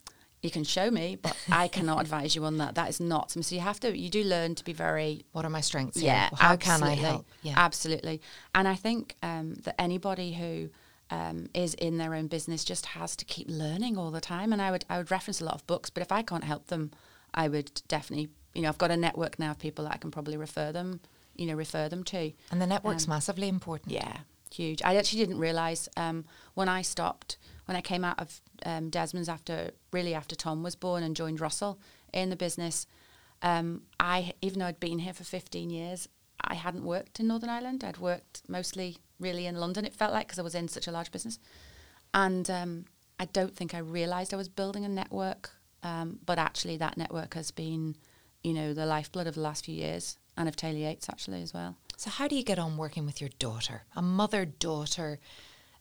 You 0.41 0.49
can 0.49 0.63
show 0.63 0.89
me, 0.89 1.17
but 1.21 1.36
I 1.51 1.67
cannot 1.67 2.01
advise 2.06 2.36
you 2.36 2.43
on 2.45 2.58
that. 2.58 2.75
That 2.75 2.89
is 2.89 2.99
not. 2.99 3.32
So 3.32 3.54
you 3.56 3.62
have 3.62 3.80
to. 3.82 3.95
You 3.95 4.10
do 4.10 4.23
learn 4.23 4.56
to 4.56 4.63
be 4.63 4.73
very 4.73 5.23
What 5.34 5.45
are 5.45 5.49
my 5.49 5.62
strengths? 5.62 5.99
here? 5.99 6.08
yeah, 6.08 6.30
how 6.34 6.56
can 6.56 6.82
I 6.84 6.95
help? 6.95 7.27
Yeah. 7.43 7.54
Absolutely. 7.58 8.21
And 8.56 8.67
I 8.67 8.75
think 8.75 9.15
um, 9.21 9.54
that 9.63 9.80
anybody 9.80 10.34
who 10.34 10.69
um, 11.12 11.49
is 11.54 11.73
in 11.75 11.97
their 11.97 12.15
own 12.15 12.27
business 12.27 12.63
just 12.63 12.86
has 12.88 13.15
to 13.17 13.25
keep 13.25 13.47
learning 13.49 13.97
all 13.97 14.10
the 14.12 14.21
time. 14.21 14.51
And 14.51 14.62
I 14.62 14.71
would 14.71 14.84
I 14.89 14.97
would 14.97 15.12
reference 15.12 15.41
a 15.41 15.45
lot 15.45 15.56
of 15.56 15.67
books, 15.67 15.89
but 15.91 16.01
if 16.01 16.12
I 16.12 16.21
can't 16.23 16.43
help 16.43 16.67
them, 16.67 16.91
I 17.34 17.47
would 17.47 17.82
definitely 17.88 18.30
you 18.56 18.62
know 18.63 18.69
I've 18.69 18.77
got 18.80 18.91
a 18.91 18.97
network 18.97 19.38
now 19.38 19.51
of 19.51 19.60
people 19.60 19.86
that 19.86 19.93
I 19.93 19.97
can 19.97 20.12
probably 20.12 20.38
refer 20.38 20.71
them 20.71 20.99
you 21.36 21.45
know 21.45 21.54
refer 21.54 21.88
them 21.88 22.04
to. 22.06 22.32
And 22.51 22.60
the 22.62 22.67
network's 22.67 23.06
Um, 23.06 23.12
massively 23.12 23.47
important. 23.47 23.91
Yeah, 23.91 24.17
huge. 24.51 24.82
I 24.84 24.95
actually 24.95 25.19
didn't 25.19 25.38
realize 25.39 25.88
um, 25.97 26.25
when 26.56 26.67
I 26.67 26.82
stopped, 26.82 27.38
when 27.71 27.77
I 27.77 27.81
came 27.81 28.03
out 28.03 28.19
of 28.19 28.41
um, 28.65 28.89
Desmond's 28.89 29.29
after, 29.29 29.71
really 29.93 30.13
after 30.13 30.36
Tom 30.36 30.62
was 30.62 30.75
born 30.75 31.03
and 31.03 31.15
joined 31.15 31.39
Russell 31.39 31.79
in 32.12 32.29
the 32.29 32.36
business. 32.36 32.86
Um, 33.41 33.84
I, 33.97 34.34
even 34.41 34.60
though 34.60 34.65
I'd 34.65 34.81
been 34.81 34.99
here 34.99 35.13
for 35.13 35.23
15 35.23 35.69
years, 35.69 36.10
I 36.41 36.55
hadn't 36.55 36.84
worked 36.84 37.21
in 37.21 37.27
Northern 37.27 37.49
Ireland. 37.49 37.86
I'd 37.86 37.99
worked 37.99 38.41
mostly 38.49 38.97
really 39.21 39.45
in 39.45 39.55
London, 39.55 39.86
it 39.86 39.93
felt 39.93 40.12
like, 40.12 40.27
because 40.27 40.38
I 40.38 40.41
was 40.41 40.53
in 40.53 40.67
such 40.67 40.86
a 40.86 40.91
large 40.91 41.13
business. 41.13 41.39
And 42.13 42.49
um, 42.49 42.86
I 43.21 43.23
don't 43.23 43.55
think 43.55 43.73
I 43.73 43.77
realized 43.77 44.34
I 44.34 44.38
was 44.38 44.49
building 44.49 44.84
a 44.84 44.89
network. 44.89 45.51
Um, 45.81 46.19
but 46.25 46.38
actually, 46.38 46.75
that 46.75 46.97
network 46.97 47.36
has 47.36 47.51
been, 47.51 47.95
you 48.43 48.51
know, 48.51 48.73
the 48.73 48.86
lifeblood 48.86 49.27
of 49.27 49.36
the 49.36 49.41
last 49.41 49.63
few 49.63 49.75
years 49.75 50.17
and 50.36 50.49
of 50.49 50.57
Taylor 50.57 50.79
Yates, 50.79 51.07
actually, 51.07 51.41
as 51.41 51.53
well. 51.53 51.77
So, 51.95 52.10
how 52.10 52.27
do 52.27 52.36
you 52.36 52.43
get 52.43 52.60
on 52.60 52.75
working 52.75 53.05
with 53.05 53.21
your 53.21 53.29
daughter? 53.39 53.84
A 53.95 54.01
mother-daughter 54.01 55.19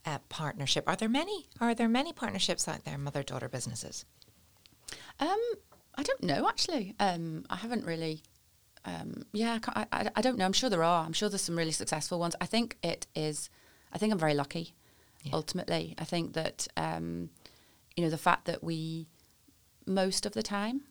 uh, 0.06 0.18
partnership. 0.28 0.84
Are 0.88 0.96
there 0.96 1.08
many? 1.08 1.46
Are 1.60 1.74
there 1.74 1.88
many 1.88 2.12
partnerships 2.12 2.66
out 2.68 2.84
there, 2.84 2.98
mother-daughter 2.98 3.48
businesses? 3.48 4.04
Um, 5.18 5.38
I 5.96 6.02
don't 6.02 6.22
know 6.22 6.48
actually. 6.48 6.94
Um, 6.98 7.44
I 7.50 7.56
haven't 7.56 7.84
really. 7.84 8.22
Um, 8.84 9.24
yeah, 9.32 9.58
I, 9.68 9.82
I, 9.82 9.86
I, 9.92 10.10
I 10.16 10.20
don't 10.22 10.38
know. 10.38 10.46
I'm 10.46 10.54
sure 10.54 10.70
there 10.70 10.82
are. 10.82 11.04
I'm 11.04 11.12
sure 11.12 11.28
there's 11.28 11.42
some 11.42 11.56
really 11.56 11.72
successful 11.72 12.18
ones. 12.18 12.34
I 12.40 12.46
think 12.46 12.78
it 12.82 13.06
is. 13.14 13.50
I 13.92 13.98
think 13.98 14.12
I'm 14.12 14.18
very 14.18 14.34
lucky. 14.34 14.74
Yeah. 15.22 15.32
Ultimately, 15.34 15.94
I 15.98 16.04
think 16.04 16.32
that 16.32 16.66
um, 16.76 17.28
you 17.96 18.04
know 18.04 18.10
the 18.10 18.16
fact 18.16 18.46
that 18.46 18.64
we 18.64 19.08
most 19.86 20.24
of 20.24 20.32
the 20.32 20.42
time 20.42 20.82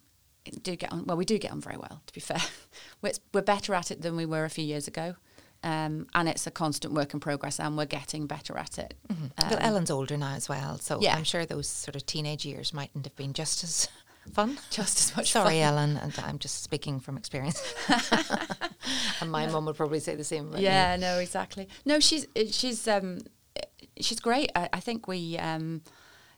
do 0.62 0.76
get 0.76 0.92
on. 0.92 1.06
Well, 1.06 1.18
we 1.18 1.26
do 1.26 1.38
get 1.38 1.52
on 1.52 1.62
very 1.62 1.78
well. 1.78 2.02
To 2.06 2.14
be 2.14 2.20
fair, 2.20 2.42
we're, 3.02 3.14
we're 3.34 3.42
better 3.42 3.74
at 3.74 3.92
it 3.92 4.02
than 4.02 4.16
we 4.16 4.26
were 4.26 4.46
a 4.46 4.50
few 4.50 4.66
years 4.66 4.88
ago. 4.88 5.16
Um, 5.62 6.08
and 6.16 6.30
it's 6.30 6.48
a 6.48 6.52
constant 6.52 6.94
work 6.94 7.14
in 7.14 7.20
progress, 7.20 7.60
and 7.60 7.78
we're 7.78 7.86
getting 7.86 8.28
better 8.28 8.58
at 8.58 8.78
it. 8.80 8.94
well, 9.10 9.54
Um, 9.54 9.60
Ellen's 9.60 9.92
older 9.92 10.16
now 10.16 10.34
as 10.36 10.48
well, 10.48 10.78
so 10.80 11.00
yeah. 11.02 11.16
I'm 11.16 11.26
sure 11.26 11.46
those 11.46 11.68
sort 11.68 11.96
of 11.98 12.06
teenage 12.06 12.46
years 12.46 12.74
mightn't 12.74 13.06
have 13.06 13.16
been 13.18 13.34
just 13.34 13.64
as 13.66 13.90
fun. 14.34 14.58
just 14.70 15.00
as 15.00 15.18
much 15.18 15.32
Sorry, 15.32 15.56
fun. 15.56 15.64
Ellen, 15.64 15.98
and 15.98 16.14
I'm 16.24 16.40
just 16.40 16.64
speaking 16.64 17.02
from 17.02 17.18
experience. 17.18 17.62
and 19.22 19.32
my 19.32 19.48
mum 19.48 19.66
would 19.66 19.76
probably 19.76 20.00
say 20.00 20.16
the 20.16 20.24
same. 20.24 20.52
me. 20.52 20.62
Yeah, 20.62 20.96
no, 20.96 21.20
exactly. 21.20 21.68
No, 21.86 22.00
she's 22.00 22.26
uh, 22.36 22.44
she's 22.50 22.88
um 22.88 23.20
she's 24.00 24.20
great. 24.20 24.52
I, 24.56 24.70
I 24.74 24.80
think 24.80 25.08
we 25.08 25.38
um 25.38 25.82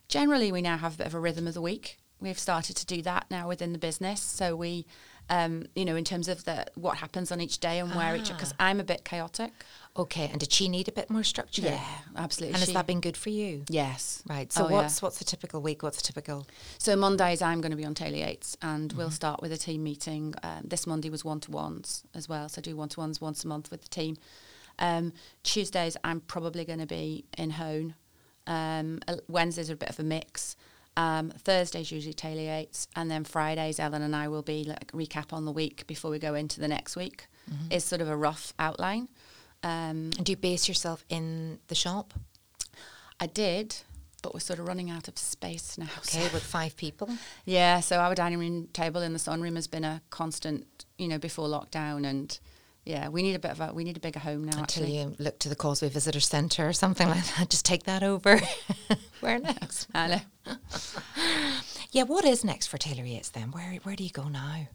generally 0.08 0.52
we 0.52 0.62
now 0.62 0.76
have 0.76 0.94
a 0.94 0.98
bit 0.98 1.06
of 1.06 1.14
a 1.14 1.20
rhythm 1.20 1.46
of 1.46 1.54
the 1.54 1.62
week. 1.62 1.98
We've 2.20 2.38
started 2.38 2.76
to 2.76 2.86
do 2.86 3.02
that 3.02 3.26
now 3.30 3.48
within 3.48 3.72
the 3.72 3.78
business. 3.78 4.20
So 4.20 4.54
we 4.56 4.86
um 5.32 5.64
you 5.74 5.84
know 5.84 5.96
in 5.96 6.04
terms 6.04 6.28
of 6.28 6.44
the 6.44 6.66
what 6.74 6.98
happens 6.98 7.32
on 7.32 7.40
each 7.40 7.58
day 7.58 7.78
and 7.80 7.90
where 7.94 8.14
each 8.14 8.28
because 8.28 8.52
I'm 8.60 8.78
a 8.80 8.84
bit 8.84 9.04
chaotic. 9.04 9.52
Okay, 9.94 10.28
and 10.32 10.40
did 10.40 10.50
she 10.52 10.68
need 10.68 10.88
a 10.88 10.92
bit 10.92 11.10
more 11.10 11.22
structure? 11.22 11.60
Yeah, 11.62 11.84
absolutely. 12.16 12.54
And 12.54 12.60
has 12.64 12.72
that 12.72 12.86
been 12.86 13.00
good 13.00 13.16
for 13.16 13.28
you? 13.28 13.64
Yes. 13.68 14.22
Right. 14.26 14.50
So 14.50 14.64
Oh, 14.64 14.68
yeah. 14.68 14.76
what's 14.76 15.02
what's 15.02 15.20
a 15.20 15.24
typical 15.24 15.60
week? 15.60 15.82
What's 15.82 16.00
a 16.00 16.02
typical? 16.02 16.46
So 16.78 16.96
Mondays 16.96 17.42
I'm 17.42 17.60
going 17.60 17.72
to 17.72 17.76
be 17.76 17.84
on 17.84 17.94
Taylor 17.94 18.16
Yates, 18.16 18.56
and 18.62 18.90
we'll 18.94 19.10
start 19.10 19.42
with 19.42 19.52
a 19.52 19.58
team 19.58 19.82
meeting. 19.82 20.34
Um, 20.42 20.62
this 20.64 20.86
Monday 20.86 21.10
was 21.10 21.24
one 21.26 21.40
to 21.40 21.50
ones 21.50 22.04
as 22.14 22.26
well, 22.28 22.48
so 22.48 22.60
I 22.60 22.62
do 22.62 22.74
one 22.76 22.88
to 22.90 23.00
ones 23.00 23.20
once 23.20 23.44
a 23.44 23.48
month 23.48 23.70
with 23.70 23.82
the 23.82 23.88
team. 23.90 24.16
Um, 24.78 25.12
Tuesdays 25.42 25.96
I'm 26.02 26.20
probably 26.20 26.64
going 26.64 26.78
to 26.78 26.86
be 26.86 27.26
in 27.36 27.50
Hone. 27.50 27.94
Um, 28.46 28.98
uh, 29.06 29.16
Wednesdays 29.28 29.68
are 29.70 29.74
a 29.74 29.76
bit 29.76 29.90
of 29.90 29.98
a 30.00 30.02
mix, 30.02 30.56
Um, 30.96 31.30
Thursdays 31.30 31.90
usually 31.90 32.12
Taylor 32.12 32.42
Yates, 32.42 32.86
and 32.94 33.10
then 33.10 33.24
Fridays 33.24 33.80
Ellen 33.80 34.02
and 34.02 34.14
I 34.14 34.28
will 34.28 34.42
be 34.42 34.64
like 34.64 34.92
recap 34.92 35.32
on 35.32 35.44
the 35.46 35.52
week 35.52 35.86
before 35.86 36.10
we 36.10 36.18
go 36.18 36.34
into 36.34 36.60
the 36.60 36.68
next 36.68 36.96
week. 36.96 37.26
Is 37.70 37.84
sort 37.84 38.00
of 38.00 38.08
a 38.08 38.16
rough 38.16 38.52
outline. 38.58 39.08
Um, 39.64 40.10
And 40.16 40.24
do 40.24 40.32
you 40.32 40.36
base 40.36 40.68
yourself 40.68 41.04
in 41.08 41.58
the 41.68 41.74
shop? 41.74 42.14
I 43.18 43.26
did, 43.26 43.76
but 44.22 44.32
we're 44.34 44.40
sort 44.40 44.58
of 44.60 44.66
running 44.68 44.90
out 44.90 45.08
of 45.08 45.18
space 45.18 45.76
now. 45.78 45.88
so- 46.02 46.18
Okay, 46.20 46.32
with 46.32 46.42
five 46.44 46.76
people. 46.76 47.08
Yeah, 47.44 47.80
so 47.80 47.98
our 47.98 48.14
dining 48.14 48.38
room 48.38 48.68
table 48.72 49.00
in 49.02 49.12
the 49.12 49.18
sunroom 49.18 49.56
has 49.56 49.66
been 49.66 49.84
a 49.84 50.02
constant, 50.10 50.84
you 50.98 51.08
know, 51.08 51.18
before 51.18 51.48
lockdown, 51.48 52.06
and 52.06 52.38
yeah, 52.84 53.08
we 53.08 53.22
need 53.22 53.34
a 53.34 53.38
bit 53.38 53.50
of 53.52 53.60
a 53.60 53.72
we 53.72 53.84
need 53.84 53.96
a 53.96 54.00
bigger 54.00 54.18
home 54.20 54.44
now. 54.44 54.58
Until 54.58 54.62
actually, 54.84 54.98
you 54.98 55.14
look 55.18 55.38
to 55.40 55.48
the 55.48 55.56
Causeway 55.56 55.88
Visitor 55.88 56.20
Centre 56.20 56.68
or 56.68 56.72
something 56.72 57.08
like 57.08 57.24
that. 57.36 57.48
Just 57.50 57.64
take 57.64 57.84
that 57.84 58.02
over. 58.02 58.40
Where 59.20 59.38
next? 59.38 59.88
I 59.94 60.06
know. 60.46 60.56
Yeah, 61.90 62.04
what 62.04 62.24
is 62.24 62.44
next 62.44 62.66
for 62.68 62.78
Taylor 62.78 63.04
Yates 63.04 63.28
then? 63.30 63.50
Where 63.52 63.74
where 63.82 63.96
do 63.96 64.02
you 64.04 64.10
go 64.10 64.28
now? 64.28 64.68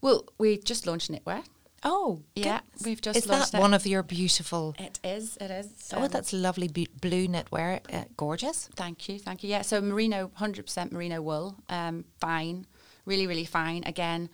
Well, 0.00 0.24
we 0.38 0.58
just 0.58 0.86
launched 0.86 1.10
knitwear. 1.12 1.44
Oh, 1.84 2.22
Yeah, 2.36 2.60
goodness. 2.60 2.86
we've 2.86 3.00
just 3.00 3.18
Is 3.18 3.24
that 3.24 3.32
launched 3.38 3.54
it. 3.54 3.60
one 3.60 3.74
of 3.74 3.86
your 3.86 4.02
beautiful? 4.04 4.74
It 4.78 5.00
is. 5.04 5.36
It 5.40 5.50
is. 5.50 5.66
oh, 5.92 6.02
um, 6.04 6.08
that's 6.10 6.32
lovely 6.32 6.68
bu- 6.68 6.86
blue 7.00 7.26
knitwear. 7.26 7.80
Uh, 7.92 8.04
gorgeous. 8.16 8.68
Thank 8.76 9.08
you, 9.08 9.18
thank 9.18 9.42
you. 9.42 9.50
Yeah, 9.50 9.62
so 9.62 9.80
merino, 9.80 10.30
hundred 10.34 10.66
percent 10.66 10.92
merino 10.92 11.20
wool, 11.22 11.56
um, 11.68 12.04
fine, 12.20 12.66
really, 13.04 13.26
really 13.26 13.44
fine. 13.44 13.82
Again, 13.84 14.28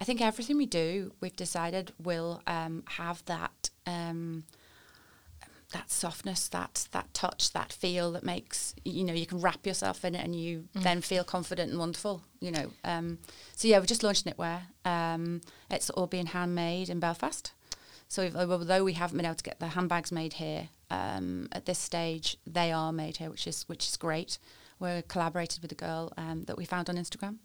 I 0.00 0.04
think 0.04 0.20
everything 0.20 0.56
we 0.56 0.66
do, 0.66 1.12
we've 1.20 1.36
decided 1.36 1.92
will 2.02 2.42
um, 2.46 2.84
have 2.86 3.24
that 3.26 3.70
um, 3.86 4.44
that 5.72 5.90
softness, 5.90 6.48
that 6.48 6.88
that 6.92 7.12
touch, 7.12 7.52
that 7.52 7.72
feel 7.72 8.12
that 8.12 8.24
makes 8.24 8.74
you 8.84 9.04
know 9.04 9.12
you 9.12 9.26
can 9.26 9.40
wrap 9.40 9.66
yourself 9.66 10.04
in 10.04 10.14
it 10.14 10.24
and 10.24 10.34
you 10.34 10.64
then 10.74 11.00
feel 11.00 11.24
confident 11.24 11.70
and 11.70 11.78
wonderful. 11.78 12.22
You 12.40 12.52
know, 12.52 12.70
um, 12.84 13.18
so 13.54 13.68
yeah, 13.68 13.78
we're 13.78 13.86
just 13.86 14.02
launched 14.02 14.24
knitwear. 14.24 14.62
Um, 14.84 15.40
it's 15.70 15.90
all 15.90 16.06
being 16.06 16.26
handmade 16.26 16.88
in 16.88 17.00
Belfast. 17.00 17.52
So 18.10 18.22
if, 18.22 18.34
although 18.34 18.84
we 18.84 18.94
haven't 18.94 19.18
been 19.18 19.26
able 19.26 19.34
to 19.34 19.44
get 19.44 19.60
the 19.60 19.68
handbags 19.68 20.10
made 20.10 20.34
here 20.34 20.70
um, 20.90 21.48
at 21.52 21.66
this 21.66 21.78
stage, 21.78 22.38
they 22.46 22.72
are 22.72 22.90
made 22.90 23.18
here, 23.18 23.30
which 23.30 23.46
is 23.46 23.64
which 23.68 23.86
is 23.88 23.96
great. 23.96 24.38
We're 24.78 25.02
collaborated 25.02 25.60
with 25.60 25.72
a 25.72 25.74
girl 25.74 26.12
um, 26.16 26.44
that 26.44 26.56
we 26.56 26.64
found 26.64 26.88
on 26.88 26.96
Instagram, 26.96 27.38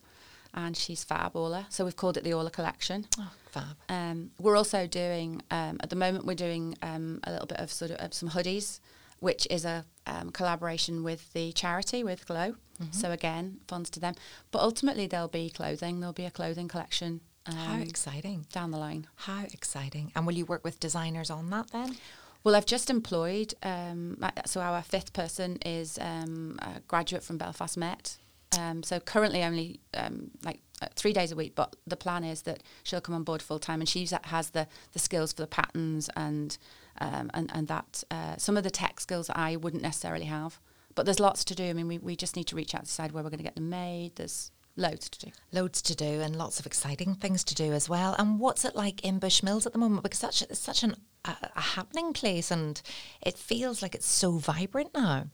and 0.54 0.76
she's 0.78 1.04
fab 1.04 1.36
Orla. 1.36 1.68
So 1.70 1.86
we've 1.86 1.96
called 1.96 2.18
it 2.18 2.24
the 2.24 2.34
Orla 2.34 2.52
Collection. 2.52 3.06
Oh, 3.20 3.32
fab. 3.52 3.76
Um, 3.90 4.32
we're 4.40 4.58
also 4.58 4.88
doing 4.88 5.42
um, 5.52 5.78
at 5.82 5.90
the 5.90 5.96
moment 5.96 6.26
we're 6.26 6.36
doing 6.36 6.76
um, 6.82 7.20
a 7.24 7.32
little 7.32 7.48
bit 7.48 7.60
of 7.60 7.72
sort 7.72 7.92
of 7.92 7.98
uh, 7.98 8.10
some 8.12 8.30
hoodies, 8.30 8.80
which 9.20 9.48
is 9.50 9.66
a 9.66 9.86
um, 10.06 10.30
collaboration 10.32 11.04
with 11.04 11.32
the 11.34 11.52
charity 11.54 12.04
with 12.04 12.26
Glow. 12.26 12.56
So 12.92 13.12
again, 13.12 13.60
funds 13.70 13.90
to 13.92 14.02
them. 14.02 14.16
But 14.52 14.62
ultimately, 14.62 15.08
there'll 15.08 15.30
be 15.30 15.50
clothing. 15.50 16.02
There'll 16.02 16.12
be 16.12 16.26
a 16.26 16.32
clothing 16.32 16.68
collection 16.68 17.22
um, 17.46 17.56
How 17.56 17.80
exciting. 17.80 18.46
down 18.52 18.72
the 18.72 18.78
line. 18.78 19.08
How 19.16 19.44
exciting. 19.54 20.12
And 20.16 20.26
will 20.26 20.34
you 20.34 20.44
work 20.46 20.66
with 20.66 20.82
designers 20.82 21.30
on 21.30 21.50
that 21.52 21.72
then? 21.72 21.96
Well, 22.44 22.56
I've 22.58 22.66
just 22.66 22.90
employed. 22.90 23.54
Um, 23.64 24.18
so 24.46 24.60
our 24.60 24.82
fifth 24.82 25.14
person 25.14 25.58
is 25.66 25.98
um, 26.02 26.60
a 26.62 26.82
graduate 26.88 27.24
from 27.24 27.38
Belfast 27.38 27.78
Met. 27.78 28.18
Um, 28.60 28.84
so 28.84 29.00
currently 29.00 29.44
only 29.44 29.80
um, 29.94 30.32
like 30.44 30.60
uh, 30.82 30.88
three 30.96 31.14
days 31.14 31.32
a 31.32 31.36
week, 31.36 31.54
but 31.56 31.76
the 31.88 31.96
plan 31.96 32.24
is 32.24 32.44
that 32.44 32.64
she'll 32.84 33.02
come 33.02 33.16
on 33.16 33.24
board 33.24 33.42
full 33.42 33.60
time, 33.60 33.80
and 33.80 33.88
she 33.88 34.08
has 34.26 34.52
the 34.52 34.68
the 34.92 35.00
skills 35.00 35.34
for 35.34 35.42
the 35.42 35.48
patterns 35.48 36.10
and 36.16 36.58
um, 37.00 37.30
and 37.34 37.52
and 37.54 37.68
that 37.68 38.04
uh, 38.12 38.38
some 38.38 38.58
of 38.58 38.64
the 38.64 38.72
tech 38.72 39.00
skills 39.00 39.28
that 39.28 39.38
I 39.38 39.56
wouldn't 39.56 39.84
necessarily 39.84 40.26
have. 40.26 40.60
But 40.96 41.06
there's 41.06 41.20
lots 41.20 41.44
to 41.46 41.56
do. 41.56 41.64
I 41.64 41.74
mean, 41.74 41.88
we, 41.88 41.98
we 41.98 42.16
just 42.16 42.36
need 42.36 42.46
to 42.46 42.56
reach 42.56 42.76
out 42.76 42.82
to 42.82 42.88
decide 42.88 43.12
where 43.12 43.24
we're 43.24 43.32
going 43.32 43.40
to 43.40 43.44
get 43.44 43.56
them 43.56 43.70
made. 43.70 44.16
There's 44.16 44.52
loads 44.76 45.10
to 45.10 45.26
do. 45.28 45.32
Loads 45.52 45.82
to 45.84 45.96
do 45.96 46.22
and 46.22 46.36
lots 46.36 46.60
of 46.60 46.66
exciting 46.66 47.16
things 47.16 47.44
to 47.46 47.56
do 47.56 47.74
as 47.74 47.88
well. 47.88 48.16
And 48.18 48.40
what's 48.40 48.66
it 48.66 48.76
like 48.76 49.04
in 49.04 49.20
Bushmills 49.20 49.66
at 49.66 49.74
the 49.74 49.80
moment? 49.80 50.04
Because 50.04 50.20
such 50.20 50.42
it's 50.42 50.60
such 50.60 50.84
an, 50.84 50.96
a, 51.26 51.36
a 51.56 51.62
happening 51.62 52.14
place, 52.14 52.52
and 52.52 52.82
it 53.22 53.38
feels 53.38 53.82
like 53.82 53.96
it's 53.96 54.08
so 54.08 54.34
vibrant 54.34 54.94
now. 54.94 55.28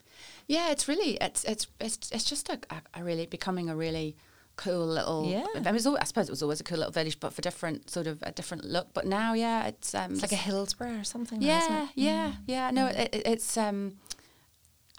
Yeah, 0.47 0.71
it's 0.71 0.87
really 0.87 1.17
it's 1.21 1.43
it's 1.45 1.67
it's 1.79 2.09
it's 2.11 2.25
just 2.25 2.49
a, 2.49 2.59
a, 2.93 3.03
really 3.03 3.25
becoming 3.25 3.69
a 3.69 3.75
really 3.75 4.15
cool 4.55 4.85
little. 4.85 5.25
Yeah. 5.29 5.45
I, 5.55 5.59
mean, 5.59 5.67
it 5.67 5.73
was 5.73 5.87
al- 5.87 5.97
I 5.99 6.03
suppose 6.03 6.27
it 6.27 6.31
was 6.31 6.43
always 6.43 6.59
a 6.59 6.63
cool 6.63 6.79
little 6.79 6.91
village, 6.91 7.19
but 7.19 7.33
for 7.33 7.41
different 7.41 7.89
sort 7.89 8.07
of 8.07 8.21
a 8.23 8.31
different 8.31 8.65
look. 8.65 8.93
But 8.93 9.05
now, 9.05 9.33
yeah, 9.33 9.67
it's 9.67 9.95
um, 9.95 10.11
It's 10.11 10.21
like 10.21 10.33
a 10.33 10.35
Hillsborough 10.35 10.99
or 10.99 11.03
something. 11.03 11.39
now, 11.39 11.57
isn't 11.57 11.71
yeah, 11.71 11.83
it? 11.83 11.89
yeah, 11.95 12.31
yeah. 12.45 12.71
No, 12.71 12.87
it, 12.87 13.13
it, 13.13 13.21
it's 13.25 13.57
um, 13.57 13.97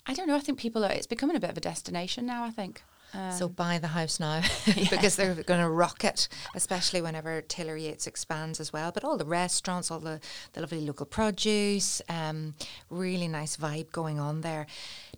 I 0.07 0.14
don't 0.14 0.26
know. 0.26 0.36
I 0.36 0.41
think 0.41 0.59
people 0.59 0.84
are. 0.84 0.91
It's 0.93 1.07
becoming 1.07 1.36
a 1.36 1.41
bit 1.41 1.51
of 1.51 1.59
a 1.59 1.61
destination 1.61 2.24
now. 2.24 2.45
I 2.45 2.51
think. 2.51 2.82
Um, 3.15 3.33
So 3.33 3.49
buy 3.49 3.79
the 3.79 3.89
house 3.89 4.21
now 4.21 4.43
because 4.91 5.17
they're 5.17 5.35
going 5.35 5.61
to 5.61 5.69
rock 5.69 6.05
it, 6.05 6.29
especially 6.55 7.01
whenever 7.03 7.43
Taylor 7.43 7.77
Yates 7.77 8.07
expands 8.07 8.61
as 8.61 8.73
well. 8.73 8.93
But 8.93 9.05
all 9.05 9.17
the 9.17 9.25
restaurants, 9.25 9.91
all 9.91 10.01
the, 10.01 10.21
the 10.53 10.61
lovely 10.61 10.81
local 10.81 11.07
produce, 11.07 12.03
um, 12.09 12.55
really 12.89 13.29
nice 13.29 13.57
vibe 13.57 13.91
going 13.93 14.19
on 14.21 14.43
there. 14.43 14.67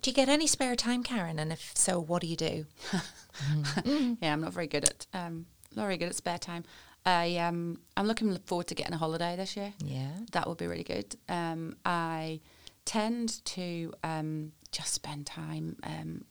Do 0.01 0.09
you 0.09 0.15
get 0.15 0.29
any 0.29 0.47
spare 0.47 0.75
time, 0.75 1.03
Karen? 1.03 1.39
And 1.39 1.51
if 1.51 1.71
so, 1.75 1.99
what 1.99 2.21
do 2.21 2.27
you 2.27 2.35
do? 2.35 2.65
yeah, 4.21 4.33
I'm 4.33 4.41
not 4.41 4.53
very 4.53 4.67
good 4.67 4.85
at 4.85 5.05
um, 5.13 5.45
not 5.75 5.83
very 5.83 5.97
good 5.97 6.09
at 6.09 6.15
spare 6.15 6.37
time. 6.37 6.63
I 7.05 7.37
um, 7.37 7.79
I'm 7.97 8.07
looking 8.07 8.37
forward 8.45 8.67
to 8.67 8.75
getting 8.75 8.93
a 8.93 8.97
holiday 8.97 9.35
this 9.35 9.57
year. 9.57 9.73
Yeah. 9.83 10.11
That 10.31 10.47
would 10.47 10.57
be 10.57 10.67
really 10.67 10.83
good. 10.83 11.15
Um, 11.27 11.75
I 11.85 12.39
tend 12.85 13.43
to 13.45 13.93
um, 14.03 14.51
just 14.71 14.93
spend 14.93 15.25
time. 15.25 15.77
Um, 15.83 16.25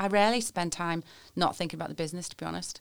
I 0.00 0.08
rarely 0.08 0.40
spend 0.40 0.72
time 0.72 1.04
not 1.36 1.54
thinking 1.54 1.76
about 1.76 1.90
the 1.90 1.94
business, 1.94 2.28
to 2.30 2.36
be 2.36 2.46
honest. 2.46 2.80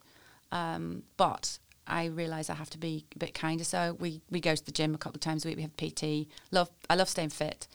Um, 0.54 1.04
but 1.18 1.60
I 1.86 2.06
realise 2.06 2.50
I 2.50 2.54
have 2.54 2.70
to 2.72 2.78
be 2.78 3.06
a 3.16 3.20
bit 3.20 3.34
kinder. 3.34 3.66
So 3.66 3.98
we, 4.00 4.22
we 4.32 4.40
go 4.40 4.56
to 4.56 4.66
the 4.66 4.72
gym 4.72 4.96
a 4.96 4.98
couple 4.98 5.18
of 5.18 5.22
times 5.22 5.44
a 5.44 5.50
week. 5.50 5.58
We 5.58 5.64
have 5.64 5.76
PT. 5.78 6.30
Love 6.52 6.70
I 6.90 6.96
love 6.96 7.10
staying 7.10 7.30
fit. 7.30 7.68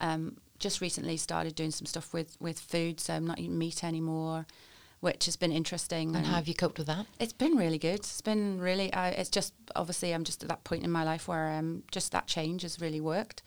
Um, 0.00 0.36
just 0.58 0.80
recently 0.80 1.16
started 1.16 1.56
doing 1.56 1.72
some 1.72 1.86
stuff 1.86 2.14
with 2.14 2.36
with 2.40 2.60
food, 2.60 3.00
so 3.00 3.14
I'm 3.14 3.26
not 3.26 3.40
eating 3.40 3.58
meat 3.58 3.82
anymore, 3.82 4.46
which 5.00 5.24
has 5.26 5.36
been 5.36 5.50
interesting. 5.50 6.14
And 6.14 6.24
how 6.24 6.36
have 6.36 6.46
you 6.46 6.54
coped 6.54 6.78
with 6.78 6.86
that? 6.86 7.06
It's 7.18 7.32
been 7.32 7.56
really 7.56 7.78
good. 7.78 7.98
It's 8.00 8.20
been 8.20 8.60
really. 8.60 8.92
I 8.92 9.08
it's 9.08 9.30
just 9.30 9.52
obviously 9.74 10.12
I'm 10.14 10.22
just 10.22 10.42
at 10.44 10.48
that 10.48 10.62
point 10.62 10.84
in 10.84 10.90
my 10.92 11.02
life 11.02 11.26
where 11.26 11.50
um, 11.50 11.82
just 11.90 12.12
that 12.12 12.28
change 12.28 12.62
has 12.62 12.80
really 12.80 13.00
worked. 13.00 13.42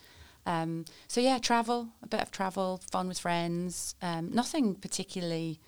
Um, 0.46 0.86
so 1.08 1.22
yeah, 1.22 1.40
travel, 1.40 1.90
a 2.04 2.08
bit 2.08 2.22
of 2.22 2.32
travel, 2.32 2.82
fun 2.92 3.08
with 3.08 3.20
friends. 3.20 3.96
Um, 4.02 4.30
nothing 4.32 4.76
particularly. 4.76 5.60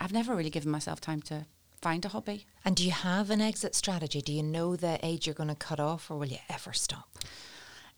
I've 0.00 0.12
never 0.12 0.34
really 0.34 0.50
given 0.50 0.70
myself 0.70 1.00
time 1.00 1.20
to 1.22 1.46
find 1.80 2.04
a 2.04 2.08
hobby. 2.08 2.46
And 2.64 2.74
do 2.74 2.84
you 2.84 2.92
have 2.92 3.28
an 3.28 3.42
exit 3.42 3.74
strategy? 3.74 4.22
Do 4.22 4.32
you 4.32 4.42
know 4.42 4.76
the 4.76 4.98
age 5.02 5.26
you're 5.26 5.34
going 5.34 5.50
to 5.50 5.54
cut 5.54 5.78
off, 5.78 6.10
or 6.10 6.18
will 6.18 6.28
you 6.28 6.38
ever 6.48 6.72
stop? 6.72 7.18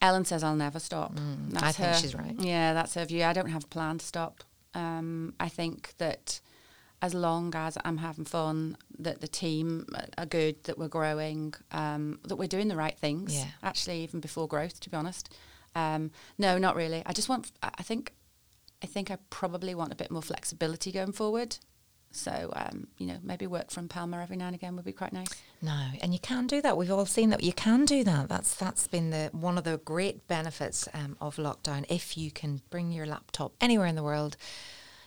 Ellen 0.03 0.24
says 0.24 0.43
I'll 0.43 0.57
never 0.57 0.81
stop. 0.81 1.14
Mm, 1.14 1.62
I 1.62 1.72
think 1.72 1.95
she's 1.95 2.14
right. 2.14 2.35
Yeah, 2.39 2.74
that's 2.74 2.95
her 2.95 3.05
view. 3.05 3.22
I 3.22 3.33
don't 3.33 3.49
have 3.49 3.64
a 3.64 3.68
plan 3.68 3.99
to 3.99 4.05
stop. 4.05 4.43
Um, 4.74 5.35
I 5.41 5.49
think 5.49 5.95
that 5.99 6.41
as 7.01 7.14
long 7.14 7.55
as 7.55 7.79
I'm 7.85 7.99
having 7.99 8.24
fun, 8.24 8.77
that 8.99 9.20
the 9.20 9.29
team 9.29 9.87
are 10.18 10.27
good, 10.27 10.64
that 10.64 10.79
we're 10.79 10.89
growing, 10.89 11.55
um, 11.70 12.18
that 12.24 12.37
we're 12.37 12.49
doing 12.49 12.68
the 12.68 12.77
right 12.77 12.99
things. 12.99 13.35
Yeah. 13.35 13.47
Actually, 13.62 14.03
even 14.03 14.20
before 14.20 14.49
growth, 14.49 14.81
to 14.81 14.91
be 14.91 14.97
honest. 14.97 15.33
Um, 15.77 16.11
no, 16.39 16.59
not 16.59 16.74
really. 16.74 17.03
I 17.07 17.12
just 17.12 17.29
want. 17.29 17.53
I 17.62 17.83
think. 17.83 18.12
I 18.83 18.87
think 18.87 19.11
I 19.11 19.16
probably 19.31 19.74
want 19.74 19.93
a 19.93 19.97
bit 19.97 20.11
more 20.11 20.22
flexibility 20.22 20.93
going 20.93 21.12
forward. 21.12 21.57
So 22.11 22.53
um, 22.57 22.89
you 22.99 23.07
know, 23.07 23.18
maybe 23.22 23.47
work 23.47 23.70
from 23.70 23.89
Palma 23.89 24.22
every 24.22 24.37
now 24.37 24.47
and 24.47 24.55
again 24.55 24.74
would 24.77 24.85
be 24.85 24.93
quite 24.93 25.12
nice. 25.12 25.29
No, 25.61 25.91
and 26.01 26.12
you 26.12 26.18
can 26.18 26.47
do 26.47 26.61
that. 26.62 26.77
We've 26.77 26.91
all 26.91 27.07
seen 27.07 27.31
that 27.31 27.43
you 27.43 27.53
can 27.53 27.85
do 27.85 28.05
that. 28.05 28.29
That's 28.29 28.55
that's 28.55 28.87
been 28.87 29.11
the 29.11 29.31
one 29.33 29.59
of 29.59 29.64
the 29.64 29.79
great 29.79 30.27
benefits 30.29 30.89
um, 30.95 31.16
of 31.20 31.37
lockdown. 31.37 31.85
If 31.89 32.16
you 32.16 32.31
can 32.31 32.62
bring 32.70 32.91
your 32.93 33.07
laptop 33.07 33.53
anywhere 33.61 33.87
in 33.87 33.97
the 33.97 34.03
world, 34.03 34.37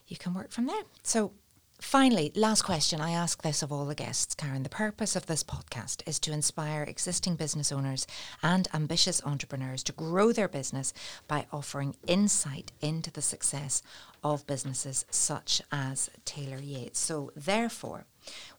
you 0.08 0.18
can 0.18 0.34
work 0.34 0.52
from 0.52 0.68
there. 0.68 0.84
So. 1.04 1.32
Finally, 1.80 2.30
last 2.36 2.64
question. 2.64 3.00
I 3.00 3.12
ask 3.12 3.42
this 3.42 3.64
of 3.64 3.72
all 3.72 3.86
the 3.86 3.96
guests, 3.96 4.36
Karen. 4.36 4.64
The 4.64 4.70
purpose 4.70 5.16
of 5.16 5.28
this 5.28 5.46
podcast 5.46 6.06
is 6.06 6.20
to 6.20 6.34
inspire 6.34 6.84
existing 6.84 7.36
business 7.38 7.72
owners 7.72 8.06
and 8.44 8.68
ambitious 8.74 9.22
entrepreneurs 9.24 9.82
to 9.84 9.94
grow 9.94 10.34
their 10.34 10.50
business 10.50 10.94
by 11.30 11.46
offering 11.54 11.96
insight 12.06 12.74
into 12.82 13.10
the 13.12 13.22
success 13.22 13.82
of 14.26 14.46
businesses 14.46 15.06
such 15.10 15.62
as 15.72 16.10
Taylor 16.26 16.60
Yates. 16.60 17.00
So, 17.00 17.32
therefore, 17.34 18.06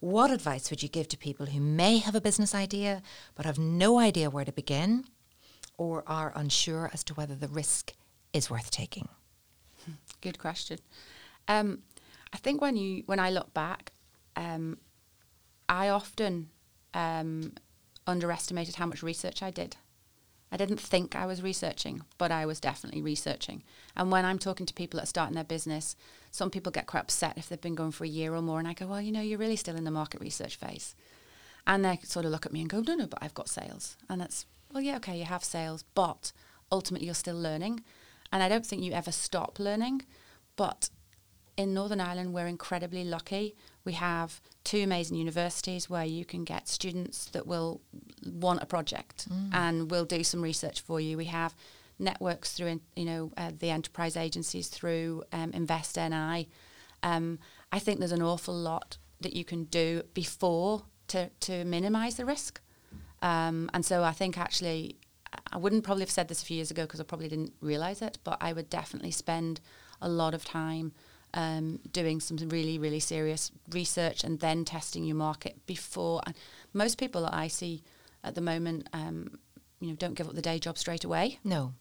what 0.00 0.30
advice 0.30 0.70
would 0.70 0.82
you 0.82 0.88
give 0.88 1.08
to 1.08 1.18
people 1.18 1.46
who 1.46 1.60
may 1.60 1.98
have 1.98 2.14
a 2.14 2.22
business 2.22 2.54
idea 2.54 3.02
but 3.34 3.44
have 3.44 3.58
no 3.58 3.98
idea 3.98 4.30
where 4.30 4.46
to 4.46 4.52
begin 4.52 5.04
or 5.76 6.02
are 6.06 6.32
unsure 6.34 6.90
as 6.94 7.04
to 7.04 7.14
whether 7.14 7.34
the 7.34 7.48
risk 7.48 7.92
is 8.32 8.48
worth 8.48 8.70
taking? 8.70 9.08
Good 10.22 10.38
question. 10.38 10.78
Um, 11.48 11.80
I 12.32 12.36
think 12.36 12.60
when 12.60 12.76
you 12.76 13.02
when 13.06 13.18
I 13.18 13.30
look 13.30 13.52
back, 13.54 13.92
um, 14.36 14.78
I 15.68 15.88
often 15.88 16.50
um, 16.94 17.52
underestimated 18.06 18.76
how 18.76 18.86
much 18.86 19.02
research 19.02 19.42
I 19.42 19.50
did. 19.50 19.76
I 20.52 20.56
didn't 20.56 20.80
think 20.80 21.14
I 21.14 21.26
was 21.26 21.42
researching, 21.42 22.02
but 22.18 22.32
I 22.32 22.44
was 22.44 22.58
definitely 22.58 23.02
researching. 23.02 23.62
And 23.96 24.10
when 24.10 24.24
I'm 24.24 24.38
talking 24.38 24.66
to 24.66 24.74
people 24.74 24.98
that 24.98 25.04
are 25.04 25.06
starting 25.06 25.36
their 25.36 25.44
business, 25.44 25.94
some 26.32 26.50
people 26.50 26.72
get 26.72 26.86
quite 26.86 27.02
upset 27.02 27.38
if 27.38 27.48
they've 27.48 27.60
been 27.60 27.76
going 27.76 27.92
for 27.92 28.04
a 28.04 28.08
year 28.08 28.34
or 28.34 28.42
more. 28.42 28.58
And 28.58 28.66
I 28.66 28.72
go, 28.72 28.88
well, 28.88 29.00
you 29.00 29.12
know, 29.12 29.20
you're 29.20 29.38
really 29.38 29.54
still 29.54 29.76
in 29.76 29.84
the 29.84 29.92
market 29.92 30.20
research 30.20 30.56
phase. 30.56 30.96
And 31.66 31.84
they 31.84 32.00
sort 32.02 32.24
of 32.24 32.32
look 32.32 32.46
at 32.46 32.52
me 32.52 32.60
and 32.62 32.68
go, 32.68 32.80
no, 32.80 32.96
no, 32.96 33.06
but 33.06 33.22
I've 33.22 33.34
got 33.34 33.48
sales. 33.48 33.96
And 34.08 34.20
that's, 34.20 34.44
well, 34.72 34.82
yeah, 34.82 34.96
okay, 34.96 35.16
you 35.16 35.24
have 35.24 35.44
sales, 35.44 35.84
but 35.94 36.32
ultimately 36.72 37.06
you're 37.06 37.14
still 37.14 37.40
learning. 37.40 37.84
And 38.32 38.42
I 38.42 38.48
don't 38.48 38.66
think 38.66 38.82
you 38.82 38.92
ever 38.92 39.12
stop 39.12 39.60
learning. 39.60 40.02
But 40.56 40.90
in 41.56 41.74
Northern 41.74 42.00
Ireland, 42.00 42.32
we're 42.32 42.46
incredibly 42.46 43.04
lucky. 43.04 43.56
We 43.84 43.92
have 43.94 44.40
two 44.64 44.82
amazing 44.82 45.16
universities 45.16 45.88
where 45.88 46.04
you 46.04 46.24
can 46.24 46.44
get 46.44 46.68
students 46.68 47.26
that 47.26 47.46
will 47.46 47.80
want 48.24 48.62
a 48.62 48.66
project 48.66 49.28
mm. 49.28 49.50
and 49.52 49.90
will 49.90 50.04
do 50.04 50.22
some 50.24 50.42
research 50.42 50.80
for 50.80 51.00
you. 51.00 51.16
We 51.16 51.26
have 51.26 51.54
networks 51.98 52.52
through, 52.52 52.80
you 52.96 53.04
know, 53.04 53.32
uh, 53.36 53.52
the 53.58 53.70
enterprise 53.70 54.16
agencies 54.16 54.68
through 54.68 55.22
um, 55.32 55.52
Invest 55.52 55.96
NI. 55.96 56.48
Um, 57.02 57.38
I 57.72 57.78
think 57.78 57.98
there's 57.98 58.12
an 58.12 58.22
awful 58.22 58.54
lot 58.54 58.98
that 59.20 59.34
you 59.34 59.44
can 59.44 59.64
do 59.64 60.02
before 60.14 60.84
to, 61.08 61.30
to 61.40 61.64
minimise 61.64 62.16
the 62.16 62.24
risk. 62.24 62.60
Um, 63.22 63.70
and 63.74 63.84
so 63.84 64.02
I 64.02 64.12
think 64.12 64.38
actually, 64.38 64.96
I 65.52 65.58
wouldn't 65.58 65.84
probably 65.84 66.02
have 66.02 66.10
said 66.10 66.28
this 66.28 66.42
a 66.42 66.46
few 66.46 66.56
years 66.56 66.70
ago 66.70 66.82
because 66.82 67.00
I 67.00 67.04
probably 67.04 67.28
didn't 67.28 67.52
realise 67.60 68.02
it, 68.02 68.18
but 68.24 68.38
I 68.40 68.52
would 68.52 68.70
definitely 68.70 69.10
spend 69.10 69.60
a 70.00 70.08
lot 70.08 70.34
of 70.34 70.44
time 70.44 70.92
um, 71.34 71.80
doing 71.92 72.20
some 72.20 72.36
really, 72.48 72.78
really 72.78 73.00
serious 73.00 73.50
research 73.70 74.24
and 74.24 74.40
then 74.40 74.64
testing 74.64 75.04
your 75.04 75.16
market 75.16 75.64
before. 75.66 76.20
And 76.26 76.34
most 76.72 76.98
people 76.98 77.22
that 77.22 77.34
I 77.34 77.48
see 77.48 77.82
at 78.24 78.34
the 78.34 78.40
moment, 78.40 78.88
um, 78.92 79.38
you 79.80 79.88
know, 79.88 79.94
don't 79.94 80.14
give 80.14 80.28
up 80.28 80.34
the 80.34 80.42
day 80.42 80.58
job 80.58 80.78
straight 80.78 81.04
away. 81.04 81.38
No. 81.44 81.74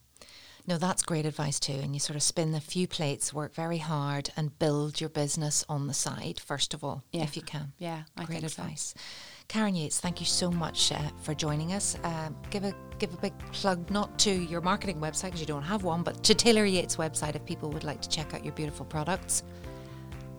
No, 0.68 0.78
that's 0.78 1.02
great 1.02 1.26
advice 1.26 1.60
too. 1.60 1.74
And 1.74 1.96
you 1.96 2.00
sort 2.00 2.16
of 2.16 2.22
spin 2.22 2.54
a 2.54 2.60
few 2.60 2.88
plates, 2.88 3.34
work 3.34 3.56
very 3.56 3.80
hard, 3.80 4.30
and 4.38 4.58
build 4.60 5.02
your 5.02 5.10
business 5.10 5.66
on 5.68 5.88
the 5.88 5.94
side 5.94 6.40
first 6.40 6.74
of 6.74 6.84
all, 6.84 7.04
yeah. 7.12 7.24
if 7.24 7.36
you 7.36 7.42
can. 7.42 7.74
Yeah, 7.80 8.04
I 8.16 8.26
great 8.26 8.44
advice. 8.44 8.94
So. 8.96 9.02
Karen 9.50 9.76
Yates, 9.76 10.00
thank 10.00 10.20
you 10.20 10.28
so 10.28 10.52
much 10.52 10.92
uh, 10.92 11.00
for 11.24 11.34
joining 11.34 11.74
us. 11.74 11.98
Uh, 12.04 12.30
give 12.52 12.64
a 12.64 12.74
give 13.00 13.12
a 13.16 13.18
big 13.18 13.38
plug 13.52 13.90
not 13.90 14.18
to 14.20 14.32
your 14.32 14.62
marketing 14.62 15.00
website 15.00 15.26
because 15.26 15.40
you 15.42 15.48
don't 15.48 15.64
have 15.64 15.84
one, 15.84 16.04
but 16.04 16.24
to 16.24 16.36
Taylor 16.36 16.66
Yates' 16.66 16.98
website 16.98 17.36
if 17.36 17.44
people 17.46 17.70
would 17.72 17.84
like 17.84 18.00
to 18.02 18.10
check 18.10 18.34
out 18.34 18.46
your 18.46 18.54
beautiful 18.54 18.86
products. 18.86 19.44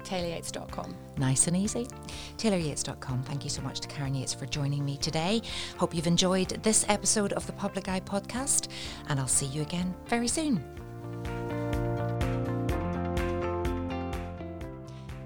TaylorYates.com. 0.05 0.97
Nice 1.19 1.47
and 1.49 1.57
easy. 1.57 1.89
TaylorYates.com. 2.39 3.23
Thank 3.25 3.45
you 3.45 3.51
so 3.51 3.63
much 3.63 3.81
to 3.81 3.89
Karen 3.89 4.15
Yates 4.15 4.33
for 4.33 4.47
joining 4.47 4.85
me 4.85 4.97
today. 4.97 5.43
Hope 5.77 5.95
you've 5.95 6.07
enjoyed 6.07 6.49
this 6.63 6.85
episode 6.89 7.33
of 7.33 7.47
the 7.47 7.53
Public 7.55 7.89
Eye 7.89 8.01
Podcast, 8.01 8.69
and 9.09 9.19
I'll 9.19 9.27
see 9.27 9.47
you 9.47 9.63
again 9.63 9.93
very 10.07 10.29
soon. 10.29 10.63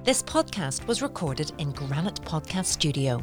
This 0.05 0.23
podcast 0.23 0.87
was 0.87 1.03
recorded 1.03 1.53
in 1.59 1.73
Granite 1.73 2.23
Podcast 2.23 2.67
Studio. 2.67 3.23